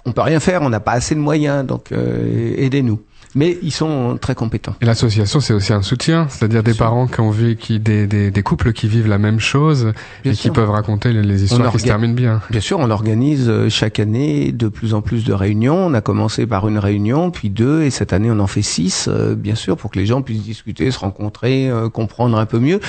on 0.07 0.12
peut 0.12 0.22
rien 0.22 0.40
faire, 0.40 0.62
on 0.62 0.70
n'a 0.70 0.81
pas 0.81 0.92
assez 0.92 1.14
de 1.14 1.20
moyens, 1.20 1.66
donc 1.66 1.92
euh, 1.92 2.54
aidez-nous. 2.57 3.00
Mais 3.35 3.59
ils 3.62 3.73
sont 3.73 4.19
très 4.21 4.35
compétents. 4.35 4.75
et 4.81 4.87
l'association 4.87 5.41
c'est 5.41 5.53
aussi 5.53 5.73
un 5.73 5.83
soutien, 5.83 6.27
c'est-à-dire 6.29 6.62
des 6.62 6.73
sûr. 6.73 6.85
parents 6.85 7.07
qui 7.07 7.21
ont 7.21 7.31
vu, 7.31 7.57
qui 7.57 7.79
des, 7.79 8.07
des, 8.07 8.31
des 8.31 8.43
couples 8.43 8.73
qui 8.73 8.88
vivent 8.88 9.09
la 9.09 9.19
même 9.19 9.41
chose 9.41 9.93
Bien 10.23 10.33
et 10.33 10.35
qui 10.35 10.51
peuvent 10.51 10.71
raconter 10.71 11.12
les, 11.12 11.23
les 11.23 11.45
histoires 11.45 11.71
qui 11.73 11.79
se 11.79 11.85
terminent 11.85 12.14
bien. 12.14 12.41
Bien 12.51 12.61
sûr, 12.61 12.79
on 12.79 12.91
organise 12.91 13.49
euh, 13.49 13.69
chaque 13.69 13.99
année 14.01 14.53
de 14.53 14.69
plus 14.69 14.95
en 14.95 15.03
plus 15.03 15.25
de 15.25 15.33
réunions. 15.33 15.87
On 15.87 15.95
a 15.95 16.01
commencé 16.01 16.47
par 16.47 16.69
une 16.69 16.79
réunion, 16.79 17.31
puis 17.31 17.51
deux, 17.51 17.83
et 17.83 17.91
cette 17.91 18.12
année 18.12 18.31
on 18.31 18.38
en 18.41 18.47
fait 18.47 18.62
six, 18.62 19.09
euh, 19.09 19.35
bien 19.35 19.55
sûr, 19.55 19.77
pour 19.77 19.91
que 19.91 19.99
les 19.99 20.07
gens 20.07 20.23
puissent 20.23 20.43
discuter, 20.43 20.91
se 20.91 20.99
rencontrer, 20.99 21.69
euh, 21.69 21.88
comprendre 21.88 22.38
un 22.38 22.47
peu 22.47 22.59
mieux. 22.59 22.81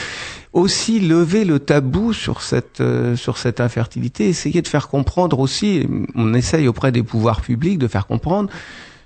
Aussi 0.52 1.00
lever 1.00 1.46
le 1.46 1.60
tabou 1.60 2.12
sur 2.12 2.42
cette 2.42 2.82
euh, 2.82 3.16
sur 3.16 3.38
cette 3.38 3.60
infertilité, 3.62 4.28
essayer 4.30 4.62
de 4.64 4.68
faire 4.68 4.88
comprendre 4.88 5.40
aussi. 5.40 5.88
On 6.16 6.34
essaye 6.34 6.68
auprès 6.68 6.92
des 6.92 7.04
pouvoirs 7.04 7.42
publics 7.42 7.78
de 7.78 7.88
faire 7.88 8.08
comprendre 8.08 8.50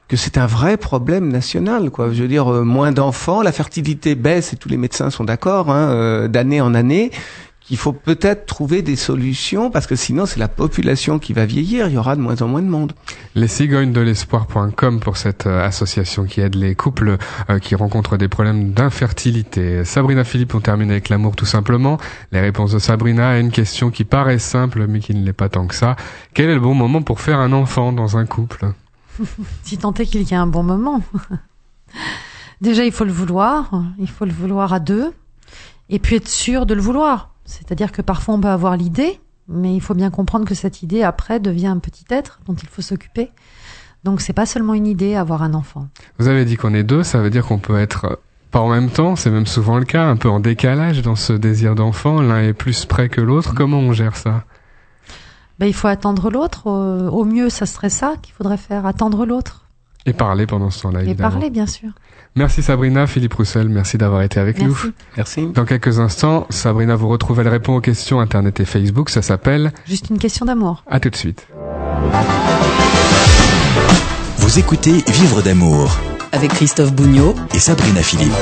que 0.07 0.17
c'est 0.17 0.37
un 0.37 0.45
vrai 0.45 0.77
problème 0.77 1.29
national, 1.29 1.89
quoi. 1.89 2.11
Je 2.11 2.21
veux 2.21 2.27
dire, 2.27 2.51
euh, 2.51 2.63
moins 2.63 2.91
d'enfants, 2.91 3.41
la 3.41 3.51
fertilité 3.51 4.15
baisse 4.15 4.53
et 4.53 4.57
tous 4.57 4.69
les 4.69 4.77
médecins 4.77 5.09
sont 5.09 5.23
d'accord, 5.23 5.71
hein, 5.71 5.89
euh, 5.91 6.27
d'année 6.27 6.61
en 6.61 6.73
année 6.73 7.11
qu'il 7.61 7.77
faut 7.77 7.93
peut-être 7.93 8.45
trouver 8.45 8.81
des 8.81 8.97
solutions 8.97 9.71
parce 9.71 9.87
que 9.87 9.95
sinon 9.95 10.25
c'est 10.25 10.37
la 10.37 10.49
population 10.49 11.17
qui 11.17 11.31
va 11.31 11.45
vieillir, 11.45 11.87
il 11.87 11.93
y 11.93 11.97
aura 11.97 12.17
de 12.17 12.21
moins 12.21 12.41
en 12.41 12.49
moins 12.49 12.61
de 12.61 12.67
monde. 12.67 12.91
Les 13.35 13.47
cigognes 13.47 13.93
de 13.93 14.01
l'espoir.com 14.01 14.99
pour 14.99 15.15
cette 15.15 15.47
euh, 15.47 15.65
association 15.65 16.25
qui 16.25 16.41
aide 16.41 16.55
les 16.55 16.75
couples 16.75 17.15
qui 17.61 17.75
rencontrent 17.75 18.17
des 18.17 18.27
problèmes 18.27 18.73
d'infertilité. 18.73 19.85
Sabrina 19.85 20.25
Philippe, 20.25 20.53
on 20.55 20.59
termine 20.59 20.91
avec 20.91 21.07
l'amour 21.07 21.37
tout 21.37 21.45
simplement. 21.45 21.97
Les 22.33 22.41
réponses 22.41 22.73
de 22.73 22.79
Sabrina 22.79 23.29
à 23.29 23.37
une 23.37 23.51
question 23.51 23.91
qui 23.91 24.03
paraît 24.03 24.39
simple 24.39 24.85
mais 24.87 24.99
qui 24.99 25.15
ne 25.15 25.25
l'est 25.25 25.31
pas 25.31 25.47
tant 25.47 25.65
que 25.65 25.75
ça. 25.75 25.95
Quel 26.33 26.49
est 26.49 26.55
le 26.55 26.59
bon 26.59 26.73
moment 26.73 27.01
pour 27.01 27.21
faire 27.21 27.39
un 27.39 27.53
enfant 27.53 27.93
dans 27.93 28.17
un 28.17 28.25
couple? 28.25 28.73
si 29.63 29.77
tant 29.77 29.93
est 29.93 30.05
qu'il 30.05 30.23
y 30.23 30.33
a 30.33 30.41
un 30.41 30.47
bon 30.47 30.63
moment. 30.63 31.01
Déjà, 32.61 32.85
il 32.85 32.91
faut 32.91 33.05
le 33.05 33.11
vouloir. 33.11 33.71
Il 33.99 34.09
faut 34.09 34.25
le 34.25 34.31
vouloir 34.31 34.73
à 34.73 34.79
deux. 34.79 35.13
Et 35.89 35.99
puis 35.99 36.15
être 36.15 36.29
sûr 36.29 36.65
de 36.65 36.73
le 36.73 36.81
vouloir. 36.81 37.33
C'est-à-dire 37.45 37.91
que 37.91 38.01
parfois 38.01 38.35
on 38.35 38.41
peut 38.41 38.47
avoir 38.47 38.77
l'idée, 38.77 39.19
mais 39.47 39.75
il 39.75 39.81
faut 39.81 39.93
bien 39.93 40.09
comprendre 40.09 40.45
que 40.45 40.55
cette 40.55 40.81
idée 40.81 41.03
après 41.03 41.39
devient 41.39 41.67
un 41.67 41.79
petit 41.79 42.05
être 42.09 42.39
dont 42.45 42.55
il 42.55 42.69
faut 42.69 42.81
s'occuper. 42.81 43.31
Donc 44.03 44.21
c'est 44.21 44.33
pas 44.33 44.45
seulement 44.45 44.73
une 44.73 44.87
idée 44.87 45.15
avoir 45.15 45.43
un 45.43 45.53
enfant. 45.53 45.87
Vous 46.19 46.27
avez 46.27 46.45
dit 46.45 46.55
qu'on 46.55 46.73
est 46.73 46.83
deux, 46.83 47.03
ça 47.03 47.19
veut 47.19 47.29
dire 47.29 47.45
qu'on 47.45 47.59
peut 47.59 47.77
être 47.77 48.19
pas 48.51 48.59
en 48.59 48.69
même 48.69 48.89
temps, 48.89 49.15
c'est 49.15 49.31
même 49.31 49.47
souvent 49.47 49.77
le 49.77 49.85
cas, 49.85 50.05
un 50.05 50.15
peu 50.15 50.29
en 50.29 50.39
décalage 50.39 51.01
dans 51.01 51.15
ce 51.15 51.33
désir 51.33 51.73
d'enfant, 51.75 52.21
l'un 52.21 52.41
est 52.41 52.53
plus 52.53 52.85
près 52.85 53.09
que 53.09 53.19
l'autre. 53.19 53.53
Comment 53.55 53.79
on 53.79 53.93
gère 53.93 54.15
ça? 54.15 54.43
Ben, 55.59 55.67
il 55.67 55.73
faut 55.73 55.87
attendre 55.87 56.29
l'autre. 56.29 56.67
Au, 56.67 57.25
mieux, 57.25 57.49
ça 57.49 57.65
serait 57.65 57.89
ça 57.89 58.15
qu'il 58.21 58.33
faudrait 58.33 58.57
faire, 58.57 58.85
attendre 58.85 59.25
l'autre. 59.25 59.65
Et 60.05 60.13
parler 60.13 60.47
pendant 60.47 60.69
ce 60.69 60.81
temps-là, 60.81 61.03
Et 61.03 61.15
parler, 61.15 61.49
bien 61.49 61.67
sûr. 61.67 61.89
Merci 62.35 62.63
Sabrina, 62.63 63.05
Philippe 63.05 63.35
Roussel, 63.35 63.69
merci 63.69 63.99
d'avoir 63.99 64.23
été 64.23 64.39
avec 64.39 64.59
nous. 64.59 64.69
Merci. 64.69 64.93
Merci. 65.17 65.47
Dans 65.53 65.65
quelques 65.65 65.99
instants, 65.99 66.47
Sabrina 66.49 66.95
vous 66.95 67.07
retrouve, 67.07 67.39
elle 67.39 67.47
répond 67.47 67.75
aux 67.75 67.81
questions 67.81 68.19
Internet 68.19 68.59
et 68.59 68.65
Facebook, 68.65 69.11
ça 69.11 69.21
s'appelle 69.21 69.71
Juste 69.85 70.09
une 70.09 70.17
question 70.17 70.45
d'amour. 70.47 70.83
À 70.87 70.99
tout 70.99 71.11
de 71.11 71.15
suite. 71.15 71.47
Vous 74.37 74.59
écoutez 74.59 75.03
Vivre 75.07 75.43
d'amour 75.43 75.95
Avec 76.31 76.51
Christophe 76.53 76.91
Bougnot 76.93 77.35
et 77.53 77.59
Sabrina 77.59 78.01
Philippe. 78.01 78.33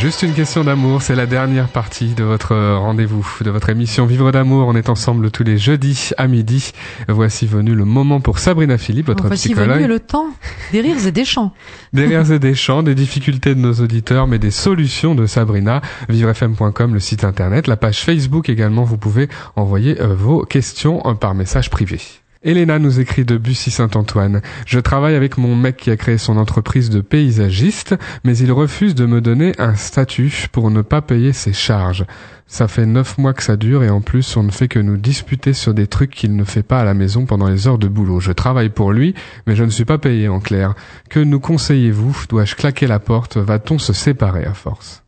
Juste 0.00 0.22
une 0.22 0.32
question 0.32 0.64
d'amour, 0.64 1.02
c'est 1.02 1.14
la 1.14 1.26
dernière 1.26 1.68
partie 1.68 2.14
de 2.14 2.24
votre 2.24 2.56
rendez-vous, 2.56 3.36
de 3.42 3.50
votre 3.50 3.68
émission 3.68 4.06
Vivre 4.06 4.32
d'amour. 4.32 4.66
On 4.66 4.74
est 4.74 4.88
ensemble 4.88 5.30
tous 5.30 5.44
les 5.44 5.58
jeudis 5.58 6.12
à 6.16 6.26
midi. 6.26 6.72
Voici 7.06 7.46
venu 7.46 7.74
le 7.74 7.84
moment 7.84 8.22
pour 8.22 8.38
Sabrina 8.38 8.78
Philippe, 8.78 9.08
votre 9.08 9.26
Voici 9.26 9.48
psychologue. 9.48 9.76
venu 9.76 9.88
le 9.88 10.00
temps 10.00 10.28
des 10.72 10.80
rires 10.80 11.06
et 11.06 11.12
des 11.12 11.26
chants. 11.26 11.52
Des 11.92 12.06
rires 12.06 12.32
et 12.32 12.38
des 12.38 12.54
chants, 12.54 12.82
des 12.82 12.94
difficultés 12.94 13.54
de 13.54 13.60
nos 13.60 13.74
auditeurs, 13.74 14.26
mais 14.26 14.38
des 14.38 14.50
solutions 14.50 15.14
de 15.14 15.26
Sabrina. 15.26 15.82
Vivrefm.com, 16.08 16.94
le 16.94 17.00
site 17.00 17.22
internet, 17.24 17.66
la 17.66 17.76
page 17.76 18.00
Facebook 18.00 18.48
également. 18.48 18.84
Vous 18.84 18.96
pouvez 18.96 19.28
envoyer 19.54 20.00
euh, 20.00 20.14
vos 20.14 20.46
questions 20.46 21.02
euh, 21.04 21.12
par 21.12 21.34
message 21.34 21.68
privé. 21.68 22.00
Elena 22.42 22.78
nous 22.78 23.00
écrit 23.00 23.26
de 23.26 23.36
Bussy-Saint-Antoine. 23.36 24.40
Je 24.64 24.80
travaille 24.80 25.14
avec 25.14 25.36
mon 25.36 25.54
mec 25.54 25.76
qui 25.76 25.90
a 25.90 25.98
créé 25.98 26.16
son 26.16 26.38
entreprise 26.38 26.88
de 26.88 27.02
paysagiste, 27.02 27.96
mais 28.24 28.34
il 28.38 28.50
refuse 28.50 28.94
de 28.94 29.04
me 29.04 29.20
donner 29.20 29.52
un 29.58 29.74
statut 29.74 30.48
pour 30.50 30.70
ne 30.70 30.80
pas 30.80 31.02
payer 31.02 31.34
ses 31.34 31.52
charges. 31.52 32.06
Ça 32.46 32.66
fait 32.66 32.86
neuf 32.86 33.18
mois 33.18 33.34
que 33.34 33.42
ça 33.42 33.58
dure 33.58 33.82
et 33.82 33.90
en 33.90 34.00
plus 34.00 34.38
on 34.38 34.42
ne 34.42 34.50
fait 34.50 34.68
que 34.68 34.78
nous 34.78 34.96
disputer 34.96 35.52
sur 35.52 35.74
des 35.74 35.86
trucs 35.86 36.12
qu'il 36.12 36.34
ne 36.34 36.44
fait 36.44 36.62
pas 36.62 36.80
à 36.80 36.84
la 36.84 36.94
maison 36.94 37.26
pendant 37.26 37.46
les 37.46 37.68
heures 37.68 37.78
de 37.78 37.88
boulot. 37.88 38.20
Je 38.20 38.32
travaille 38.32 38.70
pour 38.70 38.92
lui, 38.92 39.14
mais 39.46 39.54
je 39.54 39.64
ne 39.64 39.70
suis 39.70 39.84
pas 39.84 39.98
payé 39.98 40.28
en 40.28 40.40
clair. 40.40 40.74
Que 41.10 41.20
nous 41.20 41.40
conseillez-vous? 41.40 42.24
Dois-je 42.30 42.56
claquer 42.56 42.86
la 42.86 43.00
porte? 43.00 43.36
Va-t-on 43.36 43.78
se 43.78 43.92
séparer 43.92 44.46
à 44.46 44.54
force? 44.54 45.02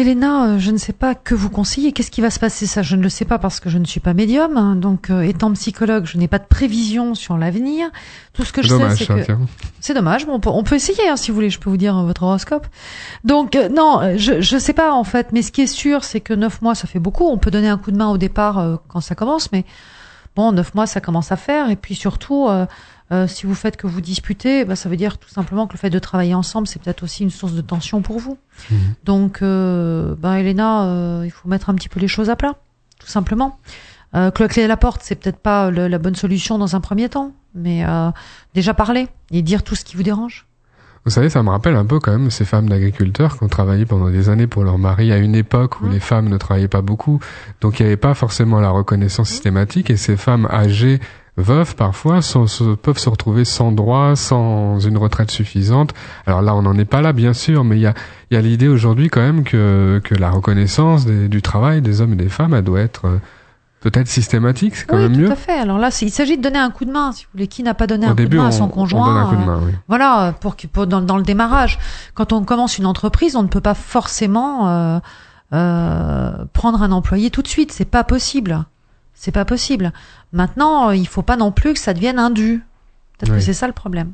Elena, 0.00 0.44
euh, 0.46 0.58
je 0.58 0.70
ne 0.70 0.76
sais 0.78 0.92
pas 0.92 1.14
que 1.14 1.34
vous 1.34 1.50
conseillez. 1.50 1.92
Qu'est-ce 1.92 2.10
qui 2.10 2.20
va 2.20 2.30
se 2.30 2.38
passer? 2.38 2.66
Ça, 2.66 2.82
je 2.82 2.96
ne 2.96 3.02
le 3.02 3.08
sais 3.08 3.24
pas 3.24 3.38
parce 3.38 3.60
que 3.60 3.70
je 3.70 3.78
ne 3.78 3.84
suis 3.84 4.00
pas 4.00 4.14
médium. 4.14 4.56
hein. 4.56 4.74
Donc, 4.76 5.10
euh, 5.10 5.22
étant 5.22 5.52
psychologue, 5.52 6.04
je 6.06 6.18
n'ai 6.18 6.28
pas 6.28 6.38
de 6.38 6.44
prévision 6.46 7.14
sur 7.14 7.36
l'avenir. 7.38 7.88
Tout 8.32 8.44
ce 8.44 8.52
que 8.52 8.62
je 8.62 8.68
Dommage, 8.68 8.98
sais, 8.98 9.04
c'est 9.06 9.14
que 9.14 9.24
tiens. 9.24 9.40
c'est 9.80 9.94
dommage. 9.94 10.26
Bon, 10.26 10.34
on, 10.34 10.40
peut, 10.40 10.50
on 10.52 10.62
peut 10.62 10.74
essayer, 10.76 11.08
hein, 11.08 11.16
si 11.16 11.30
vous 11.30 11.34
voulez. 11.36 11.50
Je 11.50 11.58
peux 11.60 11.70
vous 11.70 11.76
dire 11.76 11.96
euh, 11.96 12.02
votre 12.04 12.22
horoscope. 12.22 12.66
Donc, 13.24 13.54
euh, 13.56 13.68
non, 13.68 14.16
je 14.16 14.40
je 14.40 14.58
sais 14.58 14.72
pas 14.72 14.92
en 14.92 15.04
fait. 15.04 15.28
Mais 15.32 15.42
ce 15.42 15.52
qui 15.52 15.62
est 15.62 15.66
sûr, 15.66 16.04
c'est 16.04 16.20
que 16.20 16.34
neuf 16.34 16.62
mois, 16.62 16.74
ça 16.74 16.86
fait 16.86 16.98
beaucoup. 16.98 17.24
On 17.28 17.38
peut 17.38 17.50
donner 17.50 17.68
un 17.68 17.78
coup 17.78 17.90
de 17.92 17.96
main 17.96 18.08
au 18.08 18.18
départ 18.18 18.80
quand 18.88 19.00
ça 19.00 19.14
commence, 19.14 19.52
mais 19.52 19.64
bon, 20.36 20.52
neuf 20.52 20.74
mois, 20.74 20.86
ça 20.86 21.00
commence 21.00 21.30
à 21.32 21.36
faire. 21.36 21.70
Et 21.70 21.76
puis 21.76 21.94
surtout, 21.94 22.48
euh, 23.12 23.26
si 23.26 23.46
vous 23.46 23.54
faites 23.54 23.76
que 23.76 23.86
vous 23.86 24.00
disputez, 24.00 24.64
bah, 24.64 24.76
ça 24.76 24.88
veut 24.88 24.96
dire 24.96 25.18
tout 25.18 25.28
simplement 25.28 25.66
que 25.66 25.72
le 25.74 25.78
fait 25.78 25.90
de 25.90 25.98
travailler 25.98 26.34
ensemble, 26.34 26.66
c'est 26.68 26.80
peut-être 26.80 27.02
aussi 27.02 27.22
une 27.24 27.30
source 27.30 27.52
de 27.54 27.60
tension 27.60 28.02
pour 28.02 28.18
vous. 28.18 28.38
Mhm. 28.70 28.78
Donc, 29.04 29.42
euh, 29.42 30.14
ben 30.18 30.34
Elena, 30.34 30.84
euh, 30.84 31.22
il 31.24 31.30
faut 31.30 31.48
mettre 31.48 31.70
un 31.70 31.74
petit 31.74 31.88
peu 31.88 31.98
les 32.00 32.08
choses 32.08 32.30
à 32.30 32.36
plat, 32.36 32.54
tout 32.98 33.08
simplement. 33.08 33.58
Euh, 34.14 34.30
cloquer 34.30 34.66
la 34.66 34.76
porte, 34.76 35.02
c'est 35.04 35.14
peut-être 35.14 35.38
pas 35.38 35.70
le- 35.70 35.86
la 35.88 35.98
bonne 35.98 36.16
solution 36.16 36.58
dans 36.58 36.74
un 36.76 36.80
premier 36.80 37.08
temps, 37.08 37.32
mais 37.54 37.84
euh, 37.86 38.10
déjà 38.54 38.74
parler 38.74 39.08
et 39.30 39.42
dire 39.42 39.62
tout 39.62 39.74
ce 39.76 39.84
qui 39.84 39.96
vous 39.96 40.02
dérange. 40.02 40.46
Vous 41.06 41.10
savez, 41.12 41.30
ça 41.30 41.42
me 41.42 41.48
rappelle 41.48 41.76
un 41.76 41.86
peu 41.86 41.98
quand 41.98 42.12
même 42.12 42.30
ces 42.30 42.44
femmes 42.44 42.68
d'agriculteurs 42.68 43.38
qui 43.38 43.42
ont 43.44 43.48
travaillé 43.48 43.86
pendant 43.86 44.10
des 44.10 44.28
années 44.28 44.46
pour 44.46 44.64
leur 44.64 44.76
mari 44.76 45.12
à 45.12 45.16
une 45.16 45.34
époque 45.34 45.80
où 45.80 45.86
Mhm. 45.86 45.92
les 45.92 46.00
femmes 46.00 46.28
ne 46.28 46.36
travaillaient 46.36 46.68
pas 46.68 46.82
beaucoup. 46.82 47.20
Donc 47.62 47.80
il 47.80 47.84
n'y 47.84 47.86
avait 47.86 47.96
pas 47.96 48.12
forcément 48.12 48.60
la 48.60 48.68
reconnaissance 48.68 49.30
systématique 49.30 49.88
et 49.88 49.96
ces 49.96 50.18
femmes 50.18 50.46
âgées, 50.50 51.00
veuves 51.36 51.74
parfois, 51.76 52.22
sont- 52.22 52.46
se- 52.46 52.74
peuvent 52.74 52.98
se 52.98 53.08
retrouver 53.08 53.44
sans 53.44 53.72
droit, 53.72 54.16
sans 54.16 54.78
une 54.80 54.98
retraite 54.98 55.30
suffisante. 55.30 55.92
Alors 56.26 56.42
là, 56.42 56.54
on 56.54 56.62
n'en 56.62 56.74
est 56.76 56.84
pas 56.84 57.00
là, 57.00 57.12
bien 57.12 57.32
sûr, 57.32 57.64
mais 57.64 57.76
il 57.76 57.82
y 57.82 57.86
a, 57.86 57.94
y 58.30 58.36
a 58.36 58.40
l'idée 58.40 58.68
aujourd'hui 58.68 59.08
quand 59.08 59.20
même 59.20 59.44
que, 59.44 60.00
que 60.04 60.14
la 60.14 60.30
reconnaissance 60.30 61.06
des- 61.06 61.28
du 61.28 61.40
travail 61.42 61.80
des 61.82 62.00
hommes 62.00 62.12
et 62.12 62.16
des 62.16 62.28
femmes, 62.28 62.54
elle 62.54 62.64
doit 62.64 62.80
être 62.80 63.06
euh, 63.06 63.18
Peut-être 63.82 64.08
systématique, 64.08 64.76
c'est 64.76 64.84
quand 64.86 64.96
oui, 64.96 65.04
même 65.04 65.12
tout 65.14 65.20
mieux. 65.20 65.30
à 65.30 65.36
fait. 65.36 65.58
Alors 65.58 65.78
là, 65.78 65.88
il 66.02 66.10
s'agit 66.10 66.36
de 66.36 66.42
donner 66.42 66.58
un 66.58 66.70
coup 66.70 66.84
de 66.84 66.92
main, 66.92 67.12
si 67.12 67.24
vous 67.24 67.30
voulez. 67.32 67.46
Qui 67.46 67.62
n'a 67.62 67.72
pas 67.72 67.86
donné 67.86 68.06
Au 68.06 68.10
un 68.10 68.14
début, 68.14 68.36
coup 68.36 68.42
de 68.42 68.42
main 68.42 68.44
on, 68.44 68.48
à 68.48 68.52
son 68.52 68.64
on 68.64 68.68
conjoint 68.68 69.06
donne 69.06 69.16
un 69.16 69.26
coup 69.30 69.36
de 69.36 69.40
euh, 69.40 69.46
main, 69.46 69.60
oui. 69.64 69.72
Voilà, 69.88 70.34
pour, 70.38 70.54
pour 70.70 70.86
dans, 70.86 71.00
dans 71.00 71.16
le 71.16 71.22
démarrage. 71.22 71.78
Quand 72.12 72.34
on 72.34 72.44
commence 72.44 72.76
une 72.76 72.84
entreprise, 72.84 73.36
on 73.36 73.42
ne 73.42 73.48
peut 73.48 73.62
pas 73.62 73.72
forcément 73.72 74.68
euh, 74.68 74.98
euh, 75.54 76.30
prendre 76.52 76.82
un 76.82 76.92
employé 76.92 77.30
tout 77.30 77.40
de 77.40 77.48
suite. 77.48 77.72
C'est 77.72 77.86
pas 77.86 78.04
possible. 78.04 78.64
C'est 79.22 79.32
pas 79.32 79.44
possible. 79.44 79.92
Maintenant, 80.32 80.88
euh, 80.88 80.96
il 80.96 81.06
faut 81.06 81.20
pas 81.20 81.36
non 81.36 81.52
plus 81.52 81.74
que 81.74 81.78
ça 81.78 81.92
devienne 81.92 82.18
un 82.18 82.30
dû. 82.30 82.62
Peut-être 83.18 83.32
Oui. 83.32 83.36
que 83.38 83.44
c'est 83.44 83.52
ça 83.52 83.66
le 83.66 83.74
problème. 83.74 84.12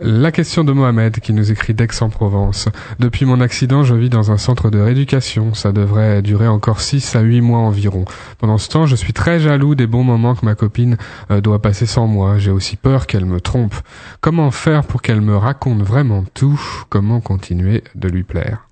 La 0.00 0.30
question 0.30 0.62
de 0.62 0.72
Mohamed 0.72 1.18
qui 1.18 1.32
nous 1.32 1.50
écrit 1.50 1.74
d'Aix-en-Provence. 1.74 2.68
Depuis 3.00 3.24
mon 3.24 3.40
accident, 3.40 3.82
je 3.82 3.96
vis 3.96 4.08
dans 4.08 4.30
un 4.30 4.36
centre 4.36 4.70
de 4.70 4.78
rééducation. 4.78 5.54
Ça 5.54 5.72
devrait 5.72 6.22
durer 6.22 6.46
encore 6.46 6.80
6 6.82 7.16
à 7.16 7.20
8 7.20 7.40
mois 7.40 7.58
environ. 7.58 8.04
Pendant 8.38 8.58
ce 8.58 8.68
temps, 8.68 8.86
je 8.86 8.94
suis 8.94 9.12
très 9.12 9.40
jaloux 9.40 9.74
des 9.74 9.88
bons 9.88 10.04
moments 10.04 10.36
que 10.36 10.44
ma 10.44 10.54
copine 10.54 10.96
euh, 11.32 11.40
doit 11.40 11.60
passer 11.60 11.86
sans 11.86 12.06
moi. 12.06 12.38
J'ai 12.38 12.52
aussi 12.52 12.76
peur 12.76 13.08
qu'elle 13.08 13.24
me 13.24 13.40
trompe. 13.40 13.74
Comment 14.20 14.52
faire 14.52 14.84
pour 14.84 15.02
qu'elle 15.02 15.20
me 15.20 15.36
raconte 15.36 15.82
vraiment 15.82 16.24
tout? 16.32 16.60
Comment 16.90 17.20
continuer 17.20 17.82
de 17.96 18.08
lui 18.08 18.22
plaire? 18.22 18.68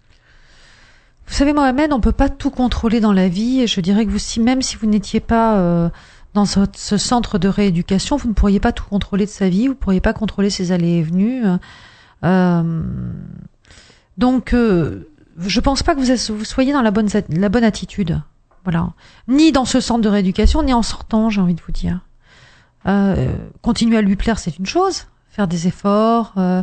Vous 1.27 1.35
savez, 1.35 1.53
Mohamed, 1.53 1.93
on 1.93 2.01
peut 2.01 2.13
pas 2.13 2.29
tout 2.29 2.51
contrôler 2.51 3.01
dans 3.01 3.13
la 3.13 3.29
vie. 3.29 3.61
Et 3.61 3.67
je 3.67 3.81
dirais 3.81 4.05
que 4.07 4.11
vous, 4.11 4.19
si 4.19 4.41
même 4.41 4.63
si 4.63 4.77
vous 4.77 4.87
n'étiez 4.87 5.21
pas 5.21 5.57
euh, 5.57 5.89
dans 6.35 6.45
ce, 6.45 6.61
ce 6.75 6.97
centre 6.97 7.39
de 7.39 7.49
rééducation, 7.49 8.17
vous 8.17 8.29
ne 8.29 8.35
pourriez 8.35 8.61
pas 8.61 8.73
tout 8.73 8.85
contrôler 8.85 9.25
de 9.25 9.31
sa 9.31 9.49
vie. 9.49 9.69
Vous 9.69 9.75
pourriez 9.75 10.01
pas 10.01 10.13
contrôler 10.13 10.51
ses 10.51 10.73
allées 10.73 10.99
et 10.99 11.03
venues. 11.03 11.43
Euh, 12.25 12.83
donc, 14.19 14.55
euh, 14.55 15.09
je 15.39 15.61
pense 15.61 15.83
pas 15.83 15.95
que 15.95 16.01
vous, 16.01 16.45
soyez 16.45 16.73
dans 16.73 16.83
la 16.83 16.91
bonne, 16.91 17.09
la 17.29 17.49
bonne 17.49 17.65
attitude. 17.65 18.21
Voilà. 18.65 18.93
Ni 19.29 19.53
dans 19.53 19.65
ce 19.65 19.81
centre 19.81 20.01
de 20.01 20.09
rééducation, 20.09 20.63
ni 20.63 20.73
en 20.73 20.83
sortant, 20.83 21.31
j'ai 21.31 21.41
envie 21.41 21.55
de 21.55 21.61
vous 21.61 21.73
dire. 21.73 22.01
Euh, 22.87 23.35
continuer 23.63 23.99
à 23.99 24.03
lui 24.03 24.17
plaire, 24.17 24.39
c'est 24.39 24.59
une 24.59 24.67
chose. 24.67 25.07
Faire 25.31 25.49
des 25.49 25.67
efforts, 25.67 26.35
euh, 26.39 26.63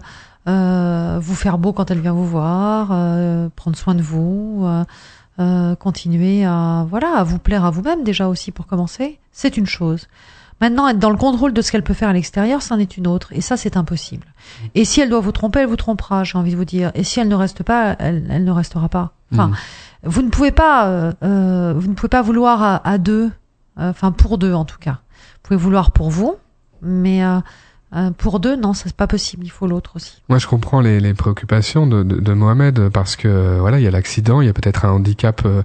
euh, 1.16 1.20
vous 1.20 1.36
faire 1.36 1.58
beau 1.58 1.74
quand 1.74 1.92
elle 1.92 2.00
vient 2.00 2.14
vous 2.14 2.26
voir, 2.28 2.90
euh, 2.92 3.50
prendre 3.56 3.78
soin 3.78 3.96
de 3.96 4.02
vous, 4.02 4.62
euh, 4.66 4.84
euh, 5.40 5.76
continuer 5.76 6.44
à 6.46 6.86
voilà 6.90 7.16
à 7.18 7.24
vous 7.24 7.40
plaire 7.40 7.66
à 7.66 7.72
vous-même 7.72 8.04
déjà 8.04 8.28
aussi 8.28 8.52
pour 8.52 8.68
commencer, 8.68 9.20
c'est 9.32 9.58
une 9.58 9.66
chose. 9.66 10.08
Maintenant, 10.60 10.88
être 10.88 11.00
dans 11.00 11.10
le 11.10 11.18
contrôle 11.18 11.54
de 11.54 11.62
ce 11.64 11.72
qu'elle 11.72 11.82
peut 11.82 11.96
faire 11.96 12.10
à 12.10 12.14
l'extérieur, 12.14 12.62
c'en 12.62 12.78
est 12.78 12.96
une 12.96 13.08
autre, 13.08 13.30
et 13.34 13.42
ça 13.42 13.58
c'est 13.58 13.78
impossible. 13.78 14.28
Et 14.76 14.86
si 14.86 15.02
elle 15.02 15.10
doit 15.10 15.20
vous 15.20 15.32
tromper, 15.32 15.62
elle 15.62 15.68
vous 15.68 15.76
trompera, 15.76 16.24
j'ai 16.24 16.38
envie 16.38 16.52
de 16.52 16.56
vous 16.58 16.66
dire. 16.66 16.92
Et 16.94 17.04
si 17.04 17.20
elle 17.20 17.28
ne 17.30 17.36
reste 17.36 17.64
pas, 17.64 17.96
elle, 17.98 18.28
elle 18.30 18.44
ne 18.44 18.52
restera 18.52 18.88
pas. 18.88 19.14
Enfin, 19.34 19.48
Mhm. 19.48 19.56
vous 20.04 20.22
ne 20.22 20.30
pouvez 20.30 20.52
pas, 20.52 20.88
euh, 21.24 21.74
vous 21.76 21.88
ne 21.90 21.94
pouvez 21.96 22.10
pas 22.10 22.22
vouloir 22.22 22.62
à, 22.62 22.88
à 22.88 23.00
deux, 23.00 23.32
euh, 23.80 23.90
enfin 23.90 24.12
pour 24.12 24.38
deux 24.38 24.54
en 24.54 24.66
tout 24.66 24.78
cas. 24.80 25.00
Vous 25.16 25.40
pouvez 25.48 25.58
vouloir 25.58 25.90
pour 25.92 26.12
vous, 26.12 26.36
mais 26.84 27.24
euh, 27.94 28.12
pour 28.12 28.40
deux, 28.40 28.56
non, 28.56 28.74
c'est 28.74 28.94
pas 28.94 29.08
possible. 29.08 29.46
Il 29.46 29.52
faut 29.52 29.68
l'autre 29.68 29.92
aussi. 29.96 30.22
Moi, 30.30 30.40
je 30.40 30.48
comprends 30.48 30.82
les, 30.82 31.00
les 31.00 31.14
préoccupations 31.14 31.88
de, 31.88 32.04
de, 32.04 32.20
de 32.20 32.34
Mohamed 32.34 32.90
parce 32.90 33.16
que 33.16 33.58
voilà, 33.60 33.80
il 33.80 33.84
y 33.84 33.88
a 33.88 33.92
l'accident, 33.92 34.42
il 34.42 34.48
y 34.48 34.50
a 34.50 34.54
peut-être 34.54 34.86
un 34.86 34.92
handicap 34.92 35.42
euh, 35.46 35.62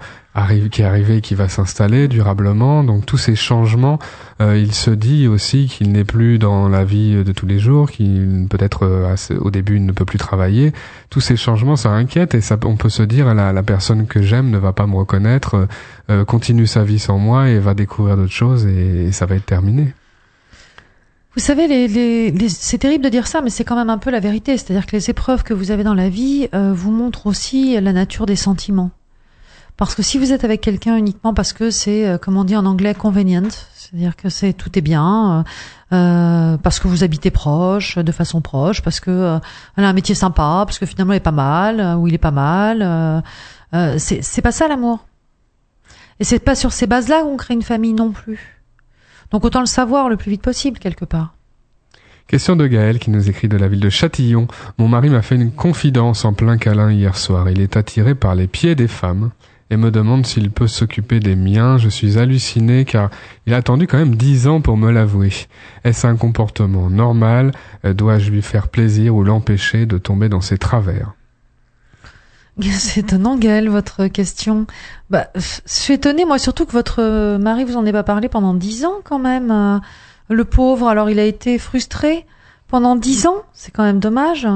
qui 0.71 0.83
est 0.83 0.85
arrivé 0.85 1.17
et 1.17 1.21
qui 1.21 1.35
va 1.35 1.49
s'installer 1.49 2.09
durablement. 2.09 2.85
Donc 2.85 3.07
tous 3.07 3.17
ces 3.17 3.35
changements, 3.35 3.99
euh, 4.41 4.59
il 4.59 4.73
se 4.75 4.91
dit 4.91 5.29
aussi 5.29 5.67
qu'il 5.67 5.93
n'est 5.93 6.05
plus 6.05 6.39
dans 6.39 6.69
la 6.69 6.85
vie 6.85 7.25
de 7.25 7.33
tous 7.33 7.47
les 7.47 7.59
jours, 7.59 7.91
qu'il 7.91 8.47
peut-être 8.51 8.85
euh, 8.85 9.15
au 9.41 9.51
début 9.51 9.77
il 9.77 9.87
ne 9.87 9.93
peut 9.93 10.05
plus 10.05 10.19
travailler. 10.19 10.73
Tous 11.11 11.21
ces 11.21 11.37
changements, 11.37 11.77
ça 11.77 11.91
inquiète 11.91 12.35
et 12.35 12.41
ça, 12.41 12.59
on 12.65 12.77
peut 12.77 12.91
se 12.91 13.03
dire 13.03 13.35
la, 13.35 13.53
la 13.53 13.63
personne 13.63 14.07
que 14.07 14.21
j'aime 14.21 14.51
ne 14.51 14.59
va 14.59 14.73
pas 14.73 14.87
me 14.87 14.97
reconnaître, 14.97 15.69
euh, 16.11 16.25
continue 16.25 16.67
sa 16.67 16.85
vie 16.85 16.99
sans 16.99 17.19
moi 17.19 17.49
et 17.49 17.59
va 17.59 17.75
découvrir 17.75 18.17
d'autres 18.17 18.33
choses 18.33 18.67
et 18.67 19.13
ça 19.13 19.27
va 19.27 19.37
être 19.37 19.47
terminé. 19.47 19.95
Vous 21.37 21.43
savez, 21.43 22.49
c'est 22.49 22.79
terrible 22.79 23.05
de 23.05 23.11
dire 23.11 23.27
ça, 23.27 23.43
mais 23.43 23.51
c'est 23.51 23.63
quand 23.63 23.77
même 23.77 23.91
un 23.91 23.99
peu 23.99 24.11
la 24.11 24.21
vérité. 24.21 24.57
C'est-à-dire 24.57 24.87
que 24.87 24.97
les 24.97 25.11
épreuves 25.11 25.43
que 25.43 25.53
vous 25.53 25.71
avez 25.71 25.85
dans 25.85 25.93
la 25.93 26.09
vie 26.09 26.49
euh, 26.55 26.73
vous 26.73 26.91
montrent 26.91 27.27
aussi 27.27 27.79
la 27.79 27.93
nature 27.93 28.25
des 28.25 28.37
sentiments. 28.37 28.91
Parce 29.77 29.95
que 29.95 30.03
si 30.03 30.17
vous 30.17 30.33
êtes 30.33 30.45
avec 30.45 30.63
quelqu'un 30.63 30.97
uniquement 30.97 31.35
parce 31.35 31.53
que 31.53 31.71
c'est, 31.71 32.09
euh, 32.09 32.17
comme 32.17 32.39
on 32.39 32.45
dit 32.45 32.57
en 32.57 32.65
anglais, 32.65 32.95
convenient, 32.95 33.51
c'est-à-dire 33.75 34.17
que 34.17 34.31
c'est 34.31 34.55
tout 34.55 34.79
est 34.79 34.83
bien, 34.83 35.45
euh, 35.93 35.95
euh, 35.95 36.57
parce 36.57 36.81
que 36.81 36.89
vous 36.89 37.05
habitez 37.05 37.31
proche, 37.31 37.99
de 37.99 38.13
façon 38.13 38.41
proche, 38.41 38.81
parce 38.81 39.01
que 39.01 39.11
euh, 39.11 39.39
elle 39.77 39.85
a 39.85 39.89
un 39.89 39.93
métier 39.93 40.15
sympa, 40.15 40.65
parce 40.67 40.79
que 40.79 40.87
finalement 40.87 41.13
elle 41.13 41.19
est 41.19 41.21
pas 41.21 41.33
mal, 41.33 41.81
euh, 41.81 41.95
ou 41.97 42.09
il 42.09 42.15
est 42.15 42.19
pas 42.19 42.31
mal, 42.31 43.23
c'est 43.99 44.43
pas 44.43 44.53
ça 44.53 44.69
l'amour. 44.69 45.07
Et 46.19 46.25
c'est 46.25 46.39
pas 46.39 46.55
sur 46.55 46.73
ces 46.73 46.87
bases-là 46.87 47.23
qu'on 47.23 47.37
crée 47.37 47.53
une 47.53 47.63
famille 47.63 47.93
non 47.93 48.11
plus. 48.11 48.56
Donc 49.31 49.45
autant 49.45 49.61
le 49.61 49.67
savoir 49.67 50.09
le 50.09 50.17
plus 50.17 50.31
vite 50.31 50.43
possible 50.43 50.79
quelque 50.79 51.05
part. 51.05 51.35
Question 52.27 52.57
de 52.57 52.67
Gaël 52.67 52.99
qui 52.99 53.11
nous 53.11 53.29
écrit 53.31 53.49
de 53.49 53.57
la 53.57 53.69
ville 53.69 53.81
de 53.81 53.89
Châtillon. 53.89 54.49
Mon 54.79 54.89
mari 54.89 55.11
m'a 55.11 55.23
fait 55.23 55.37
une 55.37 55.53
confidence 55.53 56.25
en 56.25 56.33
plein 56.33 56.59
câlin 56.59 56.91
hier 56.91 57.17
soir. 57.17 57.49
Il 57.51 57.61
est 57.61 57.77
attiré 57.77 58.17
par 58.17 58.35
les 58.35 58.49
pieds 58.49 58.75
des 58.75 58.89
femmes 58.89 59.31
et 59.71 59.77
me 59.77 59.91
demande 59.93 60.27
s'il 60.27 60.51
peut 60.51 60.67
s'occuper 60.67 61.21
des 61.21 61.37
miens. 61.37 61.79
Je 61.79 61.89
suis 61.89 62.19
halluciné 62.19 62.85
car 62.85 63.11
il 63.47 63.55
a 63.55 63.59
attendu 63.59 63.87
quand 63.87 63.99
même 63.99 64.17
dix 64.17 64.49
ans 64.49 64.61
pour 64.61 64.77
me 64.77 64.91
l'avouer. 64.91 65.33
Est-ce 65.85 66.07
un 66.07 66.17
comportement 66.17 66.91
normal? 66.91 67.53
Euh, 67.85 67.95
Dois-je 67.95 68.31
lui 68.31 68.43
faire 68.43 68.69
plaisir 68.69 69.15
ou 69.15 69.23
l'empêcher 69.23 69.87
de 69.87 69.99
tomber 69.99 70.29
dans 70.29 70.41
ses 70.41 70.59
travers? 70.59 71.13
C'est 72.79 73.01
étonnant, 73.01 73.37
Gaël, 73.37 73.69
votre 73.69 74.07
question. 74.07 74.67
Bah, 75.11 75.29
je 75.35 75.41
suis 75.67 75.95
étonnée, 75.95 76.25
moi, 76.25 76.39
surtout 76.39 76.65
que 76.67 76.73
votre 76.73 77.03
euh, 77.03 77.39
mari 77.39 77.65
vous 77.65 77.77
en 77.77 77.85
ait 77.87 77.93
pas 77.93 78.03
parlé 78.03 78.29
pendant 78.29 78.55
dix 78.55 78.85
ans, 78.85 78.97
quand 79.05 79.19
même. 79.19 79.51
Euh, 79.51 79.79
Le 80.29 80.45
pauvre, 80.45 80.89
alors 80.89 81.11
il 81.11 81.19
a 81.19 81.25
été 81.25 81.59
frustré 81.59 82.27
pendant 82.69 82.97
dix 82.97 83.27
ans. 83.27 83.43
C'est 83.53 83.71
quand 83.73 83.85
même 83.85 84.01
dommage. 84.01 84.47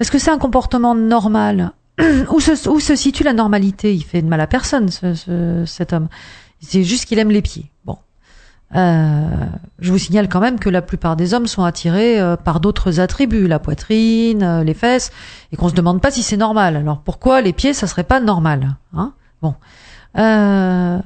Est-ce 0.00 0.10
que 0.10 0.18
c'est 0.18 0.30
un 0.30 0.38
comportement 0.38 0.94
normal? 0.94 1.72
Où, 2.30 2.40
se, 2.40 2.68
où 2.68 2.78
se 2.80 2.94
situe 2.94 3.24
la 3.24 3.32
normalité? 3.32 3.94
Il 3.94 4.04
fait 4.04 4.22
de 4.22 4.28
mal 4.28 4.40
à 4.40 4.46
personne, 4.46 4.88
ce, 4.88 5.14
ce- 5.14 5.64
cet 5.66 5.92
homme. 5.92 6.08
C'est 6.60 6.84
juste 6.84 7.06
qu'il 7.06 7.18
aime 7.18 7.30
les 7.30 7.42
pieds. 7.42 7.70
Bon. 7.84 7.98
Euh, 8.74 9.46
je 9.78 9.90
vous 9.90 9.98
signale 9.98 10.28
quand 10.28 10.40
même 10.40 10.58
que 10.58 10.68
la 10.68 10.82
plupart 10.82 11.16
des 11.16 11.32
hommes 11.32 11.46
sont 11.46 11.64
attirés 11.64 12.20
euh, 12.20 12.36
par 12.36 12.60
d'autres 12.60 13.00
attributs, 13.00 13.46
la 13.46 13.58
poitrine, 13.58 14.42
euh, 14.42 14.64
les 14.64 14.74
fesses, 14.74 15.10
et 15.52 15.56
qu'on 15.56 15.68
se 15.68 15.74
demande 15.74 16.00
pas 16.00 16.10
si 16.10 16.22
c'est 16.22 16.36
normal. 16.36 16.76
Alors 16.76 17.00
pourquoi 17.00 17.40
les 17.40 17.52
pieds, 17.52 17.72
ça 17.72 17.86
serait 17.86 18.04
pas 18.04 18.20
normal 18.20 18.76
hein? 18.94 19.12
Bon. 19.40 19.54
Euh, 20.18 20.98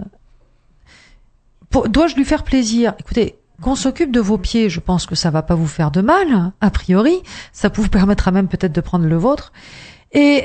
Dois-je 1.88 2.16
lui 2.16 2.24
faire 2.24 2.42
plaisir? 2.42 2.94
Écoutez, 2.98 3.36
qu'on 3.62 3.76
s'occupe 3.76 4.10
de 4.10 4.20
vos 4.20 4.38
pieds, 4.38 4.68
je 4.68 4.80
pense 4.80 5.06
que 5.06 5.14
ça 5.14 5.30
va 5.30 5.42
pas 5.42 5.54
vous 5.54 5.66
faire 5.66 5.90
de 5.90 6.00
mal, 6.00 6.52
a 6.60 6.70
priori. 6.70 7.22
Ça 7.52 7.70
vous 7.72 7.88
permettra 7.88 8.30
même 8.30 8.48
peut-être 8.48 8.72
de 8.72 8.80
prendre 8.80 9.06
le 9.06 9.16
vôtre. 9.16 9.52
Et 10.14 10.44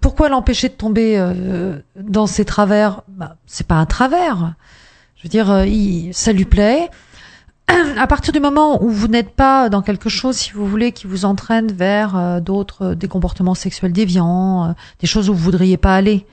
pourquoi 0.00 0.28
l'empêcher 0.28 0.68
de 0.68 0.74
tomber 0.74 1.32
dans 1.94 2.26
ses 2.26 2.44
travers? 2.44 3.02
Bah, 3.06 3.36
C'est 3.46 3.66
pas 3.66 3.76
un 3.76 3.86
travers. 3.86 4.54
Je 5.22 5.28
veux 5.28 5.30
dire, 5.30 5.50
euh, 5.52 5.66
il- 5.66 6.12
ça 6.12 6.32
lui 6.32 6.44
plaît. 6.44 6.90
À 7.96 8.08
partir 8.08 8.32
du 8.32 8.40
moment 8.40 8.82
où 8.82 8.88
vous 8.90 9.06
n'êtes 9.06 9.30
pas 9.36 9.68
dans 9.68 9.80
quelque 9.80 10.08
chose, 10.08 10.34
si 10.36 10.50
vous 10.50 10.66
voulez, 10.66 10.90
qui 10.90 11.06
vous 11.06 11.24
entraîne 11.24 11.70
vers 11.70 12.16
euh, 12.16 12.40
d'autres, 12.40 12.86
euh, 12.86 12.94
des 12.96 13.06
comportements 13.06 13.54
sexuels 13.54 13.92
déviants, 13.92 14.74
des 14.98 15.06
choses 15.06 15.30
où 15.30 15.34
vous 15.34 15.38
voudriez 15.44 15.76
pas 15.76 15.94
aller. 15.94 16.26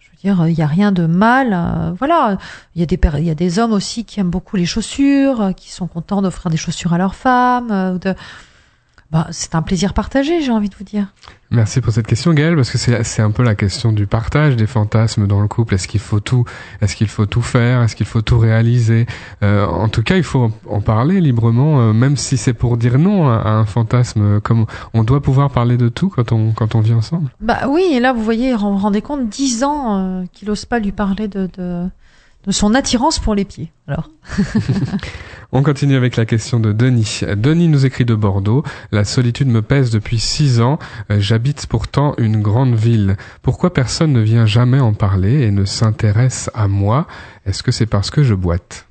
Je 0.00 0.08
veux 0.10 0.34
dire, 0.34 0.46
il 0.48 0.54
n'y 0.54 0.62
a 0.62 0.66
rien 0.66 0.92
de 0.92 1.06
mal. 1.06 1.94
voilà, 1.98 2.36
il 2.74 2.80
y 2.80 2.82
a 2.82 2.86
des 2.86 2.98
y 3.24 3.30
a 3.30 3.34
des 3.34 3.58
hommes 3.58 3.72
aussi 3.72 4.04
qui 4.04 4.20
aiment 4.20 4.28
beaucoup 4.30 4.56
les 4.56 4.66
chaussures, 4.66 5.52
qui 5.56 5.72
sont 5.72 5.86
contents 5.86 6.20
d'offrir 6.20 6.50
des 6.50 6.58
chaussures 6.58 6.92
à 6.92 6.98
leurs 6.98 7.14
femmes. 7.14 7.98
Bah, 9.12 9.28
c'est 9.30 9.54
un 9.54 9.62
plaisir 9.62 9.94
partagé, 9.94 10.42
j'ai 10.42 10.50
envie 10.50 10.68
de 10.68 10.74
vous 10.74 10.84
dire. 10.84 11.06
Merci 11.52 11.80
pour 11.80 11.92
cette 11.92 12.08
question 12.08 12.34
Gaël 12.34 12.56
parce 12.56 12.70
que 12.70 12.76
c'est 12.78 13.04
c'est 13.04 13.22
un 13.22 13.30
peu 13.30 13.44
la 13.44 13.54
question 13.54 13.92
du 13.92 14.08
partage 14.08 14.56
des 14.56 14.66
fantasmes 14.66 15.28
dans 15.28 15.40
le 15.40 15.46
couple. 15.46 15.74
Est-ce 15.74 15.86
qu'il 15.86 16.00
faut 16.00 16.18
tout 16.18 16.44
Est-ce 16.80 16.96
qu'il 16.96 17.06
faut 17.06 17.24
tout 17.26 17.40
faire 17.40 17.82
Est-ce 17.82 17.94
qu'il 17.94 18.06
faut 18.06 18.20
tout 18.20 18.38
réaliser? 18.38 19.06
Euh, 19.44 19.64
En 19.64 19.88
tout 19.88 20.02
cas, 20.02 20.16
il 20.16 20.24
faut 20.24 20.50
en 20.68 20.80
parler 20.80 21.20
librement, 21.20 21.78
euh, 21.80 21.92
même 21.92 22.16
si 22.16 22.36
c'est 22.36 22.52
pour 22.52 22.76
dire 22.76 22.98
non 22.98 23.28
à, 23.28 23.36
à 23.36 23.50
un 23.50 23.64
fantasme. 23.64 24.40
Comme 24.40 24.66
on 24.92 25.04
doit 25.04 25.20
pouvoir 25.22 25.50
parler 25.52 25.76
de 25.76 25.88
tout 25.88 26.08
quand 26.08 26.32
on 26.32 26.50
quand 26.50 26.74
on 26.74 26.80
vit 26.80 26.94
ensemble. 26.94 27.30
Bah 27.40 27.68
oui, 27.68 27.84
et 27.92 28.00
là 28.00 28.12
vous 28.12 28.24
voyez, 28.24 28.54
vous 28.54 28.76
rendez 28.76 29.02
compte, 29.02 29.28
dix 29.28 29.62
ans 29.62 29.98
euh, 29.98 30.24
qu'il 30.32 30.50
ose 30.50 30.64
pas 30.64 30.80
lui 30.80 30.90
parler 30.92 31.28
de, 31.28 31.48
de 31.56 31.86
de 32.46 32.52
son 32.52 32.74
attirance 32.74 33.18
pour 33.18 33.34
les 33.34 33.44
pieds. 33.44 33.70
Alors. 33.88 34.10
On 35.52 35.62
continue 35.62 35.96
avec 35.96 36.16
la 36.16 36.26
question 36.26 36.58
de 36.60 36.72
Denis. 36.72 37.20
Denis 37.36 37.68
nous 37.68 37.86
écrit 37.86 38.04
de 38.04 38.14
Bordeaux. 38.14 38.64
La 38.92 39.04
solitude 39.04 39.46
me 39.48 39.62
pèse 39.62 39.90
depuis 39.90 40.18
six 40.18 40.60
ans. 40.60 40.78
Euh, 41.10 41.20
J'habite 41.20 41.66
pourtant 41.66 42.14
une 42.18 42.42
grande 42.42 42.74
ville. 42.74 43.16
Pourquoi 43.42 43.72
personne 43.72 44.12
ne 44.12 44.20
vient 44.20 44.46
jamais 44.46 44.80
en 44.80 44.92
parler 44.92 45.42
et 45.42 45.50
ne 45.50 45.64
s'intéresse 45.64 46.50
à 46.54 46.66
moi? 46.68 47.06
Est-ce 47.46 47.62
que 47.62 47.70
c'est 47.72 47.86
parce 47.86 48.10
que 48.10 48.22
je 48.24 48.34
boite? 48.34 48.86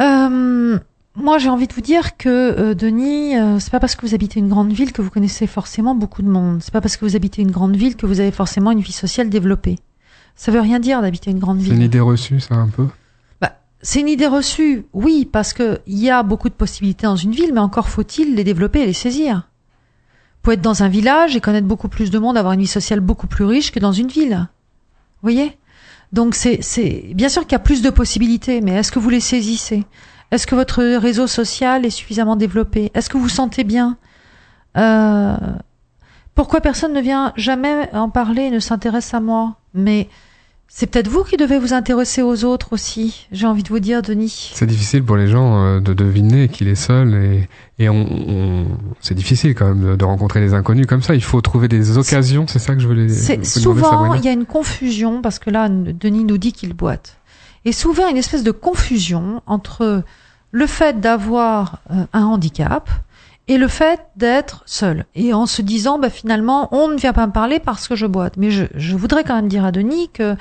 Euh, 0.00 0.78
moi, 1.16 1.38
j'ai 1.38 1.48
envie 1.48 1.66
de 1.68 1.72
vous 1.74 1.80
dire 1.80 2.16
que 2.16 2.28
euh, 2.28 2.74
Denis, 2.74 3.36
euh, 3.36 3.58
c'est 3.60 3.70
pas 3.70 3.80
parce 3.80 3.94
que 3.94 4.04
vous 4.06 4.14
habitez 4.14 4.40
une 4.40 4.48
grande 4.48 4.72
ville 4.72 4.92
que 4.92 5.02
vous 5.02 5.10
connaissez 5.10 5.46
forcément 5.46 5.94
beaucoup 5.94 6.22
de 6.22 6.28
monde. 6.28 6.58
C'est 6.62 6.72
pas 6.72 6.80
parce 6.80 6.96
que 6.96 7.04
vous 7.04 7.14
habitez 7.16 7.42
une 7.42 7.50
grande 7.50 7.76
ville 7.76 7.96
que 7.96 8.06
vous 8.06 8.18
avez 8.20 8.30
forcément 8.32 8.72
une 8.72 8.80
vie 8.80 8.92
sociale 8.92 9.30
développée. 9.30 9.78
Ça 10.34 10.50
veut 10.50 10.60
rien 10.60 10.80
dire 10.80 11.02
d'habiter 11.02 11.30
une 11.30 11.38
grande 11.38 11.60
C'est 11.60 11.68
une 11.68 11.74
ville. 11.74 11.82
idée 11.84 12.00
reçue, 12.00 12.40
ça 12.40 12.54
un 12.56 12.68
peu? 12.68 12.86
C'est 13.82 14.00
une 14.00 14.08
idée 14.08 14.26
reçue, 14.26 14.86
oui, 14.92 15.28
parce 15.30 15.52
que 15.52 15.80
il 15.86 15.98
y 15.98 16.10
a 16.10 16.22
beaucoup 16.22 16.48
de 16.48 16.54
possibilités 16.54 17.06
dans 17.06 17.16
une 17.16 17.32
ville, 17.32 17.52
mais 17.52 17.60
encore 17.60 17.88
faut-il 17.88 18.34
les 18.34 18.44
développer 18.44 18.80
et 18.80 18.86
les 18.86 18.92
saisir. 18.92 19.48
Pour 20.42 20.52
être 20.52 20.62
dans 20.62 20.82
un 20.82 20.88
village 20.88 21.36
et 21.36 21.40
connaître 21.40 21.66
beaucoup 21.66 21.88
plus 21.88 22.10
de 22.10 22.18
monde, 22.18 22.36
avoir 22.36 22.54
une 22.54 22.60
vie 22.60 22.66
sociale 22.66 23.00
beaucoup 23.00 23.26
plus 23.26 23.44
riche 23.44 23.72
que 23.72 23.80
dans 23.80 23.92
une 23.92 24.08
ville. 24.08 24.48
Vous 25.22 25.30
voyez? 25.30 25.58
Donc 26.12 26.34
c'est, 26.34 26.58
c'est 26.62 27.10
bien 27.14 27.28
sûr 27.28 27.42
qu'il 27.42 27.52
y 27.52 27.56
a 27.56 27.60
plus 27.60 27.82
de 27.82 27.90
possibilités, 27.90 28.60
mais 28.60 28.72
est-ce 28.72 28.90
que 28.90 28.98
vous 28.98 29.10
les 29.10 29.20
saisissez? 29.20 29.84
Est-ce 30.30 30.46
que 30.46 30.54
votre 30.54 30.82
réseau 30.82 31.26
social 31.26 31.84
est 31.84 31.90
suffisamment 31.90 32.36
développé? 32.36 32.90
Est-ce 32.94 33.08
que 33.10 33.16
vous 33.16 33.24
vous 33.24 33.28
sentez 33.28 33.64
bien? 33.64 33.96
Euh, 34.76 35.36
Pourquoi 36.34 36.60
personne 36.60 36.92
ne 36.92 37.00
vient 37.00 37.32
jamais 37.36 37.90
en 37.92 38.08
parler 38.10 38.50
ne 38.50 38.60
s'intéresse 38.60 39.12
à 39.14 39.20
moi? 39.20 39.56
Mais 39.74 40.08
c'est 40.72 40.86
peut-être 40.86 41.08
vous 41.08 41.24
qui 41.24 41.36
devez 41.36 41.58
vous 41.58 41.72
intéresser 41.74 42.22
aux 42.22 42.44
autres 42.44 42.72
aussi, 42.72 43.26
j'ai 43.32 43.46
envie 43.46 43.64
de 43.64 43.68
vous 43.68 43.80
dire, 43.80 44.02
Denis. 44.02 44.52
C'est 44.54 44.66
difficile 44.66 45.02
pour 45.02 45.16
les 45.16 45.26
gens 45.26 45.62
euh, 45.64 45.80
de 45.80 45.92
deviner 45.92 46.48
qu'il 46.48 46.68
est 46.68 46.76
seul 46.76 47.14
et, 47.14 47.48
et 47.80 47.88
on, 47.88 47.96
on- 48.06 48.66
c'est 49.00 49.14
difficile 49.16 49.54
quand 49.56 49.66
même 49.74 49.84
de, 49.84 49.96
de 49.96 50.04
rencontrer 50.04 50.38
des 50.40 50.54
inconnus 50.54 50.86
comme 50.86 51.02
ça. 51.02 51.14
Il 51.16 51.24
faut 51.24 51.40
trouver 51.40 51.66
des 51.66 51.98
occasions, 51.98 52.46
c'est 52.46 52.60
ça 52.60 52.74
que 52.76 52.80
je 52.80 52.86
voulais 52.86 53.06
demander, 53.06 53.44
souvent 53.60 53.90
il 54.14 54.24
y 54.24 54.28
a 54.28 54.32
une 54.32 54.46
confusion 54.46 55.20
parce 55.22 55.40
que 55.40 55.50
là 55.50 55.68
Denis 55.68 56.22
nous 56.24 56.38
dit 56.38 56.52
qu'il 56.52 56.72
boite. 56.72 57.16
Et 57.64 57.72
souvent 57.72 58.08
une 58.08 58.16
espèce 58.16 58.44
de 58.44 58.52
confusion 58.52 59.42
entre 59.46 60.02
le 60.52 60.66
fait 60.66 61.00
d'avoir 61.00 61.80
euh, 61.90 62.04
un 62.12 62.22
handicap 62.24 62.88
et 63.50 63.58
le 63.58 63.66
fait 63.66 64.00
d'être 64.14 64.62
seul. 64.64 65.06
Et 65.16 65.34
en 65.34 65.44
se 65.44 65.60
disant 65.60 65.98
bah 65.98 66.08
finalement 66.08 66.68
on 66.70 66.86
ne 66.86 66.96
vient 66.96 67.12
pas 67.12 67.26
me 67.26 67.32
parler 67.32 67.58
parce 67.58 67.88
que 67.88 67.96
je 67.96 68.06
boite. 68.06 68.36
Mais 68.36 68.52
je, 68.52 68.64
je 68.76 68.96
voudrais 68.96 69.24
quand 69.24 69.34
même 69.34 69.48
dire 69.48 69.64
à 69.64 69.72
Denis 69.72 70.08
que 70.08 70.36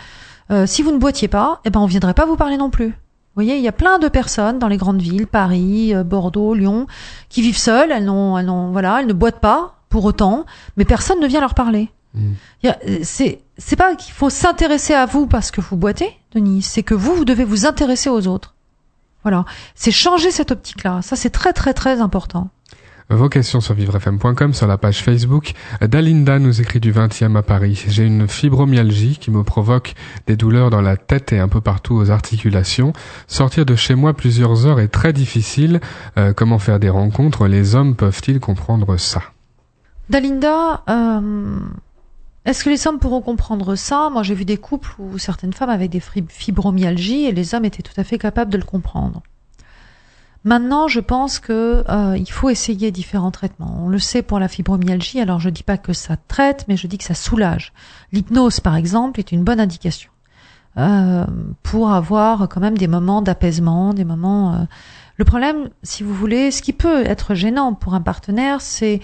euh, 0.51 0.67
si 0.67 0.83
vous 0.83 0.91
ne 0.91 0.99
boitiez 0.99 1.27
pas, 1.27 1.59
eh 1.65 1.71
ben 1.71 1.79
on 1.79 1.87
viendrait 1.87 2.13
pas 2.13 2.27
vous 2.27 2.35
parler 2.35 2.55
non 2.55 2.69
plus. 2.69 2.89
Vous 2.89 3.45
voyez, 3.45 3.57
il 3.57 3.63
y 3.63 3.67
a 3.67 3.71
plein 3.71 3.97
de 3.97 4.07
personnes 4.09 4.59
dans 4.59 4.67
les 4.67 4.77
grandes 4.77 5.01
villes, 5.01 5.25
Paris, 5.25 5.95
euh, 5.95 6.03
Bordeaux, 6.03 6.53
Lyon, 6.53 6.85
qui 7.29 7.41
vivent 7.41 7.57
seules. 7.57 7.91
Elles 7.91 8.05
n'ont, 8.05 8.37
elles 8.37 8.45
n'ont, 8.45 8.71
voilà, 8.71 8.99
elles 8.99 9.07
ne 9.07 9.13
boitent 9.13 9.39
pas 9.39 9.79
pour 9.89 10.05
autant, 10.05 10.45
mais 10.77 10.85
personne 10.85 11.19
ne 11.19 11.27
vient 11.27 11.41
leur 11.41 11.55
parler. 11.55 11.89
Mm. 12.13 12.33
Euh, 12.65 12.99
C'est, 13.01 13.41
c'est 13.57 13.75
pas 13.75 13.95
qu'il 13.95 14.13
faut 14.13 14.29
s'intéresser 14.29 14.93
à 14.93 15.07
vous 15.07 15.25
parce 15.25 15.49
que 15.49 15.61
vous 15.61 15.77
boitez, 15.77 16.15
Denis. 16.35 16.61
C'est 16.61 16.83
que 16.83 16.93
vous, 16.93 17.15
vous 17.15 17.25
devez 17.25 17.43
vous 17.43 17.65
intéresser 17.65 18.09
aux 18.11 18.27
autres. 18.27 18.53
Voilà. 19.23 19.45
C'est 19.73 19.91
changer 19.91 20.29
cette 20.29 20.51
optique-là. 20.51 21.01
Ça, 21.01 21.15
c'est 21.15 21.31
très, 21.31 21.53
très, 21.53 21.73
très 21.73 22.01
important. 22.01 22.49
Vos 23.11 23.27
questions 23.27 23.59
sur 23.59 23.73
vivrefm.com, 23.73 24.53
sur 24.53 24.67
la 24.67 24.77
page 24.77 25.01
Facebook. 25.01 25.53
Dalinda 25.81 26.37
nous 26.37 26.61
écrit 26.61 26.79
du 26.79 26.93
20e 26.93 27.35
à 27.35 27.41
Paris. 27.41 27.83
J'ai 27.87 28.05
une 28.05 28.27
fibromyalgie 28.27 29.17
qui 29.17 29.31
me 29.31 29.43
provoque 29.43 29.95
des 30.27 30.35
douleurs 30.35 30.69
dans 30.69 30.81
la 30.81 30.95
tête 30.95 31.33
et 31.33 31.39
un 31.39 31.47
peu 31.47 31.59
partout 31.59 31.95
aux 31.95 32.11
articulations. 32.11 32.93
Sortir 33.25 33.65
de 33.65 33.75
chez 33.75 33.95
moi 33.95 34.13
plusieurs 34.13 34.67
heures 34.67 34.79
est 34.79 34.89
très 34.89 35.11
difficile. 35.11 35.79
Euh, 36.19 36.33
comment 36.33 36.59
faire 36.59 36.79
des 36.79 36.91
rencontres? 36.91 37.47
Les 37.47 37.73
hommes 37.73 37.95
peuvent-ils 37.95 38.39
comprendre 38.39 38.95
ça? 38.97 39.23
Dalinda, 40.11 40.83
euh, 40.87 41.57
est-ce 42.45 42.63
que 42.63 42.69
les 42.69 42.87
hommes 42.87 42.99
pourront 42.99 43.21
comprendre 43.21 43.73
ça? 43.73 44.11
Moi, 44.11 44.21
j'ai 44.21 44.35
vu 44.35 44.45
des 44.45 44.57
couples 44.57 44.93
où 44.99 45.17
certaines 45.17 45.53
femmes 45.53 45.71
avaient 45.71 45.87
des 45.87 46.01
fibromyalgies 46.27 47.25
et 47.25 47.31
les 47.31 47.55
hommes 47.55 47.65
étaient 47.65 47.81
tout 47.81 47.99
à 47.99 48.03
fait 48.03 48.19
capables 48.19 48.51
de 48.51 48.57
le 48.57 48.63
comprendre. 48.63 49.23
Maintenant, 50.45 50.87
je 50.87 51.01
pense 51.01 51.39
que 51.39 51.83
euh, 51.89 52.17
il 52.17 52.31
faut 52.31 52.49
essayer 52.49 52.91
différents 52.91 53.31
traitements. 53.31 53.81
On 53.83 53.89
le 53.89 53.99
sait 53.99 54.21
pour 54.21 54.39
la 54.39 54.47
fibromyalgie. 54.47 55.19
Alors, 55.19 55.39
je 55.39 55.49
dis 55.49 55.63
pas 55.63 55.77
que 55.77 55.91
ça 55.91 56.15
traite, 56.27 56.65
mais 56.67 56.77
je 56.77 56.87
dis 56.87 56.97
que 56.97 57.03
ça 57.03 57.13
soulage. 57.13 57.73
L'hypnose, 58.13 58.61
par 58.61 58.75
exemple, 58.75 59.19
est 59.19 59.33
une 59.33 59.43
bonne 59.43 59.59
indication 59.59 60.09
euh, 60.77 61.25
pour 61.61 61.91
avoir 61.91 62.47
quand 62.47 62.61
même 62.61 62.77
des 62.77 62.87
moments 62.87 63.21
d'apaisement, 63.21 63.93
des 63.93 64.05
moments. 64.05 64.53
euh, 64.53 64.63
Le 65.17 65.25
problème, 65.25 65.69
si 65.83 66.03
vous 66.03 66.13
voulez, 66.13 66.51
ce 66.51 66.61
qui 66.61 66.71
peut 66.71 67.05
être 67.05 67.35
gênant 67.35 67.73
pour 67.73 67.93
un 67.93 68.01
partenaire, 68.01 68.61
c'est 68.61 69.01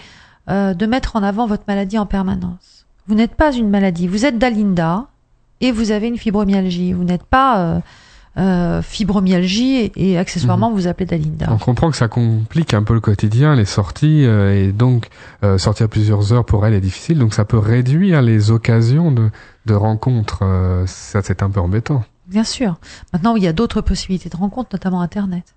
de 0.48 0.86
mettre 0.86 1.16
en 1.16 1.24
avant 1.24 1.48
votre 1.48 1.64
maladie 1.68 1.98
en 1.98 2.06
permanence. 2.06 2.86
Vous 3.08 3.16
n'êtes 3.16 3.34
pas 3.34 3.52
une 3.52 3.68
maladie, 3.68 4.08
vous 4.08 4.26
êtes 4.26 4.38
Dalinda 4.38 5.08
et 5.60 5.72
vous 5.72 5.90
avez 5.90 6.08
une 6.08 6.20
fibromyalgie. 6.20 6.94
Vous 6.94 7.04
n'êtes 7.04 7.24
pas 7.24 7.82
euh, 8.38 8.82
fibromyalgie 8.82 9.76
et, 9.78 10.12
et 10.12 10.18
accessoirement 10.18 10.70
vous 10.70 10.76
vous 10.76 10.88
appelez 10.88 11.06
Dalinda. 11.06 11.48
On 11.50 11.58
comprend 11.58 11.90
que 11.92 11.98
ça 11.98 12.08
complique 12.08 12.74
un 12.74 12.84
peu 12.84 12.94
le 12.94 13.00
quotidien, 13.00 13.56
les 13.56 13.66
sorties, 13.66 14.26
euh, 14.26 14.54
et 14.54 14.72
donc 14.72 15.08
euh, 15.44 15.58
sortir 15.58 15.88
plusieurs 15.90 16.34
heures 16.34 16.46
pour 16.46 16.66
elle 16.66 16.74
est 16.74 16.82
difficile, 16.82 17.18
donc 17.20 17.34
ça 17.34 17.46
peut 17.46 17.58
réduire 17.58 18.22
les 18.22 18.52
occasions 18.52 19.12
de, 19.12 19.30
de 19.66 19.74
rencontres. 19.74 20.40
euh, 20.44 20.86
ça, 20.88 21.22
c'est 21.24 21.44
un 21.44 21.50
peu 21.50 21.60
embêtant. 21.60 22.04
Bien 22.28 22.44
sûr. 22.44 22.78
Maintenant, 23.14 23.36
il 23.36 23.44
y 23.44 23.48
a 23.48 23.54
d'autres 23.54 23.82
possibilités 23.82 24.30
de 24.30 24.36
rencontres, 24.36 24.70
notamment 24.74 25.02
Internet. 25.02 25.56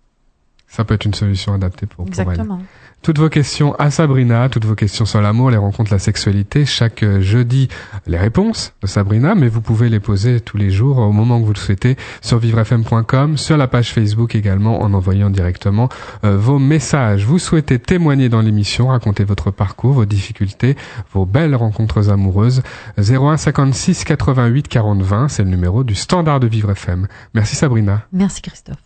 Ça 0.67 0.85
peut 0.85 0.95
être 0.95 1.07
une 1.07 1.15
solution 1.15 1.55
adaptée 1.55 1.87
pour, 1.87 2.05
pour 2.05 2.15
elle. 2.15 2.29
Exactement. 2.29 2.61
Toutes 3.03 3.19
vos 3.19 3.29
questions 3.29 3.75
à 3.77 3.91
Sabrina, 3.91 4.49
toutes 4.49 4.65
vos 4.65 4.75
questions 4.75 5.05
sur 5.05 5.23
l'amour, 5.23 5.51
les 5.51 5.57
rencontres, 5.57 5.93
la 5.93 5.99
sexualité, 5.99 6.67
chaque 6.67 7.03
euh, 7.03 7.21
jeudi, 7.21 7.69
les 8.07 8.19
réponses 8.19 8.75
de 8.83 8.87
Sabrina, 8.87 9.35
mais 9.35 9.49
vous 9.49 9.61
pouvez 9.61 9.89
les 9.89 10.01
poser 10.01 10.41
tous 10.41 10.57
les 10.57 10.71
jours 10.71 10.99
au 10.99 11.13
moment 11.13 11.41
que 11.41 11.47
vous 11.47 11.53
le 11.53 11.59
souhaitez 11.59 11.97
sur 12.21 12.39
vivrefm.com, 12.39 13.37
sur 13.37 13.57
la 13.57 13.69
page 13.69 13.93
Facebook 13.93 14.35
également 14.35 14.83
en 14.83 14.93
envoyant 14.93 15.31
directement 15.31 15.89
euh, 16.25 16.37
vos 16.37 16.59
messages. 16.59 17.25
Vous 17.25 17.39
souhaitez 17.39 17.79
témoigner 17.79 18.29
dans 18.29 18.43
l'émission, 18.43 18.89
raconter 18.89 19.25
votre 19.25 19.51
parcours, 19.51 19.93
vos 19.93 20.05
difficultés, 20.05 20.77
vos 21.13 21.25
belles 21.25 21.55
rencontres 21.55 22.11
amoureuses. 22.11 22.63
01 22.99 23.37
56 23.37 24.05
88 24.05 24.69
40 24.69 25.03
20, 25.03 25.29
c'est 25.29 25.45
le 25.45 25.51
numéro 25.51 25.85
du 25.85 25.95
standard 25.95 26.41
de 26.41 26.47
Vivre 26.47 26.73
FM. 26.73 27.07
Merci 27.33 27.57
Sabrina. 27.57 28.03
Merci 28.13 28.43
Christophe. 28.43 28.77